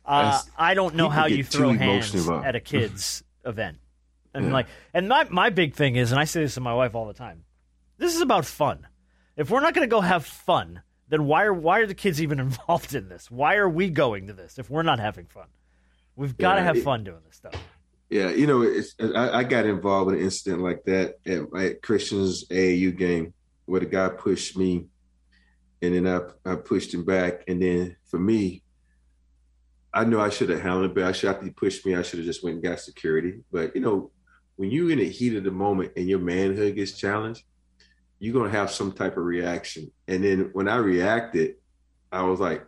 Uh, 0.06 0.40
I 0.58 0.74
don't 0.74 0.96
know 0.96 1.10
how 1.10 1.26
you 1.28 1.44
throw 1.44 1.74
hands 1.74 2.28
at 2.28 2.56
a 2.56 2.60
kid's 2.74 3.24
event. 3.46 3.78
And 4.34 4.48
Yeah. 4.48 4.54
like, 4.54 4.68
and 4.94 5.08
my 5.08 5.26
my 5.30 5.50
big 5.50 5.74
thing 5.76 5.96
is, 5.96 6.12
and 6.12 6.20
I 6.20 6.26
say 6.26 6.42
this 6.42 6.54
to 6.56 6.62
my 6.62 6.74
wife 6.74 6.94
all 6.94 7.08
the 7.08 7.14
time. 7.14 7.46
This 7.98 8.16
is 8.16 8.22
about 8.22 8.46
fun. 8.46 8.88
If 9.38 9.50
we're 9.50 9.62
not 9.62 9.74
going 9.74 9.88
to 9.88 9.92
go 9.92 10.02
have 10.02 10.26
fun, 10.26 10.82
then 11.12 11.26
why 11.26 11.44
are 11.44 11.54
why 11.54 11.80
are 11.80 11.86
the 11.86 11.94
kids 11.94 12.22
even 12.22 12.40
involved 12.48 12.96
in 12.96 13.08
this? 13.10 13.30
Why 13.30 13.56
are 13.58 13.70
we 13.70 13.90
going 13.90 14.28
to 14.28 14.34
this 14.34 14.58
if 14.58 14.70
we're 14.70 14.82
not 14.82 15.00
having 15.00 15.26
fun? 15.28 15.48
We've 16.16 16.36
got 16.36 16.56
to 16.56 16.62
Yeah, 16.62 16.66
have 16.66 16.78
it- 16.78 16.84
fun 16.84 17.04
doing 17.04 17.20
this 17.28 17.36
stuff. 17.36 17.54
Yeah, 18.10 18.30
you 18.32 18.46
know, 18.46 18.62
it's, 18.62 18.94
I, 19.00 19.30
I 19.40 19.44
got 19.46 19.66
involved 19.66 20.12
in 20.12 20.18
an 20.18 20.24
incident 20.26 20.62
like 20.62 20.84
that 20.84 21.16
at, 21.26 21.44
at 21.58 21.82
Christian's 21.82 22.46
AAU 22.50 22.98
game 22.98 23.34
where 23.64 23.80
the 23.80 23.86
guy 23.86 24.10
pushed 24.10 24.58
me, 24.58 24.88
and 25.82 25.96
then 25.96 26.06
I 26.08 26.52
I 26.52 26.56
pushed 26.56 26.94
him 26.94 27.06
back, 27.06 27.44
and 27.48 27.62
then 27.62 27.96
for 28.10 28.20
me, 28.20 28.64
I 29.94 30.04
know 30.04 30.20
I 30.20 30.30
should 30.30 30.50
have 30.50 30.60
handled 30.62 30.92
it, 30.92 30.96
but 30.96 31.04
I 31.06 31.14
should 31.14 31.34
have 31.34 31.42
he 31.42 31.52
pushed 31.52 31.86
me, 31.86 31.96
I 31.96 32.02
should 32.02 32.20
have 32.20 32.26
just 32.26 32.44
went 32.44 32.56
and 32.56 32.64
got 32.64 32.82
security. 32.82 33.44
But 33.50 33.76
you 33.76 33.82
know, 33.82 34.12
when 34.58 34.72
you're 34.72 34.92
in 34.92 35.00
the 35.00 35.08
heat 35.10 35.36
of 35.38 35.46
the 35.46 35.52
moment 35.52 35.94
and 35.96 36.10
your 36.10 36.20
manhood 36.20 36.76
gets 36.76 36.92
challenged, 36.92 37.44
you're 38.22 38.36
gonna 38.36 38.56
have 38.56 38.70
some 38.70 38.92
type 38.92 39.18
of 39.18 39.24
reaction. 39.24 39.92
And 40.08 40.24
then 40.24 40.52
when 40.54 40.68
I 40.68 40.76
reacted, 40.76 41.56
I 42.12 42.22
was 42.22 42.40
like, 42.40 42.64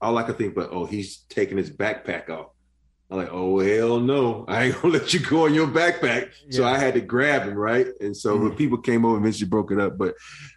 all 0.00 0.16
I 0.16 0.22
could 0.22 0.38
think, 0.38 0.54
but 0.54 0.70
oh, 0.72 0.86
he's 0.86 1.18
taking 1.28 1.58
his 1.58 1.70
backpack 1.70 2.30
off. 2.30 2.46
I'm 3.10 3.18
like, 3.18 3.28
oh 3.30 3.58
hell 3.58 4.00
no, 4.00 4.46
I 4.48 4.64
ain't 4.64 4.80
gonna 4.80 4.94
let 4.94 5.12
you 5.12 5.20
go 5.20 5.44
on 5.44 5.52
your 5.52 5.66
backpack. 5.66 6.30
So 6.48 6.64
I 6.64 6.78
had 6.78 6.94
to 6.94 7.02
grab 7.02 7.42
him, 7.42 7.54
right? 7.54 7.88
And 8.00 8.16
so 8.16 8.36
when 8.36 8.48
mm-hmm. 8.48 8.56
people 8.56 8.78
came 8.78 9.04
over, 9.04 9.18
eventually 9.18 9.50
broke 9.50 9.70
it 9.70 9.78
up. 9.78 9.98
But 9.98 10.14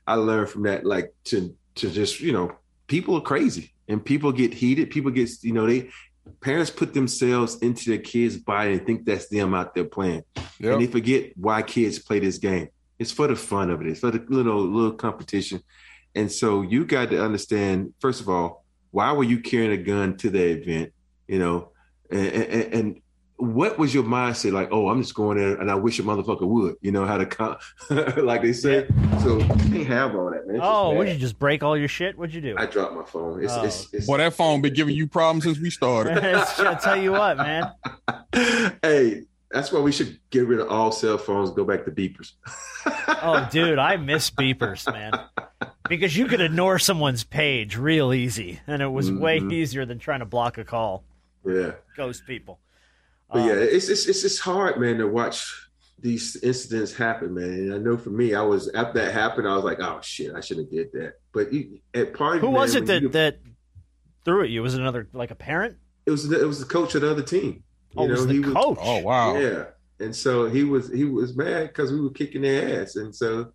I 0.08 0.16
learned 0.16 0.50
from 0.50 0.64
that, 0.64 0.86
like 0.86 1.14
to 1.26 1.54
to 1.76 1.90
just 1.92 2.22
you 2.22 2.32
know, 2.32 2.54
people 2.88 3.18
are 3.18 3.22
crazy 3.22 3.74
and 3.90 4.04
people 4.04 4.32
get 4.32 4.54
heated. 4.54 4.90
People 4.90 5.12
get 5.12 5.30
you 5.44 5.52
know 5.52 5.68
they 5.68 5.90
parents 6.40 6.72
put 6.72 6.94
themselves 6.94 7.58
into 7.58 7.90
their 7.90 8.00
kids' 8.00 8.38
body 8.38 8.72
and 8.72 8.86
think 8.86 9.04
that's 9.04 9.28
them 9.28 9.54
out 9.54 9.76
there 9.76 9.84
playing, 9.84 10.24
Yep. 10.60 10.74
and 10.74 10.82
they 10.82 10.88
forget 10.88 11.34
why 11.36 11.62
kids 11.62 12.00
play 12.00 12.20
this 12.20 12.38
game. 12.38 12.70
It's 13.00 13.12
for 13.12 13.28
the 13.28 13.36
fun 13.36 13.70
of 13.70 13.82
it. 13.82 13.88
It's 13.88 14.00
for 14.00 14.12
the 14.12 14.24
little 14.28 14.60
little 14.62 14.94
competition. 14.94 15.62
And 16.16 16.32
so 16.32 16.62
you 16.64 16.86
got 16.86 17.10
to 17.12 17.24
understand, 17.24 17.94
first 18.00 18.22
of 18.22 18.30
all, 18.30 18.66
why 18.92 19.12
were 19.12 19.24
you 19.24 19.40
carrying 19.40 19.72
a 19.72 19.78
gun 19.78 20.18
to 20.18 20.30
the 20.30 20.44
event? 20.44 20.94
You 21.28 21.40
know, 21.40 21.72
and, 22.10 22.28
and, 22.28 22.74
and 22.74 23.02
what 23.36 23.78
was 23.78 23.94
your 23.94 24.04
mindset 24.04 24.52
like? 24.54 24.70
Oh, 24.72 24.90
I'm 24.90 25.00
just 25.02 25.14
going 25.14 25.38
there, 25.38 25.58
and 25.62 25.70
I 25.70 25.76
wish 25.76 26.00
a 26.00 26.04
motherfucker 26.04 26.48
would. 26.48 26.76
You 26.82 26.92
know 26.92 27.06
how 27.06 27.18
to, 27.18 27.26
com- 27.28 27.58
like 28.18 28.42
they 28.42 28.54
say. 28.54 28.88
So 29.22 29.38
you 29.38 29.46
can't 29.46 29.86
have 29.88 30.16
all 30.16 30.32
that, 30.32 30.48
man. 30.48 30.56
It's 30.56 30.66
Oh, 30.66 30.96
would 30.96 31.08
you 31.08 31.18
just 31.18 31.38
break 31.38 31.62
all 31.62 31.78
your 31.78 31.88
shit? 31.90 32.18
What'd 32.18 32.34
you 32.34 32.42
do? 32.42 32.56
I 32.58 32.66
dropped 32.66 32.96
my 32.96 33.04
phone. 33.04 33.44
It's, 33.44 33.54
Oh. 33.54 33.64
it's, 33.64 33.94
it's, 33.94 34.08
Boy, 34.08 34.18
that 34.18 34.34
phone 34.34 34.62
been 34.62 34.74
giving 34.74 34.96
you 34.96 35.06
problems 35.06 35.44
since 35.44 35.60
we 35.60 35.70
started. 35.70 36.18
I 36.18 36.74
tell 36.82 37.00
you 37.00 37.12
what, 37.12 37.38
man. 37.38 37.72
hey, 38.82 39.22
that's 39.58 39.72
why 39.72 39.80
we 39.80 39.92
should 39.92 40.20
get 40.30 40.48
rid 40.48 40.60
of 40.60 40.70
all 40.70 40.92
cell 40.92 41.18
phones. 41.18 41.52
Go 41.52 41.66
back 41.66 41.86
to 41.86 41.92
beepers. 41.92 42.34
Oh, 42.86 43.48
dude, 43.52 43.80
I 43.80 43.98
miss 43.98 44.30
beepers, 44.32 44.92
man. 44.92 45.12
because 45.90 46.16
you 46.16 46.26
could 46.28 46.42
ignore 46.42 46.80
someone's 46.80 47.24
page 47.24 47.78
real 47.78 48.14
easy, 48.14 48.60
and 48.68 48.82
it 48.82 48.88
was 48.88 49.12
way 49.12 49.40
Mhm. 49.40 49.52
easier 49.54 49.86
than 49.86 50.00
trying 50.00 50.20
to 50.20 50.26
block 50.26 50.58
a 50.58 50.64
call. 50.64 51.04
Yeah. 51.46 51.72
Ghost 51.96 52.26
people. 52.28 52.60
But 53.32 53.42
Um, 53.42 53.48
yeah, 53.48 53.54
it's 53.56 53.90
it's 53.90 54.06
it's 54.06 54.24
it's 54.24 54.40
hard, 54.40 54.80
man, 54.80 54.98
to 55.00 55.08
watch 55.08 55.46
these 56.00 56.36
incidents 56.38 56.94
happen, 56.94 57.34
man. 57.34 57.50
And 57.50 57.74
I 57.74 57.78
know 57.78 57.98
for 57.98 58.10
me, 58.12 58.36
I 58.36 58.42
was 58.42 58.70
after 58.74 59.00
that 59.00 59.12
happened, 59.14 59.48
I 59.48 59.56
was 59.56 59.64
like, 59.66 59.80
oh 59.82 60.00
shit, 60.02 60.34
I 60.36 60.40
shouldn't 60.42 60.68
have 60.72 60.92
did 60.92 61.02
that. 61.02 61.14
But 61.34 61.52
you, 61.52 61.80
at 61.94 62.14
party, 62.14 62.40
Who 62.40 62.50
was 62.52 62.76
it 62.76 62.86
that 62.86 63.02
you- 63.02 63.10
that 63.10 63.40
threw 64.24 64.44
at 64.44 64.50
you? 64.50 64.62
Was 64.62 64.76
it 64.76 64.82
another 64.82 65.08
like 65.14 65.32
a 65.32 65.36
parent? 65.36 65.78
it 66.06 66.12
was 66.12 66.32
it 66.32 66.48
was 66.48 66.60
the 66.60 66.66
coach 66.66 66.96
of 66.96 67.02
the 67.02 67.12
other 67.12 67.22
team. 67.24 67.64
Oh, 67.98 68.06
it 68.06 68.12
was 68.12 68.28
the 68.28 68.34
he 68.34 68.44
coach. 68.44 68.78
Oh 68.82 69.02
wow. 69.02 69.38
Yeah, 69.38 69.66
and 70.00 70.16
so 70.16 70.46
he 70.46 70.64
was 70.64 70.92
he 70.92 71.06
was 71.06 71.36
mad 71.36 71.68
because 71.68 71.92
we 71.92 72.02
were 72.02 72.12
kicking 72.12 72.42
their 72.42 72.82
ass, 72.82 72.96
and 72.96 73.16
so 73.16 73.52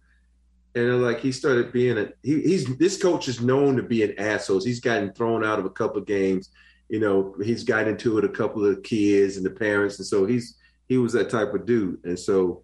and 0.74 1.03
like 1.03 1.20
he 1.20 1.32
started 1.32 1.72
being 1.72 1.99
a 1.99 2.09
he, 2.22 2.40
he's 2.43 2.76
this 2.76 3.01
coach 3.01 3.28
is 3.28 3.40
known 3.40 3.76
to 3.76 3.82
be 3.82 4.03
an 4.03 4.18
asshole. 4.18 4.62
He's 4.62 4.80
gotten 4.80 5.12
thrown 5.12 5.45
out 5.45 5.59
of 5.59 5.64
a 5.64 5.70
couple 5.70 5.99
of 5.99 6.07
games. 6.07 6.51
You 6.88 7.01
know, 7.01 7.34
he's 7.43 7.64
gotten 7.64 7.88
into 7.88 8.18
it 8.18 8.24
a 8.24 8.28
couple 8.28 8.64
of 8.64 8.82
kids 8.82 9.36
and 9.36 9.45
the 9.45 9.51
parents, 9.51 9.99
and 9.99 10.07
so 10.07 10.24
he's 10.24 10.57
he 10.88 10.99
was 10.99 11.12
that 11.12 11.30
type 11.30 11.55
of 11.55 11.66
dude. 11.66 12.05
And 12.05 12.18
so, 12.18 12.62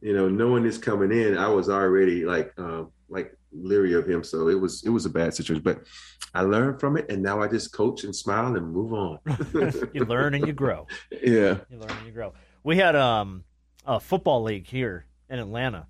you 0.00 0.14
know, 0.14 0.28
knowing 0.28 0.64
this 0.64 0.78
coming 0.78 1.12
in, 1.12 1.38
I 1.38 1.48
was 1.48 1.68
already 1.68 2.24
like 2.24 2.52
um, 2.58 2.90
like 3.08 3.36
leery 3.54 3.94
of 3.94 4.06
him. 4.08 4.22
So 4.24 4.48
it 4.48 4.58
was 4.60 4.82
it 4.84 4.90
was 4.90 5.06
a 5.06 5.10
bad 5.10 5.34
situation, 5.34 5.62
but 5.62 5.82
I 6.34 6.42
learned 6.42 6.80
from 6.80 6.96
it, 6.96 7.10
and 7.10 7.22
now 7.22 7.40
I 7.42 7.48
just 7.48 7.72
coach 7.72 8.04
and 8.04 8.14
smile 8.14 8.54
and 8.56 8.72
move 8.72 8.92
on. 8.92 9.18
you 9.92 10.04
learn 10.04 10.34
and 10.34 10.46
you 10.46 10.52
grow. 10.52 10.86
yeah. 11.10 11.58
You 11.70 11.78
learn 11.78 11.90
and 11.90 12.06
you 12.06 12.12
grow. 12.12 12.32
We 12.62 12.76
had 12.76 12.96
um 12.96 13.44
a 13.86 14.00
football 14.00 14.42
league 14.42 14.66
here 14.66 15.06
in 15.28 15.38
Atlanta, 15.38 15.86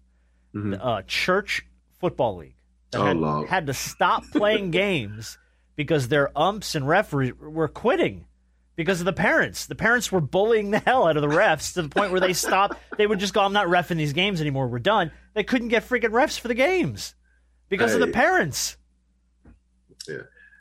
Mhm. 0.54 0.78
uh, 0.80 1.02
church 1.06 1.64
football 2.00 2.36
league 2.36 2.56
that 2.90 3.00
Oh, 3.00 3.04
had, 3.06 3.16
Lord. 3.16 3.48
had 3.48 3.66
to 3.68 3.74
stop 3.74 4.24
playing 4.32 4.70
games 4.72 5.38
because 5.76 6.08
their 6.08 6.36
umps 6.38 6.74
and 6.74 6.86
referees 6.86 7.32
were 7.38 7.68
quitting 7.68 8.26
because 8.76 9.00
of 9.00 9.04
the 9.06 9.12
parents. 9.12 9.66
The 9.66 9.74
parents 9.76 10.10
were 10.12 10.20
bullying 10.20 10.70
the 10.72 10.78
hell 10.80 11.06
out 11.06 11.16
of 11.16 11.22
the 11.22 11.28
refs 11.28 11.74
to 11.74 11.82
the 11.82 11.88
point 11.88 12.10
where 12.10 12.20
they 12.20 12.32
stopped. 12.32 12.76
They 12.98 13.06
would 13.06 13.20
just 13.20 13.32
go, 13.34 13.40
"I'm 13.42 13.52
not 13.52 13.68
refing 13.68 13.96
these 13.96 14.12
games 14.12 14.40
anymore. 14.40 14.66
We're 14.68 14.78
done." 14.80 15.10
They 15.34 15.44
couldn't 15.44 15.68
get 15.68 15.88
freaking 15.88 16.10
refs 16.10 16.38
for 16.38 16.48
the 16.48 16.54
games 16.54 17.14
because 17.68 17.94
of 17.94 18.00
the 18.00 18.08
parents. 18.08 18.76
Yeah. 20.08 20.16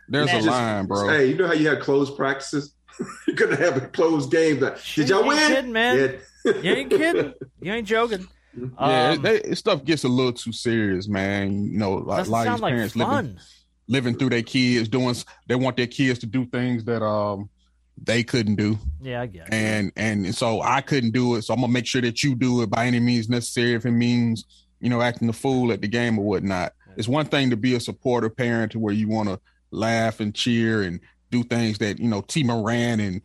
There's 0.09 0.29
a 0.29 0.33
Just- 0.33 0.47
line, 0.47 0.85
bro. 0.85 1.07
Hey, 1.09 1.27
you 1.27 1.35
know 1.35 1.47
how 1.47 1.53
you 1.53 1.69
had 1.69 1.79
closed 1.79 2.15
practices? 2.15 2.73
You're 3.27 3.35
gonna 3.35 3.55
have 3.55 3.77
a 3.77 3.87
closed 3.87 4.31
game. 4.31 4.59
Like, 4.59 4.77
Did 4.95 5.09
y'all 5.09 5.21
You 5.23 5.27
win? 5.29 5.37
kidding, 5.51 5.71
man. 5.71 6.19
Yeah. 6.45 6.51
You 6.61 6.71
ain't 6.73 6.89
kidding. 6.89 7.33
You 7.61 7.73
ain't 7.73 7.87
joking. 7.87 8.27
Yeah, 8.79 9.13
Um, 9.13 9.21
they, 9.23 9.37
it- 9.41 9.57
stuff 9.57 9.83
gets 9.83 10.03
a 10.03 10.07
little 10.07 10.31
too 10.33 10.51
serious, 10.51 11.07
man. 11.07 11.65
You 11.65 11.79
know, 11.79 11.93
like 11.95 12.27
a 12.27 12.29
lot 12.29 12.41
of 12.41 12.45
sound 12.45 12.53
these 12.57 12.61
like 12.61 12.73
parents 12.73 12.93
fun. 12.93 13.07
living 13.25 13.39
living 13.87 14.17
through 14.19 14.29
their 14.29 14.43
kids 14.43 14.87
doing. 14.89 15.15
They 15.47 15.55
want 15.55 15.75
their 15.75 15.87
kids 15.87 16.19
to 16.19 16.27
do 16.27 16.45
things 16.45 16.83
that 16.85 17.01
um 17.03 17.49
they 17.97 18.23
couldn't 18.23 18.57
do, 18.57 18.77
Yeah, 19.01 19.21
I 19.21 19.25
get 19.25 19.47
it. 19.47 19.53
and 19.55 19.91
and 19.95 20.35
so 20.35 20.61
I 20.61 20.81
couldn't 20.81 21.11
do 21.13 21.33
it. 21.35 21.41
So 21.41 21.55
I'm 21.55 21.61
gonna 21.61 21.73
make 21.73 21.87
sure 21.87 22.01
that 22.01 22.21
you 22.21 22.35
do 22.35 22.61
it 22.61 22.69
by 22.69 22.85
any 22.85 22.99
means 22.99 23.27
necessary. 23.27 23.73
If 23.73 23.87
it 23.87 23.91
means 23.91 24.45
you 24.79 24.89
know 24.91 25.01
acting 25.01 25.25
the 25.25 25.33
fool 25.33 25.71
at 25.71 25.81
the 25.81 25.87
game 25.87 26.19
or 26.19 26.25
whatnot. 26.25 26.73
It's 26.97 27.07
one 27.07 27.25
thing 27.25 27.49
to 27.49 27.57
be 27.57 27.75
a 27.75 27.79
supporter 27.79 28.29
parent 28.29 28.71
to 28.73 28.79
where 28.79 28.93
you 28.93 29.07
want 29.07 29.29
to 29.29 29.39
laugh 29.71 30.19
and 30.19 30.33
cheer 30.33 30.81
and 30.83 30.99
do 31.31 31.43
things 31.43 31.79
that 31.79 31.99
you 31.99 32.07
know 32.07 32.21
Tee 32.21 32.43
Morant 32.43 33.01
and 33.01 33.21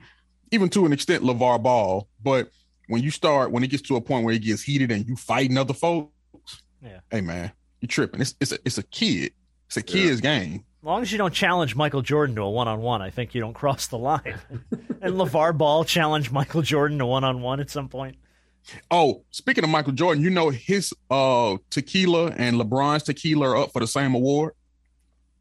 even 0.51 0.69
to 0.71 0.87
an 0.87 0.93
extent 0.93 1.23
LeVar 1.25 1.63
Ball, 1.63 2.09
but 2.23 2.51
when 2.89 3.03
you 3.03 3.11
start 3.11 3.51
when 3.53 3.63
it 3.63 3.69
gets 3.69 3.83
to 3.83 3.97
a 3.97 4.01
point 4.01 4.25
where 4.25 4.35
it 4.35 4.43
gets 4.43 4.63
heated 4.63 4.91
and 4.91 5.07
you 5.07 5.15
fighting 5.17 5.59
other 5.59 5.75
folks, 5.75 6.11
Yeah. 6.83 7.01
hey 7.11 7.21
man, 7.21 7.53
you 7.81 7.89
tripping. 7.89 8.21
It's 8.21 8.35
it's 8.41 8.53
a 8.53 8.59
it's 8.65 8.79
a 8.79 8.83
kid. 8.83 9.33
It's 9.67 9.77
a 9.77 9.83
kid's 9.83 10.21
game. 10.23 10.65
As 10.81 10.85
long 10.87 11.03
as 11.03 11.13
you 11.13 11.19
don't 11.19 11.35
challenge 11.35 11.75
Michael 11.77 12.01
Jordan 12.03 12.37
to 12.37 12.43
a 12.43 12.51
one 12.51 12.69
on 12.69 12.81
one, 12.81 13.03
I 13.03 13.11
think 13.11 13.35
you 13.35 13.41
don't 13.43 13.53
cross 13.53 13.89
the 13.89 13.99
line. 13.99 14.39
and 15.03 15.15
LeVar 15.15 15.59
Ball 15.59 15.85
challenged 15.85 16.33
Michael 16.33 16.63
Jordan 16.63 16.99
to 17.01 17.07
one 17.07 17.25
on 17.25 17.43
one 17.43 17.61
at 17.61 17.69
some 17.69 17.89
point. 17.89 18.17
Oh, 18.91 19.23
speaking 19.31 19.65
of 19.65 19.71
Michael 19.71 19.93
Jordan, 19.93 20.23
you 20.23 20.31
know 20.31 20.51
his 20.51 20.93
uh 21.11 21.57
tequila 21.71 22.27
and 22.37 22.57
LeBron's 22.61 23.03
tequila 23.05 23.49
are 23.51 23.57
up 23.57 23.73
for 23.73 23.81
the 23.81 23.87
same 23.87 24.15
award. 24.15 24.53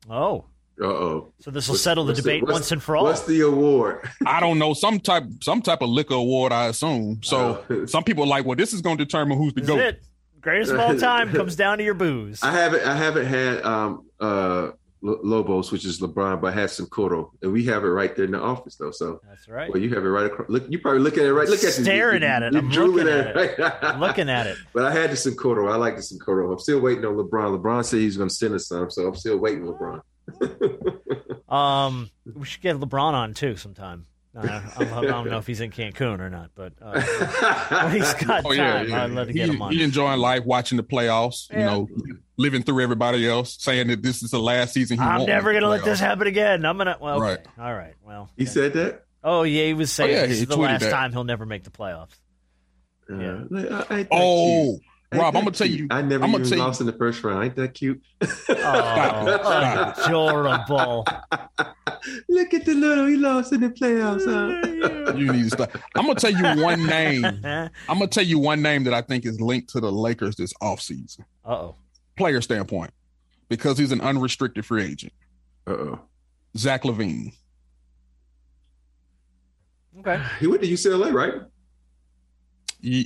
Oh, 0.09 0.45
Uh 0.81 0.85
oh. 0.85 1.33
so 1.39 1.51
this 1.51 1.67
will 1.67 1.75
settle 1.75 2.05
the 2.05 2.13
debate 2.13 2.43
once 2.45 2.71
and 2.71 2.81
for 2.81 2.95
all. 2.95 3.03
What's 3.05 3.23
the 3.25 3.41
award? 3.41 4.09
I 4.25 4.39
don't 4.39 4.59
know 4.59 4.73
some 4.73 4.99
type 4.99 5.23
some 5.41 5.61
type 5.61 5.81
of 5.81 5.89
liquor 5.89 6.13
award, 6.13 6.51
I 6.53 6.67
assume. 6.67 7.21
So 7.23 7.63
Oh. 7.69 7.85
some 7.85 8.03
people 8.03 8.23
are 8.23 8.27
like, 8.27 8.45
well, 8.45 8.55
this 8.55 8.73
is 8.73 8.81
going 8.81 8.97
to 8.97 9.03
determine 9.05 9.37
who's 9.37 9.53
the 9.53 9.61
This 9.61 9.67
goat. 9.69 9.79
it. 9.79 10.03
Greatest 10.39 10.71
of 10.71 10.79
all 10.79 10.95
time 10.97 11.31
comes 11.33 11.55
down 11.57 11.79
to 11.79 11.83
your 11.83 11.93
booze. 11.95 12.41
I 12.43 12.51
haven't 12.51 12.83
I 12.85 12.95
haven't 12.95 13.25
had 13.25 13.63
um 13.65 14.05
uh 14.21 14.25
Lo- 14.25 14.73
Lobos, 15.01 15.71
which 15.71 15.85
is 15.85 15.99
LeBron, 16.01 16.41
but 16.41 16.47
I 16.53 16.59
had 16.61 16.69
some 16.71 16.87
Coro, 16.87 17.31
and 17.41 17.51
we 17.53 17.63
have 17.65 17.83
it 17.83 17.87
right 17.89 18.15
there 18.15 18.25
in 18.25 18.31
the 18.31 18.39
office 18.41 18.75
though. 18.77 18.91
So 18.91 19.19
That's 19.27 19.47
right. 19.47 19.71
well, 19.71 19.81
you 19.81 19.93
have 19.93 20.03
it 20.03 20.09
right 20.09 20.25
across. 20.25 20.49
Look, 20.49 20.65
you 20.69 20.79
probably 20.79 21.01
looking 21.01 21.19
at 21.19 21.27
it 21.27 21.33
right. 21.33 21.47
Look 21.47 21.59
at 21.59 21.65
this. 21.65 21.81
Staring 21.83 22.21
You- 22.23 22.27
at 22.27 22.43
it. 22.43 22.53
you 22.53 22.59
I'm 22.59 22.69
drooling 22.69 23.05
looking 23.05 23.19
at 23.29 23.37
it. 23.37 23.59
right? 23.59 23.99
Looking 23.99 24.29
at 24.29 24.47
it. 24.47 24.57
But 24.73 24.85
I 24.85 24.91
had 24.91 25.11
the 25.11 25.15
Cincoro. 25.15 25.71
I 25.71 25.75
like 25.75 25.95
the 25.95 26.01
Cincoro. 26.01 26.51
I'm 26.51 26.59
still 26.59 26.79
waiting 26.81 27.05
on 27.05 27.15
LeBron. 27.15 27.59
LeBron 27.61 27.85
said 27.85 27.99
he's 27.99 28.17
going 28.17 28.29
to 28.29 28.35
send 28.35 28.53
us 28.55 28.67
some, 28.67 28.89
so 28.91 29.07
I'm 29.07 29.15
still 29.15 29.37
waiting, 29.37 29.63
LeBron. 29.65 30.01
Um, 31.49 32.09
we 32.35 32.45
should 32.45 32.61
get 32.61 32.75
LeBron 32.75 33.13
on 33.13 33.33
too 33.33 33.55
sometime. 33.55 34.05
Uh, 34.35 34.61
I, 34.77 34.81
I 34.83 35.01
don't 35.05 35.29
know 35.29 35.37
if 35.37 35.47
he's 35.47 35.61
in 35.61 35.71
Cancun 35.71 36.19
or 36.19 36.29
not, 36.29 36.51
but 36.55 36.73
uh, 36.81 37.01
when 37.69 37.95
he's 37.95 38.13
got 38.15 38.45
Oh 38.45 38.51
yeah, 38.51 38.73
time, 38.79 38.89
yeah. 38.89 39.03
I'd 39.05 39.11
love 39.11 39.27
to 39.27 39.33
he, 39.33 39.39
him 39.39 39.61
on. 39.61 39.71
he 39.71 39.81
enjoying 39.81 40.19
life, 40.19 40.43
watching 40.45 40.75
the 40.75 40.83
playoffs. 40.83 41.49
You 41.51 41.59
know, 41.59 41.87
living 42.37 42.63
through 42.63 42.81
everybody 42.83 43.27
else, 43.27 43.57
saying 43.59 43.87
that 43.87 44.01
this 44.03 44.21
is 44.23 44.31
the 44.31 44.39
last 44.39 44.73
season. 44.73 44.97
He 44.97 45.03
I'm 45.03 45.17
won't 45.19 45.29
never 45.29 45.53
gonna 45.53 45.67
let 45.69 45.83
this 45.83 45.99
happen 45.99 46.27
again. 46.27 46.65
I'm 46.65 46.77
gonna. 46.77 46.97
Well, 46.99 47.15
okay. 47.23 47.41
Right. 47.57 47.65
all 47.67 47.73
right. 47.73 47.93
Well, 48.05 48.29
he 48.37 48.45
said 48.45 48.73
that. 48.73 49.03
oh 49.23 49.43
yeah, 49.43 49.65
he 49.65 49.73
was 49.73 49.91
saying 49.91 50.11
yeah, 50.11 50.25
this 50.27 50.39
is 50.41 50.47
the 50.47 50.57
last 50.57 50.81
that. 50.81 50.91
time 50.91 51.11
he'll 51.11 51.23
never 51.23 51.45
make 51.45 51.63
the 51.63 51.71
playoffs. 51.71 52.15
Uh, 53.09 53.17
Yeah. 53.17 53.39
like, 53.49 53.71
I- 53.91 53.95
I 54.01 54.07
Oh, 54.11 54.71
cute. 54.73 54.81
Rob, 55.13 55.37
I'm 55.37 55.43
gonna 55.43 55.51
tell 55.51 55.67
you. 55.67 55.87
I 55.89 56.01
never 56.01 56.25
I'm 56.25 56.31
even 56.31 56.41
gonna 56.43 56.49
tell 56.55 56.65
lost 56.65 56.81
in 56.81 56.85
the 56.87 56.91
first 56.93 57.23
round. 57.23 57.41
Ain't 57.45 57.55
that 57.55 57.73
cute? 57.73 58.01
Oh, 58.21 59.37
Stop. 59.39 59.97
adorable. 59.99 61.05
Look 62.29 62.53
at 62.53 62.65
the 62.65 62.73
little 62.73 63.05
he 63.05 63.15
lost 63.15 63.53
in 63.53 63.61
the 63.61 63.69
playoffs. 63.69 64.25
Huh? 64.25 64.67
you. 64.67 64.97
You 65.27 65.31
need 65.31 65.43
to 65.43 65.49
stop. 65.51 65.71
I'm 65.95 66.05
gonna 66.05 66.19
tell 66.19 66.31
you 66.31 66.61
one 66.61 66.85
name. 66.85 67.23
I'm 67.25 67.69
gonna 67.87 68.07
tell 68.07 68.25
you 68.25 68.37
one 68.39 68.61
name 68.61 68.83
that 68.83 68.93
I 68.93 69.01
think 69.01 69.25
is 69.25 69.39
linked 69.39 69.69
to 69.69 69.79
the 69.79 69.91
Lakers 69.91 70.35
this 70.35 70.53
offseason, 70.61 71.21
Uh 71.45 71.51
oh. 71.51 71.75
Player 72.17 72.41
standpoint, 72.41 72.91
because 73.47 73.77
he's 73.77 73.91
an 73.91 74.01
unrestricted 74.01 74.65
free 74.65 74.83
agent. 74.83 75.13
Uh 75.65 75.71
oh. 75.71 75.99
Zach 76.57 76.83
LaVine. 76.83 77.33
Okay. 79.99 80.21
He 80.39 80.47
went 80.47 80.61
to 80.61 80.67
UCLA, 80.67 81.13
right? 81.13 81.33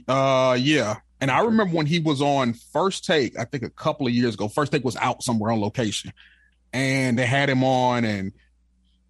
Uh, 0.07 0.55
yeah. 0.55 0.95
And 1.19 1.29
I 1.29 1.41
remember 1.41 1.75
when 1.75 1.85
he 1.85 1.99
was 1.99 2.21
on 2.21 2.53
First 2.53 3.05
Take, 3.05 3.37
I 3.37 3.45
think 3.45 3.63
a 3.63 3.69
couple 3.69 4.07
of 4.07 4.13
years 4.13 4.33
ago. 4.33 4.47
First 4.47 4.71
Take 4.71 4.83
was 4.83 4.95
out 4.97 5.21
somewhere 5.23 5.51
on 5.51 5.61
location, 5.61 6.11
and 6.73 7.17
they 7.17 7.25
had 7.25 7.49
him 7.49 7.63
on, 7.63 8.05
and 8.05 8.33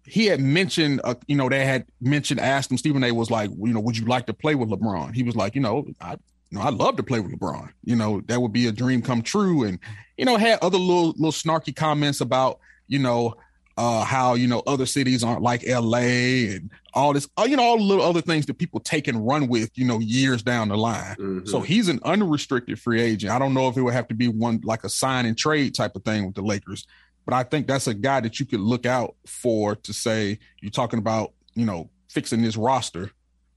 he 0.04 0.26
had 0.26 0.40
mentioned, 0.40 1.00
uh, 1.04 1.14
you 1.26 1.36
know, 1.36 1.48
they 1.48 1.64
had 1.64 1.86
mentioned, 2.00 2.38
asked 2.38 2.70
him. 2.70 2.76
Stephen 2.76 3.02
A. 3.02 3.12
was 3.12 3.30
like, 3.30 3.50
you 3.50 3.72
know, 3.72 3.80
would 3.80 3.96
you 3.96 4.06
like 4.06 4.26
to 4.26 4.34
play 4.34 4.54
with 4.54 4.68
LeBron? 4.68 5.14
He 5.14 5.22
was 5.22 5.36
like, 5.36 5.54
you 5.54 5.60
know, 5.60 5.86
I, 6.00 6.16
you 6.52 6.58
know, 6.58 6.64
I'd 6.64 6.74
love 6.74 6.96
to 6.96 7.02
play 7.02 7.18
with 7.18 7.32
LeBron. 7.32 7.70
You 7.82 7.96
know, 7.96 8.20
that 8.26 8.42
would 8.42 8.52
be 8.52 8.66
a 8.66 8.72
dream 8.72 9.00
come 9.00 9.22
true. 9.22 9.64
And 9.64 9.78
you 10.18 10.26
know, 10.26 10.36
had 10.36 10.58
other 10.60 10.76
little 10.76 11.12
little 11.12 11.32
snarky 11.32 11.74
comments 11.74 12.20
about, 12.20 12.58
you 12.88 12.98
know, 12.98 13.34
uh, 13.78 14.04
how 14.04 14.34
you 14.34 14.46
know 14.46 14.62
other 14.66 14.84
cities 14.84 15.24
aren't 15.24 15.40
like 15.40 15.66
L.A. 15.66 16.48
and 16.54 16.70
all 16.92 17.14
this, 17.14 17.26
uh, 17.38 17.46
you 17.48 17.56
know, 17.56 17.62
all 17.62 17.78
the 17.78 17.82
little 17.82 18.04
other 18.04 18.20
things 18.20 18.44
that 18.46 18.58
people 18.58 18.80
take 18.80 19.08
and 19.08 19.26
run 19.26 19.48
with, 19.48 19.70
you 19.76 19.86
know, 19.86 19.98
years 19.98 20.42
down 20.42 20.68
the 20.68 20.76
line. 20.76 21.16
Mhm. 21.18 21.48
So 21.48 21.62
he's 21.62 21.88
an 21.88 22.00
unrestricted 22.04 22.78
free 22.78 23.00
agent. 23.00 23.32
I 23.32 23.38
don't 23.38 23.54
know 23.54 23.68
if 23.68 23.78
it 23.78 23.82
would 23.82 23.94
have 23.94 24.08
to 24.08 24.14
be 24.14 24.28
one 24.28 24.60
like 24.62 24.84
a 24.84 24.90
sign 24.90 25.24
and 25.24 25.38
trade 25.38 25.74
type 25.74 25.96
of 25.96 26.04
thing 26.04 26.26
with 26.26 26.34
the 26.34 26.42
Lakers, 26.42 26.86
but 27.24 27.32
I 27.32 27.44
think 27.44 27.66
that's 27.66 27.86
a 27.86 27.94
guy 27.94 28.20
that 28.20 28.38
you 28.38 28.44
could 28.44 28.60
look 28.60 28.84
out 28.84 29.16
for 29.26 29.74
to 29.74 29.92
say 29.94 30.38
you're 30.60 30.70
talking 30.70 30.98
about, 30.98 31.32
you 31.54 31.64
know, 31.64 31.88
fixing 32.10 32.42
this 32.42 32.58
roster. 32.58 33.10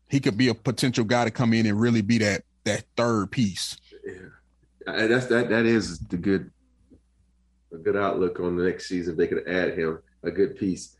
He 0.09 0.21
could 0.21 0.37
be 0.37 0.47
a 0.47 0.53
potential 0.53 1.03
guy 1.03 1.25
to 1.25 1.31
come 1.31 1.51
in 1.51 1.65
and 1.65 1.77
really 1.77 2.01
be 2.01 2.19
that 2.19 2.43
that 2.65 2.83
third 2.97 3.31
piece. 3.31 3.77
yeah. 4.05 5.07
That's 5.07 5.27
that. 5.27 5.49
That 5.49 5.65
is 5.65 5.99
the 5.99 6.17
good, 6.17 6.51
a 7.73 7.77
good 7.77 7.95
outlook 7.95 8.39
on 8.39 8.55
the 8.55 8.63
next 8.63 8.87
season. 8.87 9.17
They 9.17 9.27
could 9.27 9.47
add 9.47 9.77
him 9.77 9.99
a 10.23 10.29
good 10.29 10.57
piece, 10.57 10.95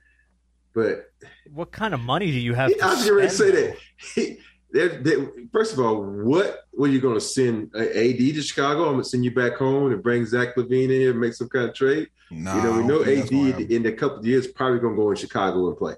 but 0.74 1.12
What 1.54 1.72
kind 1.72 1.94
of 1.94 2.00
money 2.00 2.32
do 2.32 2.40
you 2.40 2.54
have? 2.56 2.70
He- 2.70 2.78
to 2.78 2.86
I 2.86 2.94
was 2.96 3.08
going 3.08 3.22
to 3.24 3.30
say 3.30 3.52
that. 3.52 3.78
He, 4.16 4.40
they're, 4.72 4.90
they 5.02 5.16
first 5.54 5.72
of 5.74 5.80
all, 5.80 6.02
what 6.04 6.62
were 6.74 6.88
you 6.88 7.00
going 7.00 7.14
to 7.14 7.22
send 7.22 7.72
uh, 7.76 7.80
AD 7.80 8.18
to 8.18 8.42
Chicago? 8.42 8.86
I'm 8.88 8.94
going 8.94 9.04
to 9.04 9.10
send 9.10 9.24
you 9.24 9.34
back 9.34 9.54
home 9.54 9.92
and 9.92 10.02
bring 10.04 10.26
Zach 10.26 10.56
LaVine 10.56 10.86
in 10.86 10.90
here 10.90 11.12
and 11.12 11.20
make 11.20 11.34
some 11.34 11.48
kind 11.48 11.70
of 11.70 11.76
trade. 11.76 12.08
Nah, 12.32 12.56
you 12.56 12.64
know, 12.64 12.72
we 12.74 12.84
know 12.84 12.96
don't 12.96 13.06
think 13.06 13.20
that's 13.20 13.30
gonna 13.30 13.64
AD 13.66 13.72
in 13.72 13.86
a 13.86 13.92
couple 13.94 14.18
of 14.20 14.26
years 14.26 14.48
probably 14.48 14.80
going 14.80 14.96
to 14.96 15.02
go 15.02 15.12
in 15.12 15.16
Chicago 15.16 15.68
and 15.70 15.78
play. 15.78 15.96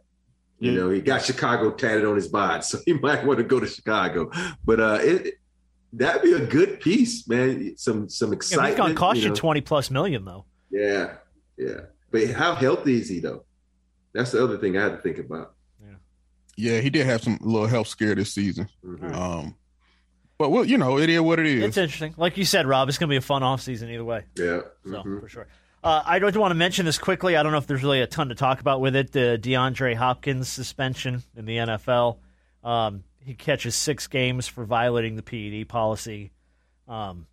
You 0.60 0.72
know, 0.74 0.90
he 0.90 1.02
got 1.02 1.24
Chicago 1.24 1.72
tatted 1.72 2.04
on 2.06 2.16
his 2.16 2.28
bod, 2.28 2.64
so 2.66 2.80
he 2.86 2.94
might 2.94 3.24
want 3.26 3.38
to 3.38 3.44
go 3.44 3.60
to 3.60 3.68
Chicago. 3.68 4.30
But 4.66 4.80
uh, 4.80 5.00
it 5.02 5.36
that'd 5.94 6.22
be 6.22 6.34
a 6.34 6.46
good 6.46 6.80
piece, 6.80 7.28
man. 7.28 7.76
Some 7.78 8.10
some 8.10 8.30
Yeah, 8.32 8.36
excitement. 8.36 8.70
he's 8.70 8.78
gonna 8.78 8.94
cost 8.94 9.20
you, 9.22 9.30
know. 9.30 9.36
twenty 9.36 9.62
plus 9.62 9.90
million 9.92 10.26
though. 10.26 10.46
Yeah, 10.70 11.16
yeah. 11.58 11.82
But 12.12 12.30
how 12.32 12.56
healthy 12.56 13.00
is 13.00 13.10
he 13.10 13.20
though? 13.20 13.44
That's 14.14 14.32
the 14.32 14.44
other 14.44 14.58
thing 14.58 14.78
I 14.78 14.84
had 14.84 14.92
to 14.94 14.98
think 14.98 15.18
about. 15.20 15.54
Yeah, 15.82 15.96
yeah. 16.56 16.80
he 16.82 16.90
did 16.90 17.06
have 17.06 17.22
some 17.22 17.38
little 17.42 17.68
health 17.68 17.88
scare 17.88 18.16
this 18.16 18.34
season. 18.34 18.70
Mhm. 18.86 19.14
Um, 19.14 19.56
but 20.38 20.50
well, 20.50 20.64
you 20.66 20.78
know, 20.78 20.98
it 20.98 21.10
is 21.10 21.20
what 21.22 21.40
it 21.40 21.46
is. 21.46 21.64
It's 21.64 21.78
interesting. 21.78 22.14
Like 22.18 22.38
you 22.38 22.46
said, 22.46 22.66
Rob, 22.68 22.90
it's 22.90 22.98
going 22.98 23.08
to 23.10 23.14
be 23.14 23.18
a 23.18 23.22
fun 23.22 23.42
offseason 23.42 23.90
either 23.92 24.04
way. 24.06 24.24
Yeah. 24.36 24.62
So 24.86 25.04
mhm. 25.04 25.20
for 25.22 25.30
sure. 25.30 25.48
Uh, 25.84 26.02
I 26.06 26.20
don't 26.20 26.36
want 26.38 26.52
to 26.52 26.56
mention 26.56 26.86
this 26.86 26.98
quickly. 26.98 27.38
I 27.38 27.44
don't 27.44 27.52
know 27.52 27.58
if 27.60 27.68
there's 27.68 27.84
really 27.84 28.02
a 28.02 28.08
ton 28.08 28.30
to 28.30 28.36
talk 28.36 28.60
about 28.60 28.82
with 28.82 28.96
it. 28.96 29.12
The 29.12 29.40
DeAndre 29.42 29.96
Hopkins 29.96 30.50
suspension 30.50 31.24
in 31.36 31.46
the 31.46 31.58
NFL. 31.58 32.18
Um, 32.64 33.04
he 33.28 33.34
catches 33.34 33.76
six 33.76 34.08
games 34.08 34.48
for 34.48 34.64
violating 34.64 35.18
the 35.18 35.22
PED 35.22 35.68
policy. 35.68 36.32
Um, 36.88 37.28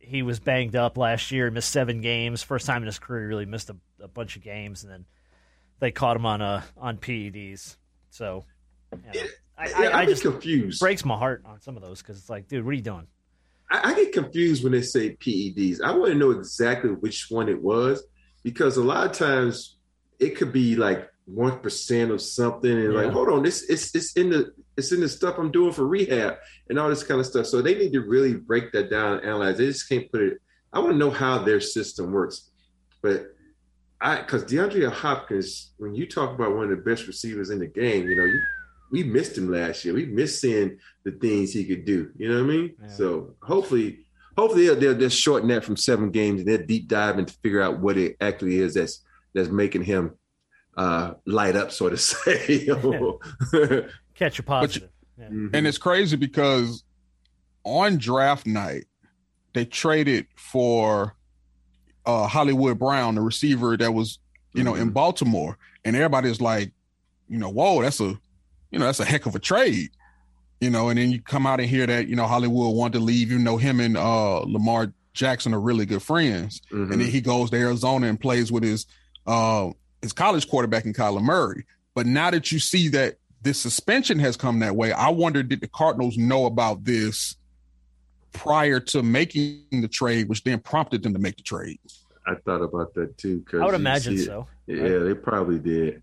he 0.00 0.22
was 0.22 0.40
banged 0.40 0.74
up 0.74 0.96
last 0.96 1.30
year, 1.30 1.50
missed 1.50 1.70
seven 1.70 2.00
games. 2.00 2.42
First 2.42 2.64
time 2.66 2.78
in 2.82 2.86
his 2.86 2.98
career, 2.98 3.20
he 3.22 3.26
really 3.28 3.44
missed 3.44 3.68
a, 3.68 3.76
a 4.00 4.08
bunch 4.08 4.36
of 4.36 4.42
games, 4.42 4.82
and 4.84 4.90
then 4.92 5.04
they 5.80 5.90
caught 5.90 6.16
him 6.16 6.24
on 6.24 6.40
uh, 6.40 6.62
on 6.78 6.96
PEDs. 6.96 7.76
So, 8.08 8.44
you 8.92 9.20
know, 9.20 9.26
I, 9.58 9.72
I, 9.76 9.86
I 9.88 9.98
I 10.00 10.06
just 10.06 10.22
confused. 10.22 10.80
breaks 10.80 11.04
my 11.04 11.16
heart 11.18 11.42
on 11.44 11.60
some 11.60 11.76
of 11.76 11.82
those 11.82 12.00
because 12.00 12.18
it's 12.18 12.30
like, 12.30 12.48
dude, 12.48 12.64
what 12.64 12.70
are 12.70 12.74
you 12.74 12.82
doing? 12.82 13.06
I, 13.70 13.90
I 13.90 13.94
get 13.94 14.12
confused 14.14 14.62
when 14.62 14.72
they 14.72 14.80
say 14.82 15.14
PEDs. 15.16 15.82
I 15.82 15.92
want 15.92 16.12
to 16.12 16.18
know 16.18 16.30
exactly 16.30 16.90
which 16.90 17.26
one 17.28 17.50
it 17.50 17.60
was 17.60 18.02
because 18.42 18.78
a 18.78 18.82
lot 18.82 19.06
of 19.06 19.12
times 19.12 19.76
it 20.18 20.36
could 20.38 20.52
be 20.54 20.74
like 20.76 21.10
one 21.26 21.58
percent 21.60 22.10
of 22.10 22.22
something, 22.22 22.70
and 22.70 22.94
Yeah. 22.94 23.00
like, 23.02 23.12
hold 23.12 23.28
on, 23.28 23.42
this 23.42 23.62
it's 23.68 23.94
it's 23.94 24.14
in 24.14 24.30
the 24.30 24.52
it's 24.76 24.92
in 24.92 25.00
the 25.00 25.08
stuff 25.08 25.38
I'm 25.38 25.52
doing 25.52 25.72
for 25.72 25.86
rehab 25.86 26.36
and 26.68 26.78
all 26.78 26.88
this 26.88 27.04
kind 27.04 27.20
of 27.20 27.26
stuff. 27.26 27.46
So 27.46 27.62
they 27.62 27.74
need 27.74 27.92
to 27.92 28.00
really 28.00 28.34
break 28.34 28.72
that 28.72 28.90
down 28.90 29.18
and 29.18 29.26
analyze. 29.26 29.58
They 29.58 29.66
just 29.66 29.88
can't 29.88 30.10
put 30.10 30.22
it. 30.22 30.38
I 30.72 30.80
want 30.80 30.92
to 30.92 30.98
know 30.98 31.10
how 31.10 31.38
their 31.38 31.60
system 31.60 32.10
works, 32.10 32.50
but 33.02 33.34
I 34.00 34.16
because 34.16 34.44
DeAndre 34.44 34.90
Hopkins, 34.90 35.72
when 35.78 35.94
you 35.94 36.06
talk 36.06 36.34
about 36.34 36.54
one 36.54 36.64
of 36.64 36.70
the 36.70 36.76
best 36.76 37.06
receivers 37.06 37.50
in 37.50 37.60
the 37.60 37.66
game, 37.66 38.08
you 38.08 38.16
know, 38.16 38.24
you, 38.24 38.40
we 38.90 39.04
missed 39.04 39.38
him 39.38 39.50
last 39.50 39.84
year. 39.84 39.94
We 39.94 40.06
missed 40.06 40.40
seeing 40.40 40.78
the 41.04 41.12
things 41.12 41.52
he 41.52 41.64
could 41.64 41.84
do. 41.84 42.10
You 42.16 42.28
know 42.28 42.42
what 42.42 42.52
I 42.52 42.56
mean? 42.56 42.74
Yeah. 42.82 42.88
So 42.88 43.36
hopefully, 43.42 44.00
hopefully 44.36 44.66
they'll, 44.66 44.76
they'll 44.76 44.98
just 44.98 45.20
shorten 45.20 45.48
that 45.48 45.64
from 45.64 45.76
seven 45.76 46.10
games 46.10 46.40
and 46.40 46.48
they'll 46.48 46.66
deep 46.66 46.88
dive 46.88 47.18
and 47.18 47.30
figure 47.42 47.62
out 47.62 47.80
what 47.80 47.96
it 47.96 48.16
actually 48.20 48.58
is 48.58 48.74
that's 48.74 49.02
that's 49.32 49.48
making 49.48 49.84
him 49.84 50.12
uh, 50.76 51.14
light 51.24 51.56
up, 51.56 51.72
so 51.72 51.88
to 51.88 51.96
say. 51.96 52.66
Catch 54.14 54.38
a 54.38 54.42
positive. 54.42 54.90
Yeah. 55.18 55.26
And 55.26 55.66
it's 55.66 55.78
crazy 55.78 56.16
because 56.16 56.82
on 57.64 57.98
draft 57.98 58.46
night, 58.46 58.84
they 59.52 59.64
traded 59.64 60.26
for 60.36 61.14
uh, 62.04 62.26
Hollywood 62.26 62.78
Brown, 62.78 63.14
the 63.14 63.20
receiver 63.20 63.76
that 63.76 63.92
was, 63.92 64.18
you 64.52 64.64
know, 64.64 64.74
in 64.74 64.90
Baltimore. 64.90 65.56
And 65.84 65.94
everybody's 65.96 66.40
like, 66.40 66.72
you 67.28 67.38
know, 67.38 67.48
whoa, 67.48 67.82
that's 67.82 68.00
a, 68.00 68.18
you 68.70 68.78
know, 68.78 68.86
that's 68.86 69.00
a 69.00 69.04
heck 69.04 69.26
of 69.26 69.34
a 69.34 69.38
trade. 69.38 69.90
You 70.60 70.70
know, 70.70 70.88
and 70.88 70.98
then 70.98 71.10
you 71.10 71.20
come 71.22 71.46
out 71.46 71.60
and 71.60 71.68
hear 71.68 71.86
that, 71.86 72.08
you 72.08 72.16
know, 72.16 72.26
Hollywood 72.26 72.74
wanted 72.74 72.98
to 72.98 73.04
leave, 73.04 73.30
you 73.30 73.38
know, 73.38 73.56
him 73.56 73.80
and 73.80 73.96
uh 73.96 74.40
Lamar 74.40 74.92
Jackson 75.12 75.54
are 75.54 75.60
really 75.60 75.86
good 75.86 76.02
friends. 76.02 76.60
Mhm. 76.72 76.92
And 76.92 77.00
then 77.00 77.08
he 77.08 77.20
goes 77.20 77.50
to 77.50 77.56
Arizona 77.56 78.08
and 78.08 78.18
plays 78.18 78.50
with 78.50 78.62
his 78.62 78.86
uh 79.26 79.70
his 80.02 80.12
college 80.12 80.48
quarterback 80.48 80.84
in 80.84 80.92
Kyler 80.92 81.22
Murray. 81.22 81.64
But 81.94 82.06
now 82.06 82.30
that 82.30 82.50
you 82.50 82.58
see 82.58 82.88
that 82.88 83.16
this 83.44 83.60
suspension 83.60 84.18
has 84.18 84.36
come 84.36 84.58
that 84.60 84.74
way, 84.74 84.92
I 84.92 85.10
wonder 85.10 85.42
did 85.42 85.60
the 85.60 85.68
Cardinals 85.68 86.16
know 86.16 86.46
about 86.46 86.84
this 86.84 87.36
prior 88.32 88.80
to 88.80 89.02
making 89.02 89.62
the 89.70 89.88
trade, 89.88 90.28
which 90.28 90.42
then 90.42 90.58
prompted 90.58 91.02
them 91.02 91.12
to 91.12 91.18
make 91.18 91.36
the 91.36 91.42
trade? 91.42 91.78
I 92.26 92.34
thought 92.44 92.62
about 92.62 92.94
that 92.94 93.16
too. 93.18 93.44
'cause 93.46 93.60
I 93.60 93.66
would 93.66 93.74
imagine 93.74 94.16
see 94.16 94.22
it. 94.22 94.26
so. 94.26 94.46
Yeah, 94.66 94.98
they 94.98 95.14
probably 95.14 95.58
did. 95.58 96.02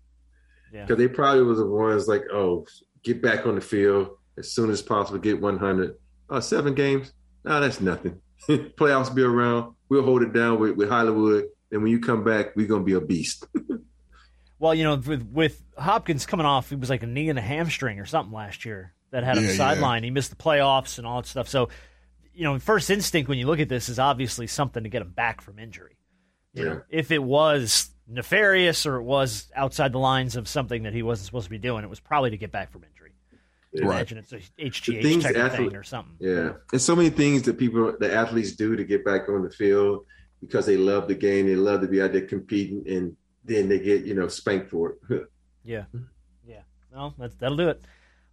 Yeah. 0.72 0.82
Because 0.86 0.96
they 0.98 1.08
probably 1.08 1.42
was 1.42 1.58
the 1.58 1.66
ones 1.66 2.08
like, 2.08 2.22
oh, 2.32 2.64
get 3.02 3.20
back 3.20 3.46
on 3.46 3.56
the 3.56 3.60
field 3.60 4.10
as 4.38 4.52
soon 4.52 4.70
as 4.70 4.80
possible, 4.80 5.18
get 5.18 5.40
100. 5.40 5.96
Oh, 6.30 6.36
uh, 6.36 6.40
seven 6.40 6.74
games? 6.74 7.12
No, 7.44 7.60
that's 7.60 7.80
nothing. 7.80 8.20
Playoffs 8.48 9.14
be 9.14 9.22
around. 9.22 9.74
We'll 9.88 10.04
hold 10.04 10.22
it 10.22 10.32
down 10.32 10.58
with, 10.58 10.76
with 10.76 10.88
Hollywood. 10.88 11.46
And 11.70 11.82
when 11.82 11.90
you 11.90 12.00
come 12.00 12.24
back, 12.24 12.54
we're 12.56 12.66
going 12.68 12.82
to 12.82 12.86
be 12.86 12.94
a 12.94 13.00
beast. 13.00 13.46
Well, 14.62 14.76
you 14.76 14.84
know, 14.84 14.94
with, 14.94 15.26
with 15.32 15.60
Hopkins 15.76 16.24
coming 16.24 16.46
off, 16.46 16.68
he 16.70 16.76
was 16.76 16.88
like 16.88 17.02
a 17.02 17.06
knee 17.06 17.28
and 17.28 17.36
a 17.36 17.42
hamstring 17.42 17.98
or 17.98 18.06
something 18.06 18.32
last 18.32 18.64
year 18.64 18.94
that 19.10 19.24
had 19.24 19.36
him 19.36 19.42
Yeah, 19.42 19.50
yeah. 19.50 19.74
sidelined. 19.74 20.04
He 20.04 20.10
missed 20.12 20.30
the 20.30 20.36
playoffs 20.36 20.98
and 20.98 21.06
all 21.06 21.20
that 21.20 21.26
stuff. 21.26 21.48
So, 21.48 21.68
you 22.32 22.44
know, 22.44 22.56
first 22.60 22.88
instinct 22.88 23.28
when 23.28 23.38
you 23.38 23.46
look 23.48 23.58
at 23.58 23.68
this 23.68 23.88
is 23.88 23.98
obviously 23.98 24.46
something 24.46 24.84
to 24.84 24.88
get 24.88 25.02
him 25.02 25.10
back 25.10 25.40
from 25.40 25.58
injury. 25.58 25.96
You 26.54 26.64
know, 26.64 26.82
if 26.90 27.10
it 27.10 27.20
was 27.20 27.90
nefarious 28.06 28.86
or 28.86 28.98
it 28.98 29.02
was 29.02 29.50
outside 29.56 29.90
the 29.90 29.98
lines 29.98 30.36
of 30.36 30.46
something 30.46 30.84
that 30.84 30.92
he 30.94 31.02
wasn't 31.02 31.26
supposed 31.26 31.46
to 31.46 31.50
be 31.50 31.58
doing, 31.58 31.82
it 31.82 31.90
was 31.90 31.98
probably 31.98 32.30
to 32.30 32.36
get 32.36 32.52
back 32.52 32.70
from 32.70 32.84
injury. 32.84 33.14
Right. 33.74 33.82
Imagine 33.96 34.18
it's 34.18 34.32
a 34.32 34.38
HGH 34.62 35.22
type 35.22 35.36
athlete- 35.36 35.70
thing 35.70 35.76
or 35.76 35.82
something. 35.82 36.14
Yeah. 36.20 36.52
And 36.70 36.80
so 36.80 36.94
many 36.94 37.10
things 37.10 37.42
that 37.42 37.58
people, 37.58 37.96
the 37.98 38.14
athletes 38.14 38.52
do 38.52 38.76
to 38.76 38.84
get 38.84 39.04
back 39.04 39.28
on 39.28 39.42
the 39.42 39.50
field 39.50 40.04
because 40.40 40.66
they 40.66 40.76
love 40.76 41.08
the 41.08 41.16
game. 41.16 41.48
They 41.48 41.56
love 41.56 41.80
to 41.80 41.88
be 41.88 42.00
out 42.00 42.12
there 42.12 42.26
competing. 42.28 42.84
And 42.86 43.16
then 43.44 43.68
they 43.68 43.78
get, 43.78 44.04
you 44.04 44.14
know, 44.14 44.28
spanked 44.28 44.70
for 44.70 44.96
it. 45.10 45.28
Yeah, 45.64 45.84
yeah. 46.44 46.62
Well, 46.92 47.14
that's, 47.16 47.36
that'll 47.36 47.56
do 47.56 47.68
it. 47.68 47.84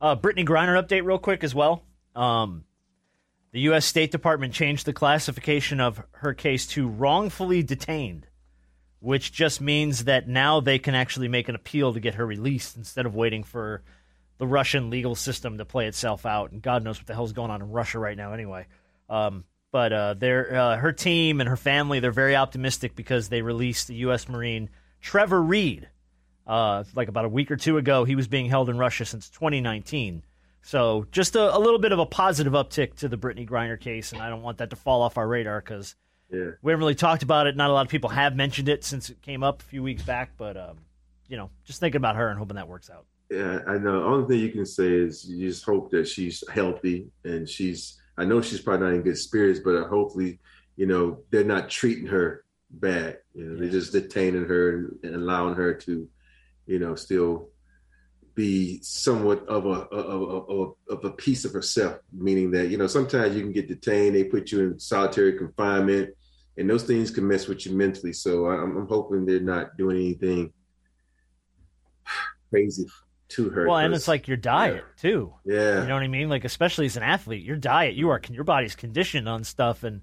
Uh, 0.02 0.16
Brittney 0.16 0.48
Griner 0.48 0.82
update 0.82 1.06
real 1.06 1.20
quick 1.20 1.44
as 1.44 1.54
well. 1.54 1.84
Um, 2.16 2.64
the 3.52 3.60
U.S. 3.62 3.86
State 3.86 4.12
Department 4.12 4.54
changed 4.54 4.86
the 4.86 4.94
classification 4.94 5.80
of 5.80 6.02
her 6.12 6.34
case 6.34 6.66
to 6.68 6.88
wrongfully 6.88 7.64
detained, 7.64 8.28
which 9.00 9.32
just 9.32 9.62
means 9.62 10.06
that 10.06 10.28
now 10.28 10.60
they 10.60 10.80
can 10.80 10.96
actually 10.96 11.28
make 11.28 11.50
an 11.50 11.56
appeal 11.56 11.94
to 11.94 12.00
get 12.00 12.16
her 12.16 12.26
released 12.26 12.78
instead 12.78 13.06
of 13.06 13.16
waiting 13.16 13.44
for 13.44 13.84
the 14.38 14.48
Russian 14.48 14.90
legal 14.90 15.16
system 15.16 15.58
to 15.58 15.66
play 15.66 15.88
itself 15.88 16.26
out. 16.26 16.52
And 16.52 16.62
God 16.62 16.84
knows 16.84 16.98
what 16.98 17.08
the 17.08 17.14
hell's 17.14 17.34
going 17.34 17.52
on 17.52 17.62
in 17.62 17.70
Russia 17.70 18.00
right 18.00 18.18
now, 18.18 18.34
anyway. 18.34 18.68
Um, 19.10 19.44
but 19.72 19.94
uh, 19.94 20.16
uh, 20.22 20.78
her 20.78 20.94
team 20.94 21.42
and 21.42 21.50
her 21.50 21.58
family, 21.58 22.00
they're 22.00 22.12
very 22.12 22.36
optimistic 22.36 22.96
because 22.96 23.30
they 23.30 23.42
released 23.42 23.88
the 23.88 23.96
U.S. 23.96 24.28
Marine 24.28 24.70
Trevor 25.02 25.42
Reed 25.42 25.90
uh, 26.50 26.84
like 26.96 27.08
about 27.08 27.26
a 27.26 27.30
week 27.30 27.52
or 27.52 27.56
two 27.56 27.78
ago. 27.78 28.04
He 28.04 28.16
was 28.16 28.28
being 28.28 28.48
held 28.48 28.70
in 28.70 28.78
Russia 28.78 29.06
since 29.06 29.30
2019. 29.30 30.24
So 30.64 31.06
just 31.12 31.36
a, 31.36 31.56
a 31.56 31.60
little 31.60 31.80
bit 31.80 31.92
of 31.92 32.00
a 32.00 32.06
positive 32.06 32.54
uptick 32.54 32.96
to 32.96 33.08
the 33.08 33.18
Brittney 33.18 33.48
Griner 33.48 33.80
case, 33.80 34.12
and 34.12 34.22
I 34.22 34.30
don't 34.30 34.42
want 34.42 34.58
that 34.58 34.72
to 34.72 34.76
fall 34.76 35.04
off 35.04 35.18
our 35.18 35.28
radar 35.28 35.62
because 35.62 35.96
yeah. 36.30 36.52
we 36.62 36.72
haven't 36.72 36.82
really 36.82 36.96
talked 36.96 37.24
about 37.24 37.48
it. 37.48 37.56
Not 37.56 37.70
a 37.70 37.74
lot 37.74 37.86
of 37.86 37.92
people 37.92 38.10
have 38.10 38.36
mentioned 38.36 38.68
it 38.68 38.84
since 38.84 39.10
it 39.10 39.22
came 39.22 39.44
up 39.44 39.62
a 39.62 39.66
few 39.66 39.84
weeks 39.84 40.04
back, 40.04 40.32
but 40.38 40.58
um, 40.58 40.78
you 41.28 41.38
know, 41.38 41.52
just 41.66 41.80
thinking 41.80 41.98
about 41.98 42.16
her 42.16 42.30
and 42.30 42.38
hoping 42.38 42.56
that 42.56 42.68
works 42.68 42.90
out. 42.90 43.06
Yeah, 43.30 43.60
I 43.68 43.78
know. 43.78 44.00
The 44.00 44.06
only 44.06 44.28
thing 44.28 44.40
you 44.44 44.52
can 44.52 44.66
say 44.66 44.92
is 44.92 45.24
you 45.30 45.48
just 45.48 45.64
hope 45.64 45.92
that 45.92 46.08
she's 46.08 46.44
healthy 46.52 47.10
and 47.24 47.48
she's. 47.48 47.98
I 48.18 48.26
know 48.26 48.42
she's 48.42 48.60
probably 48.60 48.88
not 48.88 48.96
in 48.96 49.02
good 49.04 49.18
spirits, 49.18 49.62
but 49.64 49.88
hopefully, 49.88 50.40
you 50.76 50.88
know, 50.88 51.20
they're 51.30 51.46
not 51.46 51.70
treating 51.70 52.08
her 52.08 52.44
bad. 52.70 53.20
You 53.34 53.46
know, 53.46 53.60
they're 53.60 53.70
just 53.70 53.92
detaining 53.92 54.46
her 54.46 54.92
and, 55.04 55.16
allowing 55.16 55.56
her 55.56 55.74
to, 55.74 56.08
you 56.66 56.80
know, 56.80 56.96
still 56.96 57.50
be 58.36 58.80
somewhat 58.82 59.46
of 59.48 59.66
a 59.66 59.70
of 59.70 60.50
a, 60.50 60.94
of 60.94 61.06
a 61.06 61.12
piece 61.12 61.46
of 61.46 61.54
herself. 61.54 62.00
Meaning 62.14 62.52
that 62.52 62.70
you 62.70 62.78
know 62.78 62.88
sometimes 62.88 63.36
you 63.36 63.42
can 63.42 63.52
get 63.52 63.68
detained, 63.68 64.16
they 64.16 64.24
put 64.24 64.52
you 64.52 64.62
in 64.62 64.80
solitary 64.80 65.38
confinement, 65.38 66.12
and 66.58 66.70
those 66.70 66.84
things 66.84 67.12
can 67.12 67.28
mess 67.28 67.48
with 67.48 67.66
you 67.66 67.76
mentally. 67.76 68.14
So 68.14 68.46
I'm, 68.46 68.78
I'm 68.78 68.88
hoping 68.88 69.26
they're 69.26 69.40
not 69.40 69.78
doing 69.78 69.98
anything 69.98 70.54
crazy 72.50 72.86
to 73.30 73.50
her. 73.50 73.68
Well, 73.68 73.78
and 73.78 73.94
it's 73.94 74.08
like 74.08 74.28
your 74.28 74.38
diet 74.38 74.84
too. 74.98 75.34
Yeah. 75.46 75.82
You 75.82 75.88
know 75.88 75.96
what 75.96 76.04
I 76.04 76.08
mean? 76.08 76.30
Like 76.30 76.46
especially 76.46 76.86
as 76.86 76.98
an 76.98 77.04
athlete, 77.04 77.44
your 77.44 77.58
diet, 77.58 77.96
you 77.96 78.10
are 78.10 78.22
your 78.30 78.44
body's 78.44 78.76
conditioned 78.76 79.28
on 79.28 79.44
stuff, 79.44 79.84
and 79.84 80.02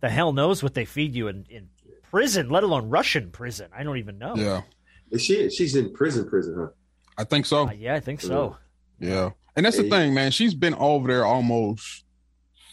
the 0.00 0.08
hell 0.08 0.32
knows 0.32 0.62
what 0.62 0.74
they 0.74 0.84
feed 0.84 1.14
you 1.14 1.28
in, 1.28 1.46
in 1.50 1.68
prison, 2.10 2.48
let 2.50 2.62
alone 2.64 2.88
Russian 2.88 3.30
prison. 3.30 3.68
I 3.76 3.82
don't 3.82 3.98
even 3.98 4.18
know. 4.18 4.34
Yeah. 4.36 4.62
Is 5.10 5.22
she 5.22 5.48
she's 5.50 5.74
in 5.76 5.92
prison, 5.92 6.28
prison, 6.28 6.54
huh? 6.58 6.68
I 7.16 7.24
think 7.24 7.46
so. 7.46 7.68
Uh, 7.68 7.72
yeah, 7.72 7.94
I 7.94 8.00
think 8.00 8.20
so. 8.20 8.56
Yeah. 9.00 9.30
And 9.56 9.64
that's 9.66 9.76
the 9.76 9.84
Hey. 9.84 9.90
thing, 9.90 10.14
man. 10.14 10.30
She's 10.30 10.54
been 10.54 10.74
over 10.74 11.08
there 11.08 11.24
almost 11.24 12.04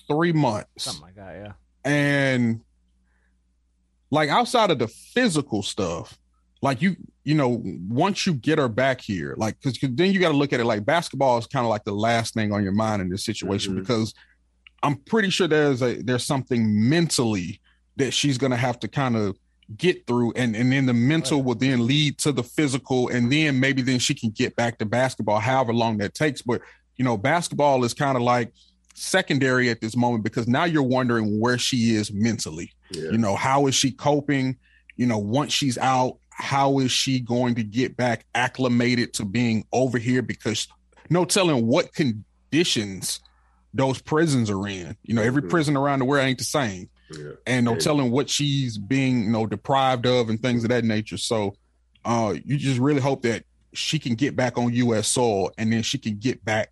three 0.07 0.33
months. 0.33 0.83
Something 0.83 1.01
like 1.01 1.15
that. 1.15 1.33
Yeah. 1.35 1.53
and 1.91 2.61
like 4.11 4.29
outside 4.29 4.71
of 4.71 4.79
the 4.79 4.87
physical 4.87 5.61
stuff 5.63 6.17
like 6.61 6.81
you 6.81 6.95
you 7.23 7.33
know 7.35 7.61
once 7.89 8.25
you 8.25 8.33
get 8.33 8.57
her 8.57 8.67
back 8.69 9.01
here 9.01 9.35
like 9.37 9.55
because 9.61 9.77
then 9.81 10.11
you 10.11 10.19
got 10.19 10.31
to 10.31 10.37
look 10.37 10.53
at 10.53 10.59
it 10.59 10.65
like 10.65 10.85
basketball 10.85 11.37
is 11.37 11.47
kind 11.47 11.65
of 11.65 11.69
like 11.69 11.83
the 11.83 11.91
last 11.91 12.33
thing 12.33 12.51
on 12.53 12.63
your 12.63 12.71
mind 12.71 13.01
in 13.01 13.09
this 13.09 13.25
situation 13.25 13.73
Mhm. 13.73 13.79
because 13.81 14.13
i'm 14.83 14.95
pretty 14.95 15.29
sure 15.29 15.47
there's 15.47 15.81
a 15.81 16.01
there's 16.01 16.23
something 16.23 16.87
mentally 16.89 17.59
that 17.97 18.11
she's 18.11 18.37
gonna 18.37 18.57
have 18.57 18.79
to 18.79 18.87
kind 18.87 19.15
of 19.15 19.37
get 19.77 20.05
through 20.05 20.31
and 20.35 20.55
and 20.55 20.71
then 20.71 20.85
the 20.85 20.93
mental 20.93 21.41
will 21.41 21.55
then 21.55 21.87
lead 21.87 22.17
to 22.19 22.31
the 22.31 22.43
physical 22.43 23.07
and 23.09 23.31
then 23.31 23.59
maybe 23.59 23.81
then 23.81 23.97
she 23.97 24.13
can 24.13 24.29
get 24.29 24.55
back 24.55 24.77
to 24.77 24.85
basketball 24.85 25.39
however 25.39 25.73
long 25.73 25.97
that 25.97 26.13
takes 26.13 26.43
but 26.43 26.61
you 26.97 27.03
know 27.03 27.17
basketball 27.17 27.83
is 27.83 27.91
kind 27.91 28.15
of 28.15 28.21
like 28.21 28.53
secondary 28.93 29.69
at 29.71 29.81
this 29.81 29.95
moment 29.95 30.23
because 30.23 30.47
now 30.47 30.65
you're 30.65 30.83
wondering 30.83 31.39
where 31.39 31.57
she 31.57 31.95
is 31.95 32.11
mentally 32.13 32.71
Yeah. 32.91 33.09
you 33.11 33.17
know 33.17 33.35
how 33.35 33.65
is 33.67 33.73
she 33.75 33.91
coping 33.91 34.57
you 34.97 35.05
know, 35.05 35.17
once 35.17 35.51
she's 35.51 35.77
out, 35.77 36.19
how 36.29 36.79
is 36.79 36.89
she 36.89 37.19
going 37.19 37.55
to 37.55 37.63
get 37.63 37.97
back 37.97 38.25
acclimated 38.33 39.13
to 39.15 39.25
being 39.25 39.65
over 39.73 39.97
here? 39.97 40.21
Because 40.21 40.69
no 41.09 41.25
telling 41.25 41.67
what 41.67 41.93
conditions 41.93 43.19
those 43.73 44.01
prisons 44.01 44.49
are 44.49 44.65
in. 44.65 44.95
You 45.03 45.15
know, 45.15 45.21
every 45.21 45.41
Mhm. 45.41 45.49
prison 45.49 45.75
around 45.75 45.99
the 45.99 46.05
world 46.05 46.23
ain't 46.25 46.37
the 46.37 46.45
same. 46.45 46.87
Yeah. 47.17 47.31
And 47.45 47.65
no 47.65 47.73
Yeah. 47.73 47.77
telling 47.79 48.11
what 48.11 48.29
she's 48.29 48.77
being, 48.77 49.23
you 49.25 49.29
know, 49.31 49.45
deprived 49.45 50.05
of 50.05 50.29
and 50.29 50.41
things 50.41 50.63
of 50.63 50.69
that 50.69 50.83
nature. 50.83 51.17
So 51.17 51.55
uh 52.03 52.35
you 52.45 52.57
just 52.57 52.79
really 52.79 53.01
hope 53.01 53.23
that 53.23 53.43
she 53.73 53.99
can 53.99 54.15
get 54.15 54.35
back 54.35 54.57
on 54.57 54.73
US 54.73 55.07
soil 55.07 55.51
and 55.57 55.71
then 55.71 55.83
she 55.83 55.97
can 55.97 56.17
get 56.17 56.43
back 56.45 56.69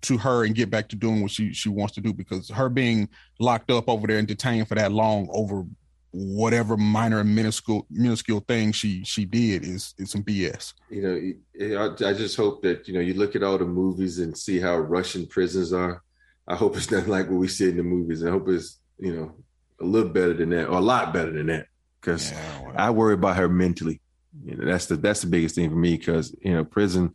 to 0.00 0.16
her 0.16 0.44
and 0.44 0.54
get 0.54 0.70
back 0.70 0.88
to 0.88 0.96
doing 0.96 1.22
what 1.22 1.30
she 1.30 1.52
she 1.52 1.68
wants 1.68 1.94
to 1.94 2.00
do 2.00 2.12
because 2.12 2.48
her 2.50 2.68
being 2.68 3.08
locked 3.40 3.70
up 3.70 3.88
over 3.88 4.06
there 4.06 4.18
and 4.18 4.28
detained 4.28 4.68
for 4.68 4.76
that 4.76 4.92
long 4.92 5.28
over 5.32 5.64
whatever 6.10 6.76
minor 6.76 7.20
and 7.20 7.34
minuscule 7.34 7.86
minuscule 7.90 8.40
thing 8.40 8.72
she 8.72 9.04
she 9.04 9.24
did 9.24 9.64
is 9.64 9.94
is 9.98 10.10
some 10.10 10.22
BS. 10.22 10.72
you 10.90 11.02
know, 11.02 11.80
I, 11.80 12.08
I 12.08 12.12
just 12.14 12.36
hope 12.36 12.62
that 12.62 12.88
you 12.88 12.94
know 12.94 13.00
you 13.00 13.14
look 13.14 13.36
at 13.36 13.42
all 13.42 13.58
the 13.58 13.66
movies 13.66 14.18
and 14.18 14.36
see 14.36 14.58
how 14.58 14.76
Russian 14.76 15.26
prisons 15.26 15.72
are. 15.72 16.02
I 16.46 16.56
hope 16.56 16.76
it's 16.76 16.90
not 16.96 17.08
like 17.08 17.28
what 17.28 17.38
we 17.38 17.48
see 17.48 17.68
in 17.68 17.76
the 17.76 17.82
movies. 17.82 18.24
I 18.24 18.30
hope 18.30 18.48
it's 18.48 18.78
you 18.98 19.14
know 19.14 19.34
a 19.80 19.84
little 19.84 20.10
better 20.10 20.34
than 20.34 20.50
that, 20.50 20.66
or 20.66 20.78
a 20.78 20.82
lot 20.82 21.12
better 21.12 21.30
than 21.30 21.46
that, 21.46 21.66
because 22.00 22.32
Yeah, 22.32 22.62
well, 22.62 22.74
I 22.76 22.90
worry 22.90 23.14
about 23.14 23.36
her 23.36 23.48
mentally. 23.48 24.00
You 24.44 24.56
know, 24.56 24.66
that's 24.66 24.86
the 24.86 24.96
that's 24.96 25.20
the 25.20 25.26
biggest 25.26 25.54
thing 25.54 25.70
for 25.70 25.76
me 25.76 25.96
because 25.96 26.34
you 26.42 26.52
know 26.52 26.64
prison, 26.64 27.14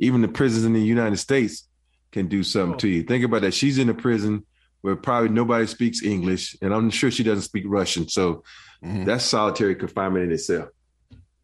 even 0.00 0.22
the 0.22 0.28
prisons 0.28 0.64
in 0.64 0.72
the 0.72 0.80
United 0.80 1.18
States 1.18 1.68
can 2.12 2.28
do 2.28 2.42
something 2.42 2.78
to 2.78 2.88
you. 2.88 3.02
Think 3.02 3.24
about 3.24 3.42
that. 3.42 3.54
She's 3.54 3.78
in 3.78 3.88
a 3.88 3.94
prison 3.94 4.44
where 4.80 4.96
probably 4.96 5.28
nobody 5.30 5.66
speaks 5.66 6.02
English, 6.02 6.56
and 6.62 6.72
I'm 6.72 6.90
sure 6.90 7.10
she 7.10 7.22
doesn't 7.22 7.42
speak 7.42 7.64
Russian. 7.66 8.08
So 8.08 8.44
mhm. 8.84 9.04
that's 9.04 9.24
solitary 9.24 9.74
confinement 9.74 10.24
in 10.24 10.32
itself. 10.32 10.68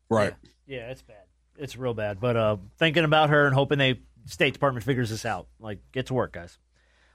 right. 0.08 0.34
Yeah, 0.66 0.90
it's 0.90 1.02
bad. 1.02 1.16
It's 1.58 1.76
real 1.76 1.92
bad. 1.92 2.20
But 2.20 2.36
uh, 2.36 2.56
thinking 2.78 3.04
about 3.04 3.30
her 3.30 3.46
and 3.46 3.54
hoping 3.54 3.78
they 3.78 4.00
State 4.26 4.52
Department 4.54 4.84
figures 4.84 5.10
this 5.10 5.26
out. 5.26 5.48
Like, 5.60 5.80
get 5.92 6.06
to 6.06 6.14
work, 6.14 6.32
guys. 6.32 6.58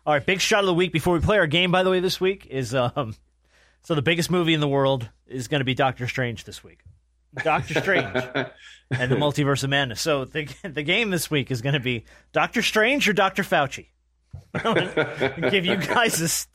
All 0.05 0.13
right, 0.13 0.25
big 0.25 0.39
shot 0.39 0.59
of 0.59 0.67
the 0.67 0.73
week 0.73 0.93
before 0.93 1.13
we 1.13 1.19
play 1.19 1.37
our 1.37 1.47
game. 1.47 1.71
By 1.71 1.83
the 1.83 1.89
way, 1.89 1.99
this 1.99 2.21
week 2.21 2.47
is 2.49 2.73
um, 2.73 3.15
so 3.83 3.95
the 3.95 4.01
biggest 4.01 4.29
movie 4.29 4.53
in 4.53 4.59
the 4.59 4.67
world 4.67 5.09
is 5.27 5.47
going 5.47 5.59
to 5.59 5.65
be 5.65 5.73
Doctor 5.73 6.07
Strange 6.07 6.43
this 6.43 6.63
week. 6.63 6.79
Doctor 7.43 7.75
Strange 7.79 8.15
and 8.91 9.11
the 9.11 9.15
Multiverse 9.15 9.63
of 9.63 9.69
Madness. 9.69 10.01
So 10.01 10.25
the 10.25 10.47
the 10.63 10.83
game 10.83 11.09
this 11.09 11.29
week 11.29 11.51
is 11.51 11.61
going 11.61 11.73
to 11.73 11.79
be 11.79 12.05
Doctor 12.31 12.61
Strange 12.61 13.07
or 13.07 13.13
Doctor 13.13 13.43
Fauci. 13.43 13.87
give 15.51 15.65
you 15.65 15.77
guys 15.77 16.17
this. 16.17 16.47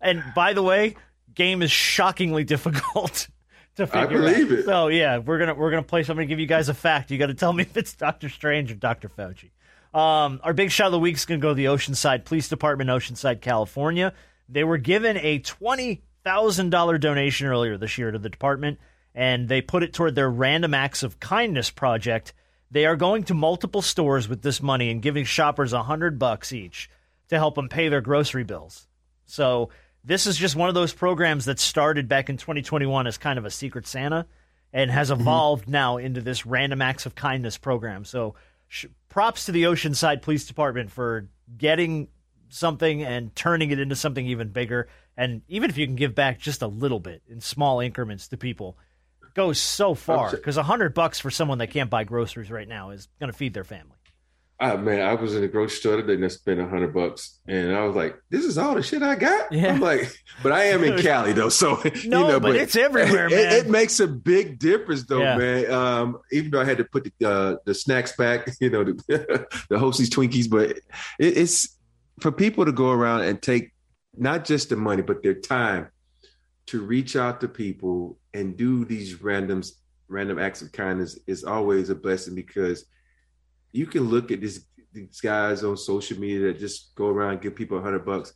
And 0.00 0.22
by 0.34 0.52
the 0.52 0.62
way, 0.62 0.96
game 1.34 1.62
is 1.62 1.70
shockingly 1.70 2.44
difficult 2.44 3.28
to 3.76 3.86
figure 3.86 4.00
I 4.00 4.06
believe 4.06 4.52
out. 4.52 4.58
it. 4.58 4.64
So 4.64 4.88
yeah, 4.88 5.18
we're 5.18 5.38
gonna 5.38 5.54
we're 5.54 5.70
gonna 5.70 5.82
play 5.82 6.02
something. 6.02 6.26
Give 6.26 6.40
you 6.40 6.46
guys 6.46 6.68
a 6.68 6.74
fact. 6.74 7.10
You 7.10 7.18
got 7.18 7.26
to 7.26 7.34
tell 7.34 7.52
me 7.52 7.62
if 7.62 7.76
it's 7.76 7.94
Doctor 7.94 8.28
Strange 8.28 8.72
or 8.72 8.74
Doctor 8.74 9.08
Fauci. 9.08 9.50
Um, 9.94 10.40
our 10.42 10.52
big 10.52 10.70
shot 10.70 10.86
of 10.86 10.92
the 10.92 10.98
week 10.98 11.14
is 11.16 11.24
going 11.24 11.40
to 11.40 11.42
go 11.42 11.50
to 11.50 11.54
the 11.54 11.66
Oceanside 11.66 12.24
Police 12.26 12.48
Department, 12.50 12.90
Oceanside, 12.90 13.40
California. 13.40 14.12
They 14.48 14.64
were 14.64 14.78
given 14.78 15.16
a 15.18 15.38
twenty 15.38 16.02
thousand 16.26 16.70
dollar 16.70 16.98
donation 16.98 17.46
earlier 17.46 17.78
this 17.78 17.96
year 17.98 18.10
to 18.10 18.18
the 18.18 18.28
department, 18.28 18.80
and 19.14 19.48
they 19.48 19.60
put 19.62 19.84
it 19.84 19.92
toward 19.92 20.16
their 20.16 20.28
Random 20.28 20.74
Acts 20.74 21.04
of 21.04 21.20
Kindness 21.20 21.70
project. 21.70 22.34
They 22.68 22.84
are 22.84 22.96
going 22.96 23.22
to 23.24 23.34
multiple 23.34 23.80
stores 23.80 24.28
with 24.28 24.42
this 24.42 24.60
money 24.60 24.90
and 24.90 25.00
giving 25.00 25.24
shoppers 25.24 25.72
a 25.72 25.84
hundred 25.84 26.18
bucks 26.18 26.52
each 26.52 26.90
to 27.28 27.38
help 27.38 27.54
them 27.54 27.68
pay 27.68 27.88
their 27.88 28.00
grocery 28.00 28.42
bills. 28.42 28.88
So 29.26 29.70
this 30.02 30.26
is 30.26 30.36
just 30.36 30.56
one 30.56 30.68
of 30.68 30.74
those 30.74 30.92
programs 30.92 31.44
that 31.44 31.60
started 31.60 32.08
back 32.08 32.28
in 32.28 32.38
2021 32.38 33.06
as 33.06 33.18
kind 33.18 33.38
of 33.38 33.44
a 33.44 33.50
secret 33.50 33.86
Santa 33.86 34.26
and 34.72 34.90
has 34.90 35.10
mm-hmm. 35.10 35.20
evolved 35.20 35.68
now 35.68 35.96
into 35.96 36.20
this 36.20 36.44
random 36.44 36.82
acts 36.82 37.06
of 37.06 37.14
kindness 37.14 37.56
program. 37.56 38.04
So 38.04 38.34
sh- 38.66 38.86
props 39.08 39.46
to 39.46 39.52
the 39.52 39.62
Oceanside 39.62 40.22
Police 40.22 40.46
Department 40.46 40.90
for 40.90 41.28
getting 41.56 42.08
something 42.56 43.02
and 43.02 43.34
turning 43.36 43.70
it 43.70 43.78
into 43.78 43.94
something 43.96 44.26
even 44.26 44.48
bigger. 44.48 44.88
And 45.16 45.42
even 45.48 45.70
if 45.70 45.78
you 45.78 45.86
can 45.86 45.96
give 45.96 46.14
back 46.14 46.38
just 46.38 46.62
a 46.62 46.66
little 46.66 47.00
bit 47.00 47.22
in 47.28 47.40
small 47.40 47.80
increments 47.80 48.28
to 48.28 48.36
people, 48.36 48.76
goes 49.34 49.60
so 49.60 49.94
far 49.94 50.30
because 50.30 50.56
a 50.56 50.62
hundred 50.62 50.94
bucks 50.94 51.20
for 51.20 51.30
someone 51.30 51.58
that 51.58 51.70
can't 51.70 51.90
buy 51.90 52.04
groceries 52.04 52.50
right 52.50 52.66
now 52.66 52.90
is 52.90 53.06
going 53.20 53.30
to 53.30 53.36
feed 53.36 53.52
their 53.54 53.64
family. 53.64 53.92
Ah 54.58 54.78
man, 54.78 55.02
I 55.02 55.12
was 55.12 55.34
in 55.34 55.42
the 55.42 55.48
grocery 55.48 55.76
store 55.76 55.96
today 55.96 56.14
and 56.14 56.24
I 56.24 56.28
spent 56.28 56.58
a 56.58 56.66
hundred 56.66 56.94
bucks, 56.94 57.40
and 57.46 57.76
I 57.76 57.84
was 57.84 57.94
like, 57.94 58.16
"This 58.30 58.46
is 58.46 58.56
all 58.56 58.74
the 58.74 58.82
shit 58.82 59.02
I 59.02 59.14
got." 59.14 59.52
Yeah. 59.52 59.74
I'm 59.74 59.80
like, 59.80 60.10
but 60.42 60.52
I 60.52 60.64
am 60.68 60.82
in 60.82 60.98
Cali 61.02 61.34
though, 61.34 61.50
so 61.50 61.78
you 61.94 62.08
No, 62.08 62.26
know, 62.26 62.40
but 62.40 62.56
it's 62.56 62.74
everywhere, 62.74 63.26
it, 63.26 63.32
man. 63.32 63.52
It, 63.52 63.68
makes 63.68 64.00
a 64.00 64.06
big 64.06 64.58
difference 64.58 65.04
though, 65.04 65.20
Yeah. 65.20 65.36
man. 65.36 65.70
Um, 65.70 66.18
even 66.32 66.50
though 66.52 66.62
I 66.62 66.64
had 66.64 66.78
to 66.78 66.84
put 66.84 67.12
the 67.18 67.28
uh, 67.30 67.56
the 67.66 67.74
snacks 67.74 68.16
back, 68.16 68.48
you 68.60 68.70
know, 68.70 68.82
the, 68.84 69.46
the 69.68 69.78
Hostess 69.78 70.08
Twinkies, 70.08 70.48
but 70.48 70.70
it, 70.70 70.80
it's 71.18 71.75
for 72.20 72.32
people 72.32 72.64
to 72.64 72.72
go 72.72 72.90
around 72.90 73.22
and 73.22 73.40
take 73.40 73.72
not 74.16 74.44
just 74.44 74.70
the 74.70 74.76
money, 74.76 75.02
but 75.02 75.22
their 75.22 75.34
time 75.34 75.88
to 76.66 76.82
reach 76.82 77.16
out 77.16 77.40
to 77.40 77.48
people 77.48 78.18
and 78.34 78.56
do 78.56 78.84
these 78.84 79.16
randoms 79.16 79.72
random 80.08 80.38
acts 80.38 80.62
of 80.62 80.72
kindness 80.72 81.18
is 81.26 81.44
always 81.44 81.90
a 81.90 81.94
blessing 81.94 82.34
because 82.34 82.86
you 83.72 83.86
can 83.86 84.04
look 84.04 84.30
at 84.30 84.40
this, 84.40 84.64
these 84.92 85.20
guys 85.20 85.64
on 85.64 85.76
social 85.76 86.18
media 86.18 86.40
that 86.40 86.58
just 86.58 86.94
go 86.94 87.08
around 87.08 87.32
and 87.32 87.40
give 87.42 87.54
people 87.54 87.78
a 87.78 87.82
hundred 87.82 88.04
bucks. 88.04 88.32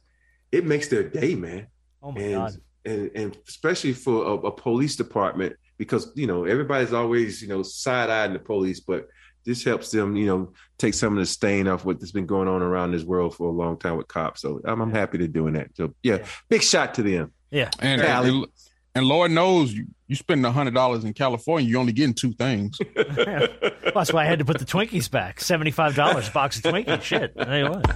It 0.52 0.66
makes 0.66 0.88
their 0.88 1.08
day, 1.08 1.34
man. 1.34 1.68
Oh 2.02 2.12
my 2.12 2.20
and, 2.20 2.34
god! 2.34 2.52
and 2.84 3.10
and 3.14 3.38
especially 3.48 3.92
for 3.92 4.24
a, 4.24 4.32
a 4.46 4.52
police 4.52 4.96
department 4.96 5.56
because 5.78 6.12
you 6.14 6.26
know 6.26 6.44
everybody's 6.44 6.92
always 6.92 7.40
you 7.40 7.48
know 7.48 7.62
side 7.62 8.10
eyeing 8.10 8.32
the 8.32 8.38
police, 8.38 8.80
but 8.80 9.06
this 9.44 9.64
helps 9.64 9.90
them 9.90 10.16
you 10.16 10.26
know 10.26 10.52
take 10.78 10.94
some 10.94 11.12
of 11.14 11.18
the 11.18 11.26
stain 11.26 11.68
off 11.68 11.84
what's 11.84 12.12
been 12.12 12.26
going 12.26 12.48
on 12.48 12.62
around 12.62 12.92
this 12.92 13.02
world 13.04 13.34
for 13.34 13.48
a 13.48 13.52
long 13.52 13.78
time 13.78 13.96
with 13.96 14.08
cops. 14.08 14.40
So 14.42 14.60
I'm, 14.64 14.80
I'm 14.80 14.90
happy 14.92 15.18
to 15.18 15.28
doing 15.28 15.54
that. 15.54 15.68
So 15.74 15.94
yeah, 16.02 16.16
Yeah. 16.18 16.26
big 16.48 16.62
shot 16.62 16.94
to 16.94 17.02
them. 17.02 17.32
Yeah, 17.50 17.70
And, 17.80 18.00
and 18.00 18.46
and 18.94 19.06
Lord 19.06 19.30
knows 19.30 19.72
you 19.72 19.86
you 20.08 20.16
spend 20.16 20.44
a 20.44 20.50
hundred 20.50 20.74
dollars 20.74 21.04
in 21.04 21.12
California, 21.14 21.68
you're 21.68 21.78
only 21.80 21.92
getting 21.92 22.14
two 22.14 22.32
things. 22.32 22.78
Well, 22.96 23.48
that's 23.94 24.12
why 24.12 24.22
I 24.22 24.24
had 24.26 24.40
to 24.40 24.44
put 24.44 24.58
the 24.58 24.64
Twinkies 24.64 25.08
back. 25.10 25.40
Seventy-five 25.40 25.94
dollars 25.94 26.28
box 26.30 26.56
of 26.58 26.64
Twinkies. 26.64 27.02
Shit. 27.10 27.32
I 27.38 27.44
tell 27.44 27.58
you 27.58 27.70
what. 27.70 27.90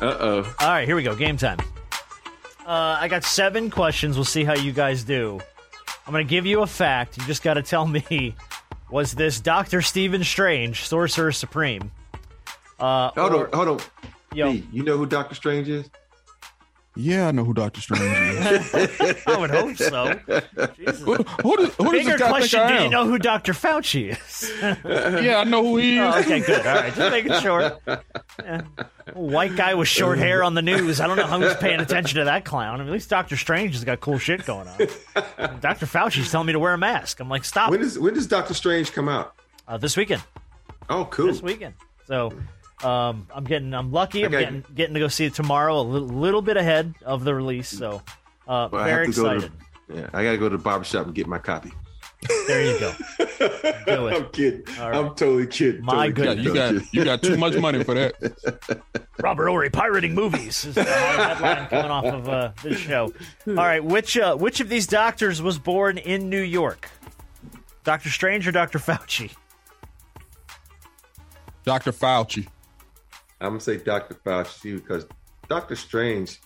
Uh 0.00 0.16
oh. 0.20 0.54
All 0.60 0.68
right, 0.68 0.86
here 0.86 0.96
we 0.96 1.02
go. 1.02 1.14
Game 1.14 1.36
time. 1.36 1.58
Uh, 2.66 2.96
I 3.00 3.08
got 3.08 3.24
seven 3.24 3.70
questions. 3.70 4.16
We'll 4.16 4.24
see 4.24 4.44
how 4.44 4.54
you 4.54 4.72
guys 4.72 5.04
do. 5.04 5.40
I'm 6.06 6.12
going 6.12 6.26
to 6.26 6.30
give 6.30 6.46
you 6.46 6.62
a 6.62 6.66
fact. 6.66 7.16
You 7.18 7.24
just 7.24 7.42
got 7.42 7.54
to 7.54 7.62
tell 7.62 7.86
me 7.86 8.34
was 8.90 9.12
this 9.12 9.40
Doctor 9.40 9.82
Stephen 9.82 10.24
Strange, 10.24 10.86
Sorcerer 10.86 11.32
Supreme? 11.32 11.90
Uh, 12.78 13.10
Hold 13.16 13.32
or- 13.32 13.46
on, 13.48 13.52
hold 13.66 13.80
on. 13.80 13.86
Yo, 14.34 14.52
B, 14.52 14.66
you 14.72 14.82
know 14.82 14.96
who 14.96 15.06
Doctor 15.06 15.34
Strange 15.34 15.68
is? 15.68 15.88
Yeah, 17.00 17.28
I 17.28 17.30
know 17.30 17.44
who 17.44 17.54
Doctor 17.54 17.80
Strange 17.80 18.02
is. 18.02 18.74
I 19.26 19.38
would 19.38 19.50
hope 19.50 19.76
so. 19.76 20.18
Jesus. 20.76 21.00
who, 21.00 21.14
who 21.14 21.56
does, 21.56 21.74
who 21.76 21.92
Bigger 21.92 22.10
this 22.10 22.20
guy 22.20 22.28
question: 22.28 22.66
Do 22.66 22.82
you 22.82 22.88
know 22.88 23.06
who 23.06 23.18
Doctor 23.20 23.52
Fauci 23.52 24.10
is? 24.10 24.52
Yeah, 25.24 25.38
I 25.38 25.44
know 25.44 25.62
who 25.62 25.76
he 25.76 25.96
is. 25.96 26.14
Oh, 26.14 26.18
okay, 26.18 26.40
good. 26.40 26.66
All 26.66 26.74
right, 26.74 26.92
just 26.92 27.12
making 27.12 27.34
sure. 27.40 27.78
Yeah. 28.42 28.62
White 29.14 29.54
guy 29.54 29.74
with 29.74 29.86
short 29.86 30.18
hair 30.18 30.42
on 30.42 30.54
the 30.54 30.62
news. 30.62 31.00
I 31.00 31.06
don't 31.06 31.16
know 31.16 31.26
how 31.26 31.38
who's 31.38 31.54
paying 31.56 31.78
attention 31.78 32.18
to 32.18 32.24
that 32.24 32.44
clown. 32.44 32.74
I 32.74 32.78
mean, 32.78 32.88
at 32.88 32.92
least 32.92 33.10
Doctor 33.10 33.36
Strange 33.36 33.74
has 33.74 33.84
got 33.84 34.00
cool 34.00 34.18
shit 34.18 34.44
going 34.44 34.66
on. 34.66 34.78
Doctor 35.60 35.86
Fauci's 35.86 36.30
telling 36.32 36.48
me 36.48 36.52
to 36.52 36.58
wear 36.58 36.74
a 36.74 36.78
mask. 36.78 37.20
I'm 37.20 37.28
like, 37.28 37.44
stop. 37.44 37.70
When 37.70 37.80
does 37.80 37.96
when 37.96 38.14
does 38.14 38.26
Doctor 38.26 38.54
Strange 38.54 38.92
come 38.92 39.08
out? 39.08 39.34
Uh, 39.68 39.76
this 39.76 39.96
weekend. 39.96 40.22
Oh, 40.90 41.04
cool. 41.04 41.28
This 41.28 41.42
weekend. 41.42 41.74
So. 42.06 42.32
Um, 42.84 43.26
I'm 43.34 43.44
getting, 43.44 43.74
I'm 43.74 43.90
lucky. 43.92 44.24
I'm 44.24 44.30
getting, 44.30 44.64
getting 44.74 44.94
to 44.94 45.00
go 45.00 45.08
see 45.08 45.24
it 45.24 45.34
tomorrow, 45.34 45.80
a 45.80 45.82
little, 45.82 46.08
little 46.08 46.42
bit 46.42 46.56
ahead 46.56 46.94
of 47.04 47.24
the 47.24 47.34
release. 47.34 47.68
So, 47.68 48.02
uh, 48.46 48.68
Well, 48.70 48.84
very 48.84 49.06
have 49.06 49.14
to 49.14 49.20
go 49.22 49.30
excited. 49.30 49.52
to 49.88 49.94
yeah, 49.96 50.10
I 50.12 50.22
got 50.22 50.32
to 50.32 50.38
go 50.38 50.48
to 50.48 50.56
the 50.56 50.62
barbershop 50.62 51.06
and 51.06 51.14
get 51.14 51.26
my 51.26 51.38
copy. 51.38 51.72
There 52.48 52.62
you 52.62 52.78
go. 52.80 52.92
Do 53.18 54.06
it. 54.08 54.14
I'm 54.16 54.28
kidding. 54.30 54.62
All 54.80 54.90
right. 54.90 54.98
I'm 54.98 55.14
totally 55.14 55.46
kidding. 55.46 55.84
My 55.84 56.10
totally 56.10 56.26
Yeah, 56.26 56.34
kidding, 56.34 56.44
you 56.44 56.54
got 56.54 56.94
you 56.94 57.04
got 57.04 57.22
too 57.22 57.36
much 57.36 57.54
money 57.56 57.84
for 57.84 57.94
that. 57.94 58.82
Robert 59.20 59.46
Horry 59.48 59.70
pirating 59.70 60.14
movies 60.14 60.64
is 60.64 60.74
the 60.74 60.82
headline 60.84 61.68
coming 61.68 61.90
off 61.92 62.04
of 62.04 62.28
uh, 62.28 62.50
this 62.62 62.76
show. 62.76 63.12
All 63.46 63.54
right, 63.54 63.82
which 63.82 64.18
uh, 64.18 64.34
which 64.36 64.58
of 64.60 64.68
these 64.68 64.86
doctors 64.88 65.40
was 65.40 65.58
born 65.58 65.96
in 65.96 66.28
New 66.28 66.42
York? 66.42 66.90
Doctor 67.84 68.10
Strange 68.10 68.46
or 68.48 68.52
Doctor 68.52 68.78
Fauci? 68.80 69.30
Doctor 71.64 71.92
Fauci. 71.92 72.48
I'm 73.40 73.50
gonna 73.50 73.60
say 73.60 73.76
Doctor 73.76 74.14
Fauci 74.14 74.74
because 74.76 75.06
Doctor 75.48 75.76
Strange 75.76 76.40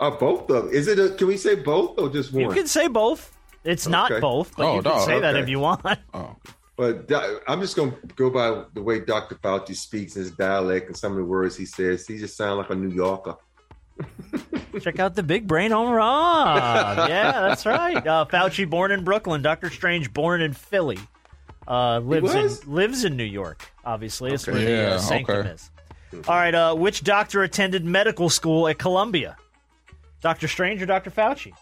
are 0.00 0.10
both 0.12 0.50
of. 0.50 0.72
Is 0.72 0.88
it? 0.88 0.98
A, 0.98 1.10
can 1.10 1.26
we 1.26 1.36
say 1.36 1.54
both 1.56 1.98
or 1.98 2.08
just 2.08 2.32
one? 2.32 2.42
You 2.42 2.50
can 2.50 2.66
say 2.66 2.88
both. 2.88 3.36
It's 3.64 3.86
not 3.86 4.20
both, 4.20 4.56
but 4.56 4.64
Oh, 4.66 4.76
you 4.76 4.82
can 4.82 4.92
dog, 4.92 5.06
say 5.06 5.20
that 5.20 5.36
if 5.36 5.48
you 5.48 5.58
want. 5.58 5.84
Oh, 6.14 6.36
But 6.76 7.10
I'm 7.48 7.60
just 7.60 7.74
gonna 7.76 7.96
go 8.14 8.30
by 8.30 8.64
the 8.74 8.82
way 8.82 9.00
Doctor 9.00 9.34
Fauci 9.36 9.74
speaks, 9.74 10.14
his 10.14 10.30
dialect, 10.30 10.86
and 10.86 10.96
some 10.96 11.12
of 11.12 11.18
the 11.18 11.24
words 11.24 11.56
he 11.56 11.66
says. 11.66 12.06
He 12.06 12.16
just 12.18 12.36
sounds 12.36 12.58
like 12.58 12.70
a 12.70 12.74
New 12.74 12.94
Yorker. 12.94 13.34
Check 14.80 14.98
out 14.98 15.14
the 15.14 15.22
big 15.22 15.46
brain 15.46 15.72
on 15.72 15.92
Rob. 15.92 17.08
Yeah, 17.08 17.32
that's 17.40 17.64
right. 17.66 18.06
Uh, 18.06 18.26
Fauci 18.30 18.68
born 18.68 18.92
in 18.92 19.04
Brooklyn. 19.04 19.42
Doctor 19.42 19.70
Strange 19.70 20.12
born 20.12 20.40
in 20.42 20.52
Philly. 20.52 20.98
Uh, 21.66 21.98
lives 21.98 22.34
in 22.64 22.72
lives 22.72 23.04
in 23.04 23.16
New 23.16 23.24
York. 23.24 23.68
Obviously, 23.84 24.32
it's 24.32 24.46
Okay. 24.46 24.56
where 24.56 24.64
the 24.90 24.94
uh, 24.94 24.98
sanctum 24.98 25.36
okay. 25.38 25.48
is. 25.50 25.70
All 26.28 26.34
right. 26.34 26.54
Uh, 26.54 26.74
which 26.74 27.02
doctor 27.04 27.42
attended 27.42 27.84
medical 27.84 28.28
school 28.28 28.68
at 28.68 28.78
Columbia? 28.78 29.36
Doctor 30.22 30.48
Strange 30.48 30.82
or 30.82 30.86
Doctor 30.86 31.10
Fauci? 31.10 31.52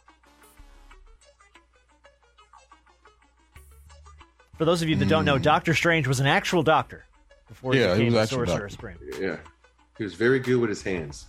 For 4.57 4.64
those 4.64 4.82
of 4.82 4.88
you 4.88 4.96
that 4.96 5.09
don't 5.09 5.24
know, 5.24 5.38
Doctor 5.38 5.74
Strange 5.74 6.07
was 6.07 6.20
an 6.20 6.26
actual 6.26 6.62
doctor 6.62 7.05
before 7.48 7.72
he 7.74 7.80
Hmm. 7.80 7.84
Yeah, 7.84 7.94
he 7.94 7.98
became 8.05 8.07
was 8.07 8.14
the 8.14 8.20
actual 8.20 8.36
Sorcerer 8.46 8.57
doctor. 8.57 8.68
Supreme. 8.68 8.98
Yeah, 9.20 9.36
he 9.98 10.05
was 10.05 10.14
very 10.14 10.38
good 10.38 10.57
with 10.61 10.70
his 10.70 10.82
hands. 10.82 11.26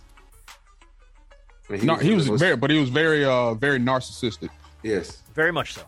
And 1.68 1.82
no, 1.84 1.96
he 1.96 2.10
the 2.10 2.14
was 2.14 2.30
most- 2.30 2.40
very, 2.40 2.56
but 2.56 2.70
he 2.70 2.78
was 2.78 2.88
very, 2.90 3.24
uh, 3.24 3.54
very 3.54 3.80
narcissistic. 3.80 4.50
yes. 4.84 5.22
Very 5.34 5.52
much 5.52 5.74
so. 5.74 5.82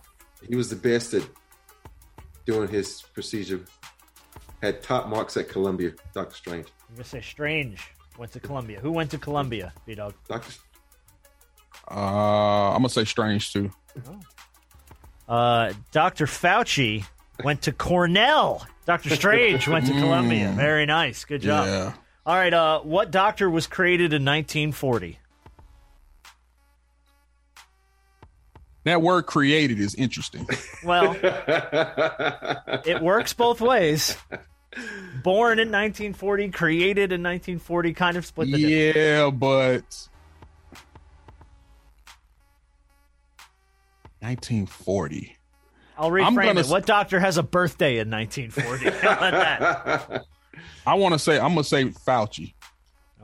He 0.49 0.57
was 0.57 0.69
the 0.69 0.77
best 0.77 1.15
at 1.15 1.23
doing 2.45 2.69
his 2.69 3.03
procedure. 3.15 3.61
Had 4.61 4.83
top 4.83 5.07
marks 5.09 5.37
at 5.37 5.49
Columbia. 5.49 5.93
Doctor 6.13 6.35
Strange. 6.35 6.67
I'm 6.89 6.95
gonna 6.95 7.05
say 7.05 7.21
Strange 7.21 7.87
went 8.19 8.33
to 8.33 8.41
Columbia. 8.41 8.81
Who 8.81 8.91
went 8.93 9.11
to 9.13 9.19
Columbia, 9.19 9.73
B 9.87 9.95
Dog? 9.95 10.15
Doctor. 10.29 10.53
Uh, 11.91 11.95
I'm 12.71 12.79
gonna 12.79 12.89
say 12.89 13.05
strange 13.05 13.53
too. 13.53 13.71
Uh, 15.29 15.73
Dr. 15.93 16.27
Fauci 16.27 17.05
went 17.45 17.63
to 17.63 17.73
Cornell. 17.73 18.67
Dr. 18.87 19.11
Strange 19.15 19.69
went 19.69 19.87
to 19.87 19.93
Columbia. 20.01 20.53
Very 20.57 20.87
nice. 20.87 21.25
Good 21.25 21.43
job. 21.43 21.67
Yeah. 21.67 21.93
All 22.27 22.35
right. 22.35 22.53
Uh, 22.53 22.81
what 22.81 23.11
doctor 23.11 23.49
was 23.49 23.67
created 23.67 24.13
in 24.13 24.25
1940? 24.25 25.19
That 28.85 29.03
word 29.03 29.27
"created" 29.27 29.81
is 29.81 29.95
interesting. 29.95 30.47
Well, 30.83 31.15
it 31.23 33.03
works 33.03 33.35
both 33.35 33.61
ways. 33.61 34.17
Born 35.23 35.59
in 35.59 35.69
1940, 35.69 36.51
created 36.51 37.13
in 37.13 37.23
1940, 37.23 37.93
kind 37.95 38.17
of 38.17 38.27
split 38.27 38.51
the 38.51 38.59
difference. 38.59 38.97
yeah, 38.97 39.31
but 39.31 40.09
1940. 44.21 45.37
I'll 45.97 46.07
I'm 46.07 46.13
reframe 46.37 46.45
gonna 46.45 46.61
it. 46.61 46.67
s- 46.67 46.71
What 46.71 46.87
doctor 46.87 47.19
has 47.21 47.39
a 47.39 47.43
birthday 47.43 47.99
in 47.99 48.11
1940? 48.11 48.85
That? 49.01 50.25
I 50.87 50.95
want 50.95 51.13
to 51.15 51.19
say 51.19 51.37
I'm 51.39 51.51
gonna 51.51 51.65
say 51.65 51.85
Fauci. 51.87 52.55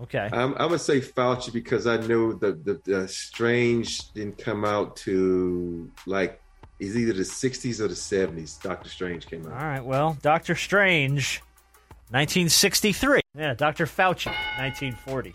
Okay. 0.02 0.28
I'm, 0.32 0.52
I'm 0.54 0.68
gonna 0.68 0.78
say 0.78 1.00
Fauci 1.00 1.52
because 1.52 1.86
I 1.86 1.98
know 1.98 2.32
the, 2.32 2.52
the 2.64 2.80
the 2.84 3.08
Strange 3.08 4.12
didn't 4.12 4.38
come 4.38 4.64
out 4.64 4.96
to 4.98 5.90
like 6.06 6.40
it's 6.80 6.96
either 6.96 7.12
the 7.12 7.22
60s 7.22 7.80
or 7.80 7.88
the 7.88 7.94
70s. 7.94 8.60
Doctor 8.62 8.88
Strange 8.88 9.26
came 9.26 9.46
out. 9.46 9.52
All 9.52 9.58
right, 9.66 9.84
Well, 9.84 10.16
Doctor 10.22 10.54
Strange, 10.54 11.40
1963. 12.10 13.20
Yeah, 13.36 13.54
Doctor 13.54 13.86
Fauci, 13.86 14.26
1940. 14.58 15.34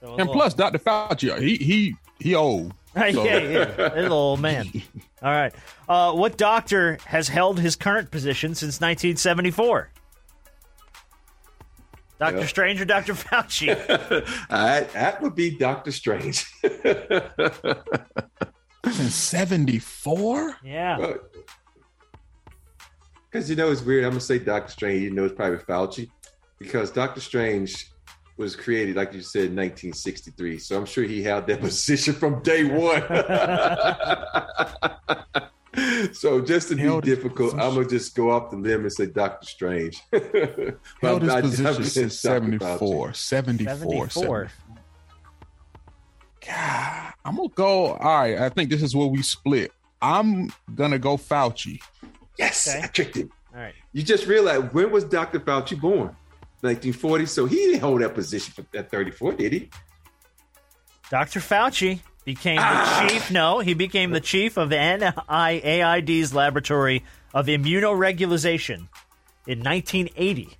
So 0.00 0.08
And 0.08 0.16
little- 0.18 0.34
plus, 0.34 0.54
Dr. 0.54 0.78
Fauci, 0.78 1.38
he 1.40 1.56
he 1.56 1.96
he 2.20 2.34
old. 2.34 2.74
yeah, 2.96 3.10
So- 3.12 3.24
yeah, 3.24 3.90
little 3.94 4.12
old 4.18 4.40
man. 4.40 4.66
All 5.22 5.30
right. 5.32 5.54
Uh, 5.88 6.12
what 6.12 6.36
doctor 6.36 6.98
has 7.06 7.28
held 7.28 7.58
his 7.58 7.74
current 7.76 8.10
position 8.10 8.54
since 8.54 8.80
1974? 8.80 9.90
Doctor 12.20 12.38
Yeah. 12.40 12.46
Strange 12.46 12.80
or 12.80 12.84
Doctor 12.84 13.14
Fauci? 13.14 13.70
I, 14.50 14.80
that 14.92 15.20
would 15.22 15.34
be 15.34 15.56
Doctor 15.56 15.90
Strange. 15.90 16.44
Since 18.92 19.14
74? 19.14 20.56
yeah. 20.64 21.14
Because 23.30 23.50
you 23.50 23.56
know 23.56 23.70
it's 23.72 23.82
weird. 23.82 24.04
I'm 24.04 24.10
gonna 24.10 24.20
say 24.20 24.38
Doctor 24.38 24.70
Strange. 24.70 25.02
You 25.02 25.10
know 25.10 25.24
it's 25.24 25.34
probably 25.34 25.58
Fauci 25.58 26.08
because 26.58 26.90
Doctor 26.92 27.20
Strange 27.20 27.90
was 28.36 28.54
created, 28.54 28.94
like 28.96 29.12
you 29.12 29.22
said, 29.22 29.46
in 29.46 29.56
1963. 29.56 30.58
So 30.58 30.76
I'm 30.76 30.86
sure 30.86 31.02
he 31.04 31.22
held 31.22 31.46
that 31.48 31.60
position 31.60 32.14
from 32.14 32.42
day 32.42 32.64
one. 32.64 33.02
so 36.14 36.40
just 36.40 36.68
to 36.68 36.76
be 36.76 36.82
Held 36.82 37.04
his 37.04 37.16
difficult, 37.16 37.50
position. 37.52 37.60
I'm 37.60 37.74
gonna 37.74 37.88
just 37.88 38.14
go 38.14 38.30
off 38.30 38.50
the 38.50 38.56
limb 38.56 38.82
and 38.82 38.92
say 38.92 39.06
Doctor 39.06 39.46
Strange. 39.46 40.00
But 40.12 40.78
Held 41.00 41.22
his 41.22 41.30
I'm 41.30 41.36
not- 41.36 41.42
position 41.42 41.66
I'm 41.66 41.84
since 41.84 42.22
Dr. 42.22 42.58
74. 42.58 43.12
74. 43.14 44.10
74. 44.10 44.48
God, 46.46 47.13
I'm 47.24 47.36
gonna 47.36 47.48
go. 47.48 47.94
All 47.94 48.18
right, 48.18 48.38
I 48.38 48.48
think 48.48 48.70
this 48.70 48.82
is 48.82 48.94
where 48.94 49.06
we 49.06 49.22
split. 49.22 49.72
I'm 50.02 50.52
gonna 50.74 50.98
go 50.98 51.16
Fauci. 51.16 51.80
Yes, 52.38 52.68
Okay. 52.68 52.82
I 52.82 52.86
tricked 52.88 53.16
him. 53.16 53.30
All 53.54 53.60
right. 53.60 53.74
You 53.92 54.02
just 54.02 54.26
realized 54.26 54.74
when 54.74 54.90
was 54.90 55.04
Dr. 55.04 55.40
Fauci 55.40 55.80
born? 55.80 56.16
1940. 56.64 57.26
So 57.26 57.46
he 57.46 57.56
didn't 57.56 57.80
hold 57.80 58.00
that 58.00 58.14
position 58.14 58.52
for 58.54 58.76
at 58.76 58.90
34, 58.90 59.34
did 59.34 59.52
he? 59.52 59.70
Dr. 61.10 61.40
Fauci 61.40 62.00
became 62.24 62.56
the 62.56 62.62
ah! 62.64 63.06
chief. 63.08 63.30
No, 63.30 63.60
he 63.60 63.74
became 63.74 64.10
the 64.10 64.20
chief 64.20 64.56
of 64.56 64.70
NIAID's 64.70 66.34
Laboratory 66.34 67.04
of 67.34 67.46
Immunoregulation 67.46 68.88
in 69.46 69.62
1980. 69.62 70.56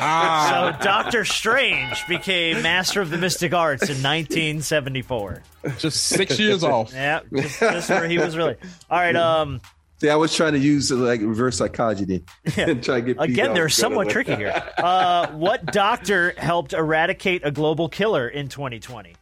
Ah, 0.00 0.76
So 0.78 0.84
Doctor 0.84 1.24
Strange 1.24 2.06
became 2.08 2.62
Master 2.62 3.00
of 3.00 3.10
the 3.10 3.18
Mystic 3.18 3.52
Arts 3.54 3.82
in 3.84 3.96
1974. 4.02 5.42
just 5.78 6.04
six 6.04 6.38
years 6.38 6.62
off. 6.64 6.92
Yeah, 6.92 7.20
just, 7.34 7.60
just 7.60 7.90
where 7.90 8.08
he 8.08 8.18
was 8.18 8.36
really. 8.36 8.56
All 8.90 8.98
right. 8.98 9.16
Um. 9.16 9.60
See, 9.98 10.10
I 10.10 10.16
was 10.16 10.34
trying 10.36 10.52
to 10.52 10.58
use 10.58 10.90
like 10.92 11.22
reverse 11.22 11.56
psychology 11.56 12.04
then. 12.04 12.24
and 12.68 12.82
try 12.84 13.00
to 13.00 13.14
get 13.14 13.16
Again, 13.22 13.54
they're 13.54 13.70
somewhat 13.70 14.10
tricky 14.10 14.34
here. 14.34 14.62
Uh, 14.76 15.28
what 15.28 15.64
doctor 15.66 16.34
helped 16.36 16.74
eradicate 16.74 17.42
a 17.46 17.50
global 17.50 17.88
killer 17.88 18.28
in 18.28 18.48
2020? 18.48 19.14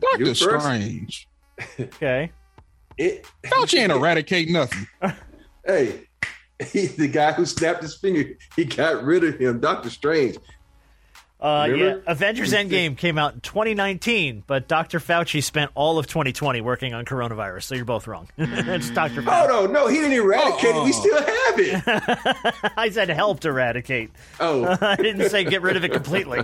Doctor 0.00 0.34
Strange. 0.34 1.28
Okay. 1.80 2.30
It, 2.98 3.26
Fauci 3.44 3.78
ain't 3.78 3.92
eradicate 3.92 4.48
nothing. 4.48 4.86
hey, 5.64 6.08
he, 6.72 6.86
the 6.86 7.08
guy 7.08 7.32
who 7.32 7.44
snapped 7.44 7.82
his 7.82 7.96
finger, 7.96 8.36
he 8.54 8.64
got 8.64 9.04
rid 9.04 9.24
of 9.24 9.38
him. 9.38 9.60
Doctor 9.60 9.90
Strange. 9.90 10.38
Uh, 11.38 11.66
yeah, 11.68 11.72
Remember? 11.74 12.02
Avengers 12.06 12.52
Endgame 12.54 12.96
came 12.96 13.18
out 13.18 13.34
in 13.34 13.40
2019, 13.40 14.42
but 14.46 14.68
Dr. 14.68 14.98
Fauci 14.98 15.42
spent 15.42 15.70
all 15.74 15.98
of 15.98 16.06
2020 16.06 16.62
working 16.62 16.94
on 16.94 17.04
coronavirus. 17.04 17.64
So 17.64 17.74
you're 17.74 17.84
both 17.84 18.06
wrong. 18.06 18.28
it's 18.38 18.88
Dr. 18.88 19.22
Oh 19.26 19.46
no, 19.46 19.66
no, 19.66 19.86
he 19.86 19.96
didn't 19.96 20.14
eradicate 20.14 20.74
it. 20.74 20.82
We 20.82 20.92
still 20.92 21.18
have 21.18 21.58
it. 21.58 22.72
I 22.78 22.88
said 22.88 23.10
helped 23.10 23.44
eradicate. 23.44 24.12
Oh, 24.40 24.78
I 24.80 24.96
didn't 24.96 25.28
say 25.28 25.44
get 25.44 25.60
rid 25.60 25.76
of 25.76 25.84
it 25.84 25.92
completely. 25.92 26.42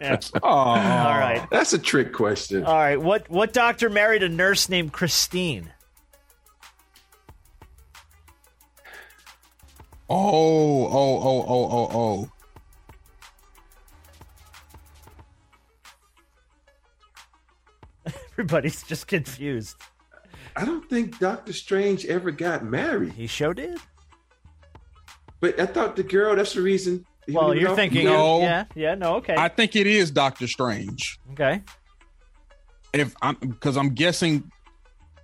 Yeah. 0.00 0.18
Oh, 0.42 0.48
All 0.48 0.74
right. 0.74 1.46
that's 1.52 1.72
a 1.72 1.78
trick 1.78 2.12
question. 2.12 2.64
All 2.64 2.74
right. 2.74 3.00
What 3.00 3.30
what 3.30 3.52
doctor 3.52 3.88
married 3.88 4.24
a 4.24 4.28
nurse 4.28 4.68
named 4.68 4.92
Christine? 4.92 5.70
Oh, 10.14 10.88
oh, 10.92 11.22
oh, 11.22 11.46
oh, 11.48 11.68
oh, 11.72 12.28
oh. 18.06 18.12
Everybody's 18.32 18.82
just 18.82 19.06
confused. 19.06 19.76
I 20.54 20.66
don't 20.66 20.86
think 20.90 21.18
Doctor 21.18 21.54
Strange 21.54 22.04
ever 22.04 22.30
got 22.30 22.62
married. 22.62 23.14
He 23.14 23.26
sure 23.26 23.54
did. 23.54 23.78
But 25.40 25.58
I 25.58 25.64
thought 25.64 25.96
the 25.96 26.02
girl, 26.02 26.36
that's 26.36 26.52
the 26.52 26.60
reason. 26.60 27.06
Well, 27.28 27.54
you're 27.54 27.70
off- 27.70 27.76
thinking. 27.76 28.04
No. 28.04 28.40
Yeah. 28.40 28.64
Yeah. 28.74 28.94
No. 28.94 29.14
Okay. 29.16 29.34
I 29.34 29.48
think 29.48 29.76
it 29.76 29.86
is 29.86 30.10
Doctor 30.10 30.46
Strange. 30.46 31.18
okay. 31.32 31.62
If 32.92 33.14
I'm 33.22 33.36
because 33.36 33.78
I'm 33.78 33.94
guessing 33.94 34.52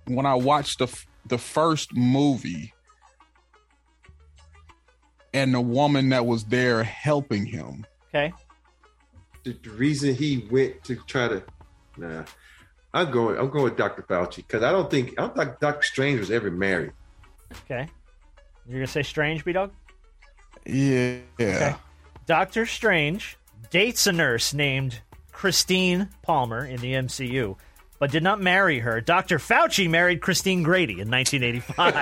when 0.07 0.25
I 0.25 0.33
watched 0.33 0.79
the 0.79 0.87
the 1.27 1.37
first 1.37 1.93
movie 1.95 2.73
and 5.33 5.53
the 5.53 5.61
woman 5.61 6.09
that 6.09 6.25
was 6.25 6.45
there 6.45 6.83
helping 6.83 7.45
him. 7.45 7.85
Okay. 8.09 8.33
the, 9.43 9.53
the 9.63 9.69
reason 9.69 10.15
he 10.15 10.47
went 10.51 10.83
to 10.83 10.95
try 11.07 11.27
to 11.27 11.43
nah 11.97 12.23
i'm 12.93 13.11
going 13.11 13.37
i'm 13.37 13.49
going 13.49 13.63
with 13.63 13.77
dr 13.77 14.01
fauci 14.03 14.37
because 14.37 14.63
i 14.63 14.71
don't 14.71 14.89
think 14.89 15.11
i 15.17 15.21
don't 15.21 15.35
think 15.35 15.59
dr 15.59 15.83
strange 15.83 16.19
was 16.19 16.31
ever 16.31 16.49
married 16.49 16.91
Okay. 17.65 17.87
You're 18.67 18.79
gonna 18.79 18.87
say 18.87 19.03
strange, 19.03 19.43
B 19.43 19.53
dog. 19.53 19.71
Yeah. 20.65 21.19
Okay. 21.39 21.75
Doctor 22.25 22.65
Strange 22.65 23.37
dates 23.71 24.05
a 24.05 24.11
nurse 24.11 24.53
named 24.53 25.01
Christine 25.31 26.09
Palmer 26.21 26.63
in 26.65 26.79
the 26.79 26.93
MCU. 26.93 27.55
But 27.99 28.11
did 28.11 28.23
not 28.23 28.41
marry 28.41 28.79
her. 28.79 29.01
Dr. 29.01 29.37
Fauci 29.37 29.89
married 29.89 30.21
Christine 30.21 30.63
Grady 30.63 30.99
in 31.01 31.11
1985. 31.11 31.95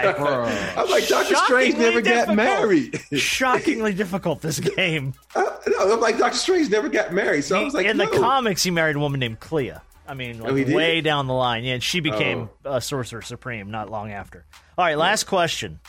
I'm 0.78 0.90
like, 0.90 1.08
Doctor 1.08 1.36
Strange 1.36 1.74
Shockingly 1.76 1.90
never 1.90 2.02
got 2.02 2.36
married. 2.36 3.02
Shockingly 3.14 3.94
difficult, 3.94 4.42
this 4.42 4.60
game. 4.76 5.14
no, 5.36 5.94
I'm 5.94 6.00
like, 6.00 6.18
Doctor 6.18 6.38
Strange 6.38 6.70
never 6.70 6.88
got 6.90 7.12
married. 7.14 7.44
So 7.44 7.60
I 7.60 7.64
was 7.64 7.74
like, 7.74 7.88
in 7.88 7.98
no. 7.98 8.10
the 8.10 8.18
comics, 8.20 8.64
he 8.64 8.72
married 8.72 8.96
a 8.96 9.00
woman 9.00 9.20
named 9.20 9.40
Clea. 9.40 9.74
I 10.08 10.14
mean, 10.14 10.40
like 10.40 10.52
Oh, 10.70 10.76
way 10.76 11.02
down 11.02 11.28
the 11.28 11.34
line. 11.34 11.64
Yeah, 11.66 11.74
and 11.74 11.84
she 11.84 12.00
became 12.00 12.50
Oh. 12.64 12.72
uh, 12.74 12.80
Sorcerer 12.80 13.22
Supreme 13.22 13.72
not 13.72 13.90
long 13.90 14.12
after. 14.12 14.46
All 14.78 14.86
right, 14.86 14.98
last 14.98 15.26
question. 15.26 15.80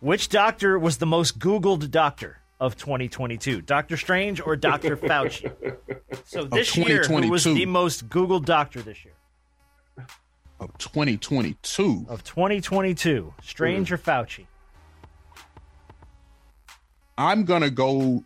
Which 0.00 0.28
doctor 0.28 0.78
was 0.78 0.98
the 0.98 1.06
most 1.06 1.38
Googled 1.38 1.90
doctor 1.90 2.38
of 2.60 2.76
2022? 2.76 3.60
Dr. 3.62 3.96
Strange 3.96 4.40
or 4.40 4.56
Dr. 4.56 4.96
Fauci? 4.96 5.50
So 6.24 6.44
this 6.44 6.76
year, 6.76 7.04
who 7.04 7.30
was 7.30 7.44
the 7.44 7.66
most 7.66 8.08
Googled 8.08 8.46
doctor 8.46 8.80
this 8.80 9.04
year? 9.04 9.14
Of 10.58 10.76
2022. 10.78 12.06
Of 12.08 12.24
2022. 12.24 13.34
Strange 13.42 13.92
or 13.92 13.98
Fauci? 13.98 14.46
I'm 17.18 17.44
gonna 17.44 17.70
go. 17.70 18.24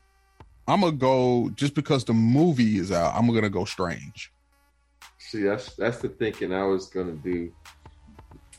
I'm 0.67 0.81
gonna 0.83 0.93
go 0.93 1.51
just 1.55 1.75
because 1.75 2.05
the 2.05 2.13
movie 2.13 2.79
is 2.79 2.93
out. 2.93 3.15
I'm 3.15 3.33
gonna 3.33 3.51
go 3.51 3.65
Strange. 3.65 4.33
See, 5.19 5.43
that's 5.43 5.75
that's 5.77 5.99
the 5.99 6.09
thinking 6.09 6.53
I 6.53 6.65
was 6.65 6.87
gonna 6.87 7.13
do. 7.13 7.53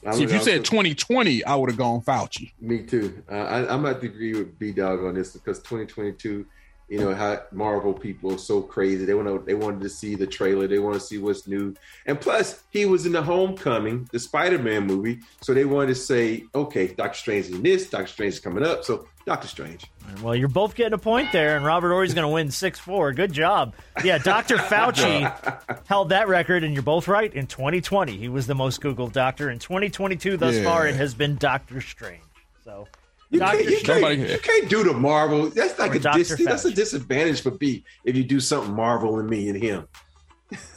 I 0.05 0.15
See, 0.15 0.23
if 0.23 0.31
you 0.31 0.39
said 0.39 0.59
also- 0.59 0.71
2020, 0.71 1.43
I 1.43 1.55
would 1.55 1.69
have 1.69 1.77
gone 1.77 2.01
Fauci. 2.01 2.51
Me 2.59 2.83
too. 2.83 3.23
Uh, 3.29 3.35
I, 3.35 3.73
I'm 3.73 3.85
at 3.85 4.01
the 4.01 4.07
agree 4.07 4.33
with 4.33 4.57
B 4.57 4.71
Dog 4.71 5.03
on 5.03 5.13
this 5.13 5.33
because 5.33 5.59
2022, 5.59 6.45
you 6.91 6.99
know 6.99 7.15
how 7.15 7.41
Marvel 7.53 7.93
people 7.93 8.33
are 8.33 8.37
so 8.37 8.61
crazy. 8.61 9.05
They 9.05 9.13
want 9.13 9.29
to. 9.29 9.41
They 9.45 9.53
wanted 9.53 9.79
to 9.79 9.89
see 9.89 10.15
the 10.15 10.27
trailer. 10.27 10.67
They 10.67 10.77
want 10.77 10.95
to 10.95 10.99
see 10.99 11.19
what's 11.19 11.47
new. 11.47 11.73
And 12.05 12.19
plus, 12.19 12.63
he 12.69 12.85
was 12.85 13.05
in 13.05 13.13
the 13.13 13.21
Homecoming, 13.23 14.09
the 14.11 14.19
Spider-Man 14.19 14.85
movie, 14.87 15.21
so 15.39 15.53
they 15.53 15.63
wanted 15.63 15.87
to 15.87 15.95
say, 15.95 16.43
okay, 16.53 16.87
Doctor 16.87 17.17
Strange 17.17 17.45
is 17.45 17.51
in 17.53 17.63
this. 17.63 17.89
Doctor 17.89 18.07
Strange 18.07 18.33
is 18.33 18.39
coming 18.41 18.65
up. 18.65 18.83
So 18.83 19.07
Doctor 19.25 19.47
Strange. 19.47 19.85
Well, 20.21 20.35
you're 20.35 20.49
both 20.49 20.75
getting 20.75 20.91
a 20.91 20.97
point 20.97 21.31
there, 21.31 21.55
and 21.55 21.65
Robert 21.65 21.91
Horry's 21.91 22.13
going 22.13 22.27
to 22.27 22.33
win 22.33 22.51
6 22.51 22.79
4. 22.79 23.13
Good 23.13 23.31
job. 23.31 23.73
Yeah, 24.03 24.17
Dr. 24.17 24.57
Fauci 24.71 25.87
held 25.87 26.09
that 26.09 26.27
record, 26.27 26.65
and 26.65 26.73
you're 26.73 26.83
both 26.83 27.07
right. 27.07 27.33
In 27.33 27.47
2020, 27.47 28.17
he 28.17 28.27
was 28.27 28.47
the 28.47 28.55
most 28.55 28.81
Googled 28.81 29.13
doctor. 29.13 29.49
In 29.49 29.59
2022, 29.59 30.35
thus 30.35 30.55
Yeah. 30.55 30.63
far, 30.65 30.87
it 30.87 30.95
has 30.95 31.13
been 31.13 31.37
Doctor 31.37 31.79
Strange. 31.79 32.19
So, 32.65 32.87
You 33.31 33.39
Dr. 33.39 33.57
can't, 33.57 33.69
you, 33.69 33.79
can't, 33.79 34.19
you 34.19 34.37
can't 34.39 34.69
do 34.69 34.83
the 34.83 34.93
Marvel. 34.93 35.49
That's 35.49 35.79
like 35.79 35.91
Or 35.93 36.09
a 36.09 36.13
dis- 36.13 36.35
that's 36.45 36.65
a 36.65 36.71
disadvantage 36.71 37.41
for 37.41 37.51
B 37.51 37.83
if 38.03 38.15
you 38.15 38.23
do 38.25 38.39
something 38.39 38.73
Marvel 38.75 39.19
and 39.19 39.29
me 39.29 39.47
and 39.49 39.57
him. 39.61 39.87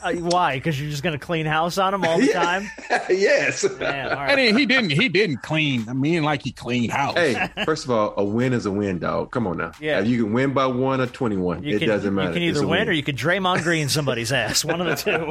Uh, 0.01 0.13
why? 0.13 0.55
Because 0.55 0.79
you're 0.79 0.89
just 0.89 1.03
going 1.03 1.19
to 1.19 1.25
clean 1.25 1.45
house 1.45 1.77
on 1.77 1.93
him 1.93 2.05
all 2.05 2.17
the 2.17 2.25
Yeah. 2.33 2.41
time? 2.41 2.71
yes. 3.09 3.69
Man, 3.77 4.09
all 4.09 4.19
I 4.19 4.33
mean, 4.37 4.57
he 4.57 4.65
didn't. 4.65 4.91
He 4.91 5.09
didn't 5.09 5.39
clean. 5.43 5.89
I 5.89 5.93
mean, 5.93 6.23
like 6.23 6.43
he 6.43 6.53
cleaned 6.53 6.93
house. 6.93 7.15
Hey, 7.17 7.49
first 7.65 7.83
of 7.83 7.91
all, 7.91 8.13
a 8.15 8.23
win 8.23 8.53
is 8.53 8.65
a 8.65 8.71
win, 8.71 8.99
dog. 8.99 9.31
Come 9.31 9.47
on 9.47 9.57
now. 9.57 9.73
Yeah. 9.81 9.99
You 9.99 10.23
can 10.23 10.31
win 10.31 10.53
by 10.53 10.65
one 10.67 11.01
or 11.01 11.07
21. 11.07 11.61
You 11.63 11.75
it 11.75 11.79
can, 11.79 11.89
doesn't 11.89 12.15
matter. 12.15 12.29
You 12.29 12.33
can 12.35 12.43
either 12.43 12.63
a 12.63 12.67
win, 12.67 12.87
or 12.87 12.93
you 12.93 13.03
can 13.03 13.17
Draymond 13.17 13.63
Green 13.63 13.89
somebody's 13.89 14.31
ass. 14.31 14.63
One 14.63 14.79
of 14.79 14.87
the 14.87 14.95
two. 14.95 15.25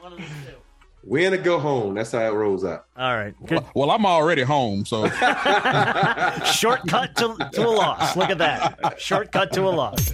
One 0.00 0.12
of 0.14 0.18
the 0.18 0.24
two. 0.24 0.56
Win 1.04 1.34
or 1.34 1.38
go 1.38 1.58
home. 1.58 1.94
That's 1.94 2.12
how 2.12 2.20
it 2.20 2.30
rolls 2.32 2.64
out. 2.64 2.86
All 2.96 3.16
right. 3.16 3.34
Good. 3.46 3.64
Well, 3.74 3.90
I'm 3.90 4.06
already 4.06 4.42
home, 4.42 4.84
so 4.84 5.08
Shortcut 6.44 7.16
to, 7.16 7.36
to 7.52 7.66
a 7.66 7.70
loss. 7.70 8.16
Look 8.16 8.30
at 8.30 8.38
that. 8.38 9.00
Shortcut 9.00 9.52
to 9.54 9.62
a 9.62 9.70
loss. 9.70 10.12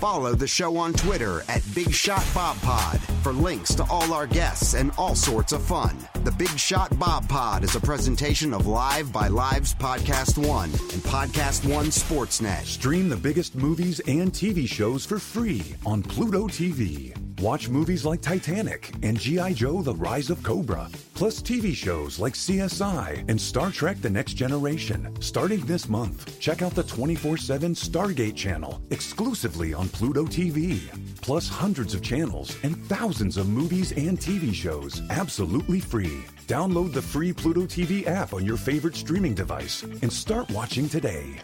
Follow 0.00 0.34
the 0.34 0.46
show 0.46 0.78
on 0.78 0.94
Twitter 0.94 1.42
at 1.50 1.62
Big 1.74 1.92
Shot 1.92 2.26
Bob 2.34 2.58
Pod 2.62 2.98
for 3.22 3.34
links 3.34 3.74
to 3.74 3.84
all 3.90 4.14
our 4.14 4.26
guests 4.26 4.72
and 4.72 4.92
all 4.96 5.14
sorts 5.14 5.52
of 5.52 5.62
fun. 5.62 5.94
The 6.24 6.30
Big 6.30 6.58
Shot 6.58 6.98
Bob 6.98 7.28
Pod 7.28 7.64
is 7.64 7.76
a 7.76 7.80
presentation 7.80 8.54
of 8.54 8.62
LiveXLive 8.62 9.76
Podcast 9.76 10.38
One 10.38 10.70
and 10.70 11.02
Podcast 11.02 11.70
One 11.70 11.88
Sportsnet. 11.88 12.64
Stream 12.64 13.10
the 13.10 13.16
biggest 13.16 13.56
movies 13.56 14.00
and 14.08 14.32
TV 14.32 14.66
shows 14.66 15.04
for 15.04 15.18
free 15.18 15.62
on 15.84 16.02
Pluto 16.02 16.46
TV. 16.48 17.14
Watch 17.42 17.68
movies 17.68 18.06
like 18.06 18.22
Titanic 18.22 18.94
and 19.02 19.20
G.I. 19.20 19.52
Joe 19.52 19.82
The 19.82 19.94
Rise 19.94 20.30
of 20.30 20.42
Cobra, 20.42 20.88
plus 21.20 21.42
TV 21.42 21.74
shows 21.74 22.18
like 22.18 22.32
CSI 22.32 23.28
and 23.28 23.38
Star 23.38 23.70
Trek 23.70 24.00
The 24.00 24.08
Next 24.08 24.32
Generation. 24.32 25.14
Starting 25.20 25.60
this 25.66 25.86
month, 25.86 26.40
check 26.40 26.62
out 26.62 26.74
the 26.74 26.82
24 26.84 27.36
7 27.36 27.74
Stargate 27.74 28.34
channel 28.34 28.80
exclusively 28.88 29.74
on 29.74 29.90
Pluto 29.90 30.24
TV. 30.24 30.80
Plus 31.20 31.46
hundreds 31.46 31.92
of 31.92 32.00
channels 32.00 32.56
and 32.62 32.74
thousands 32.86 33.36
of 33.36 33.50
movies 33.50 33.92
and 33.92 34.18
TV 34.18 34.54
shows 34.54 35.02
absolutely 35.10 35.78
free. 35.78 36.24
Download 36.46 36.90
the 36.90 37.02
free 37.02 37.34
Pluto 37.34 37.66
TV 37.66 38.06
app 38.06 38.32
on 38.32 38.46
your 38.46 38.56
favorite 38.56 38.96
streaming 38.96 39.34
device 39.34 39.82
and 39.82 40.10
start 40.10 40.50
watching 40.52 40.88
today. 40.88 41.36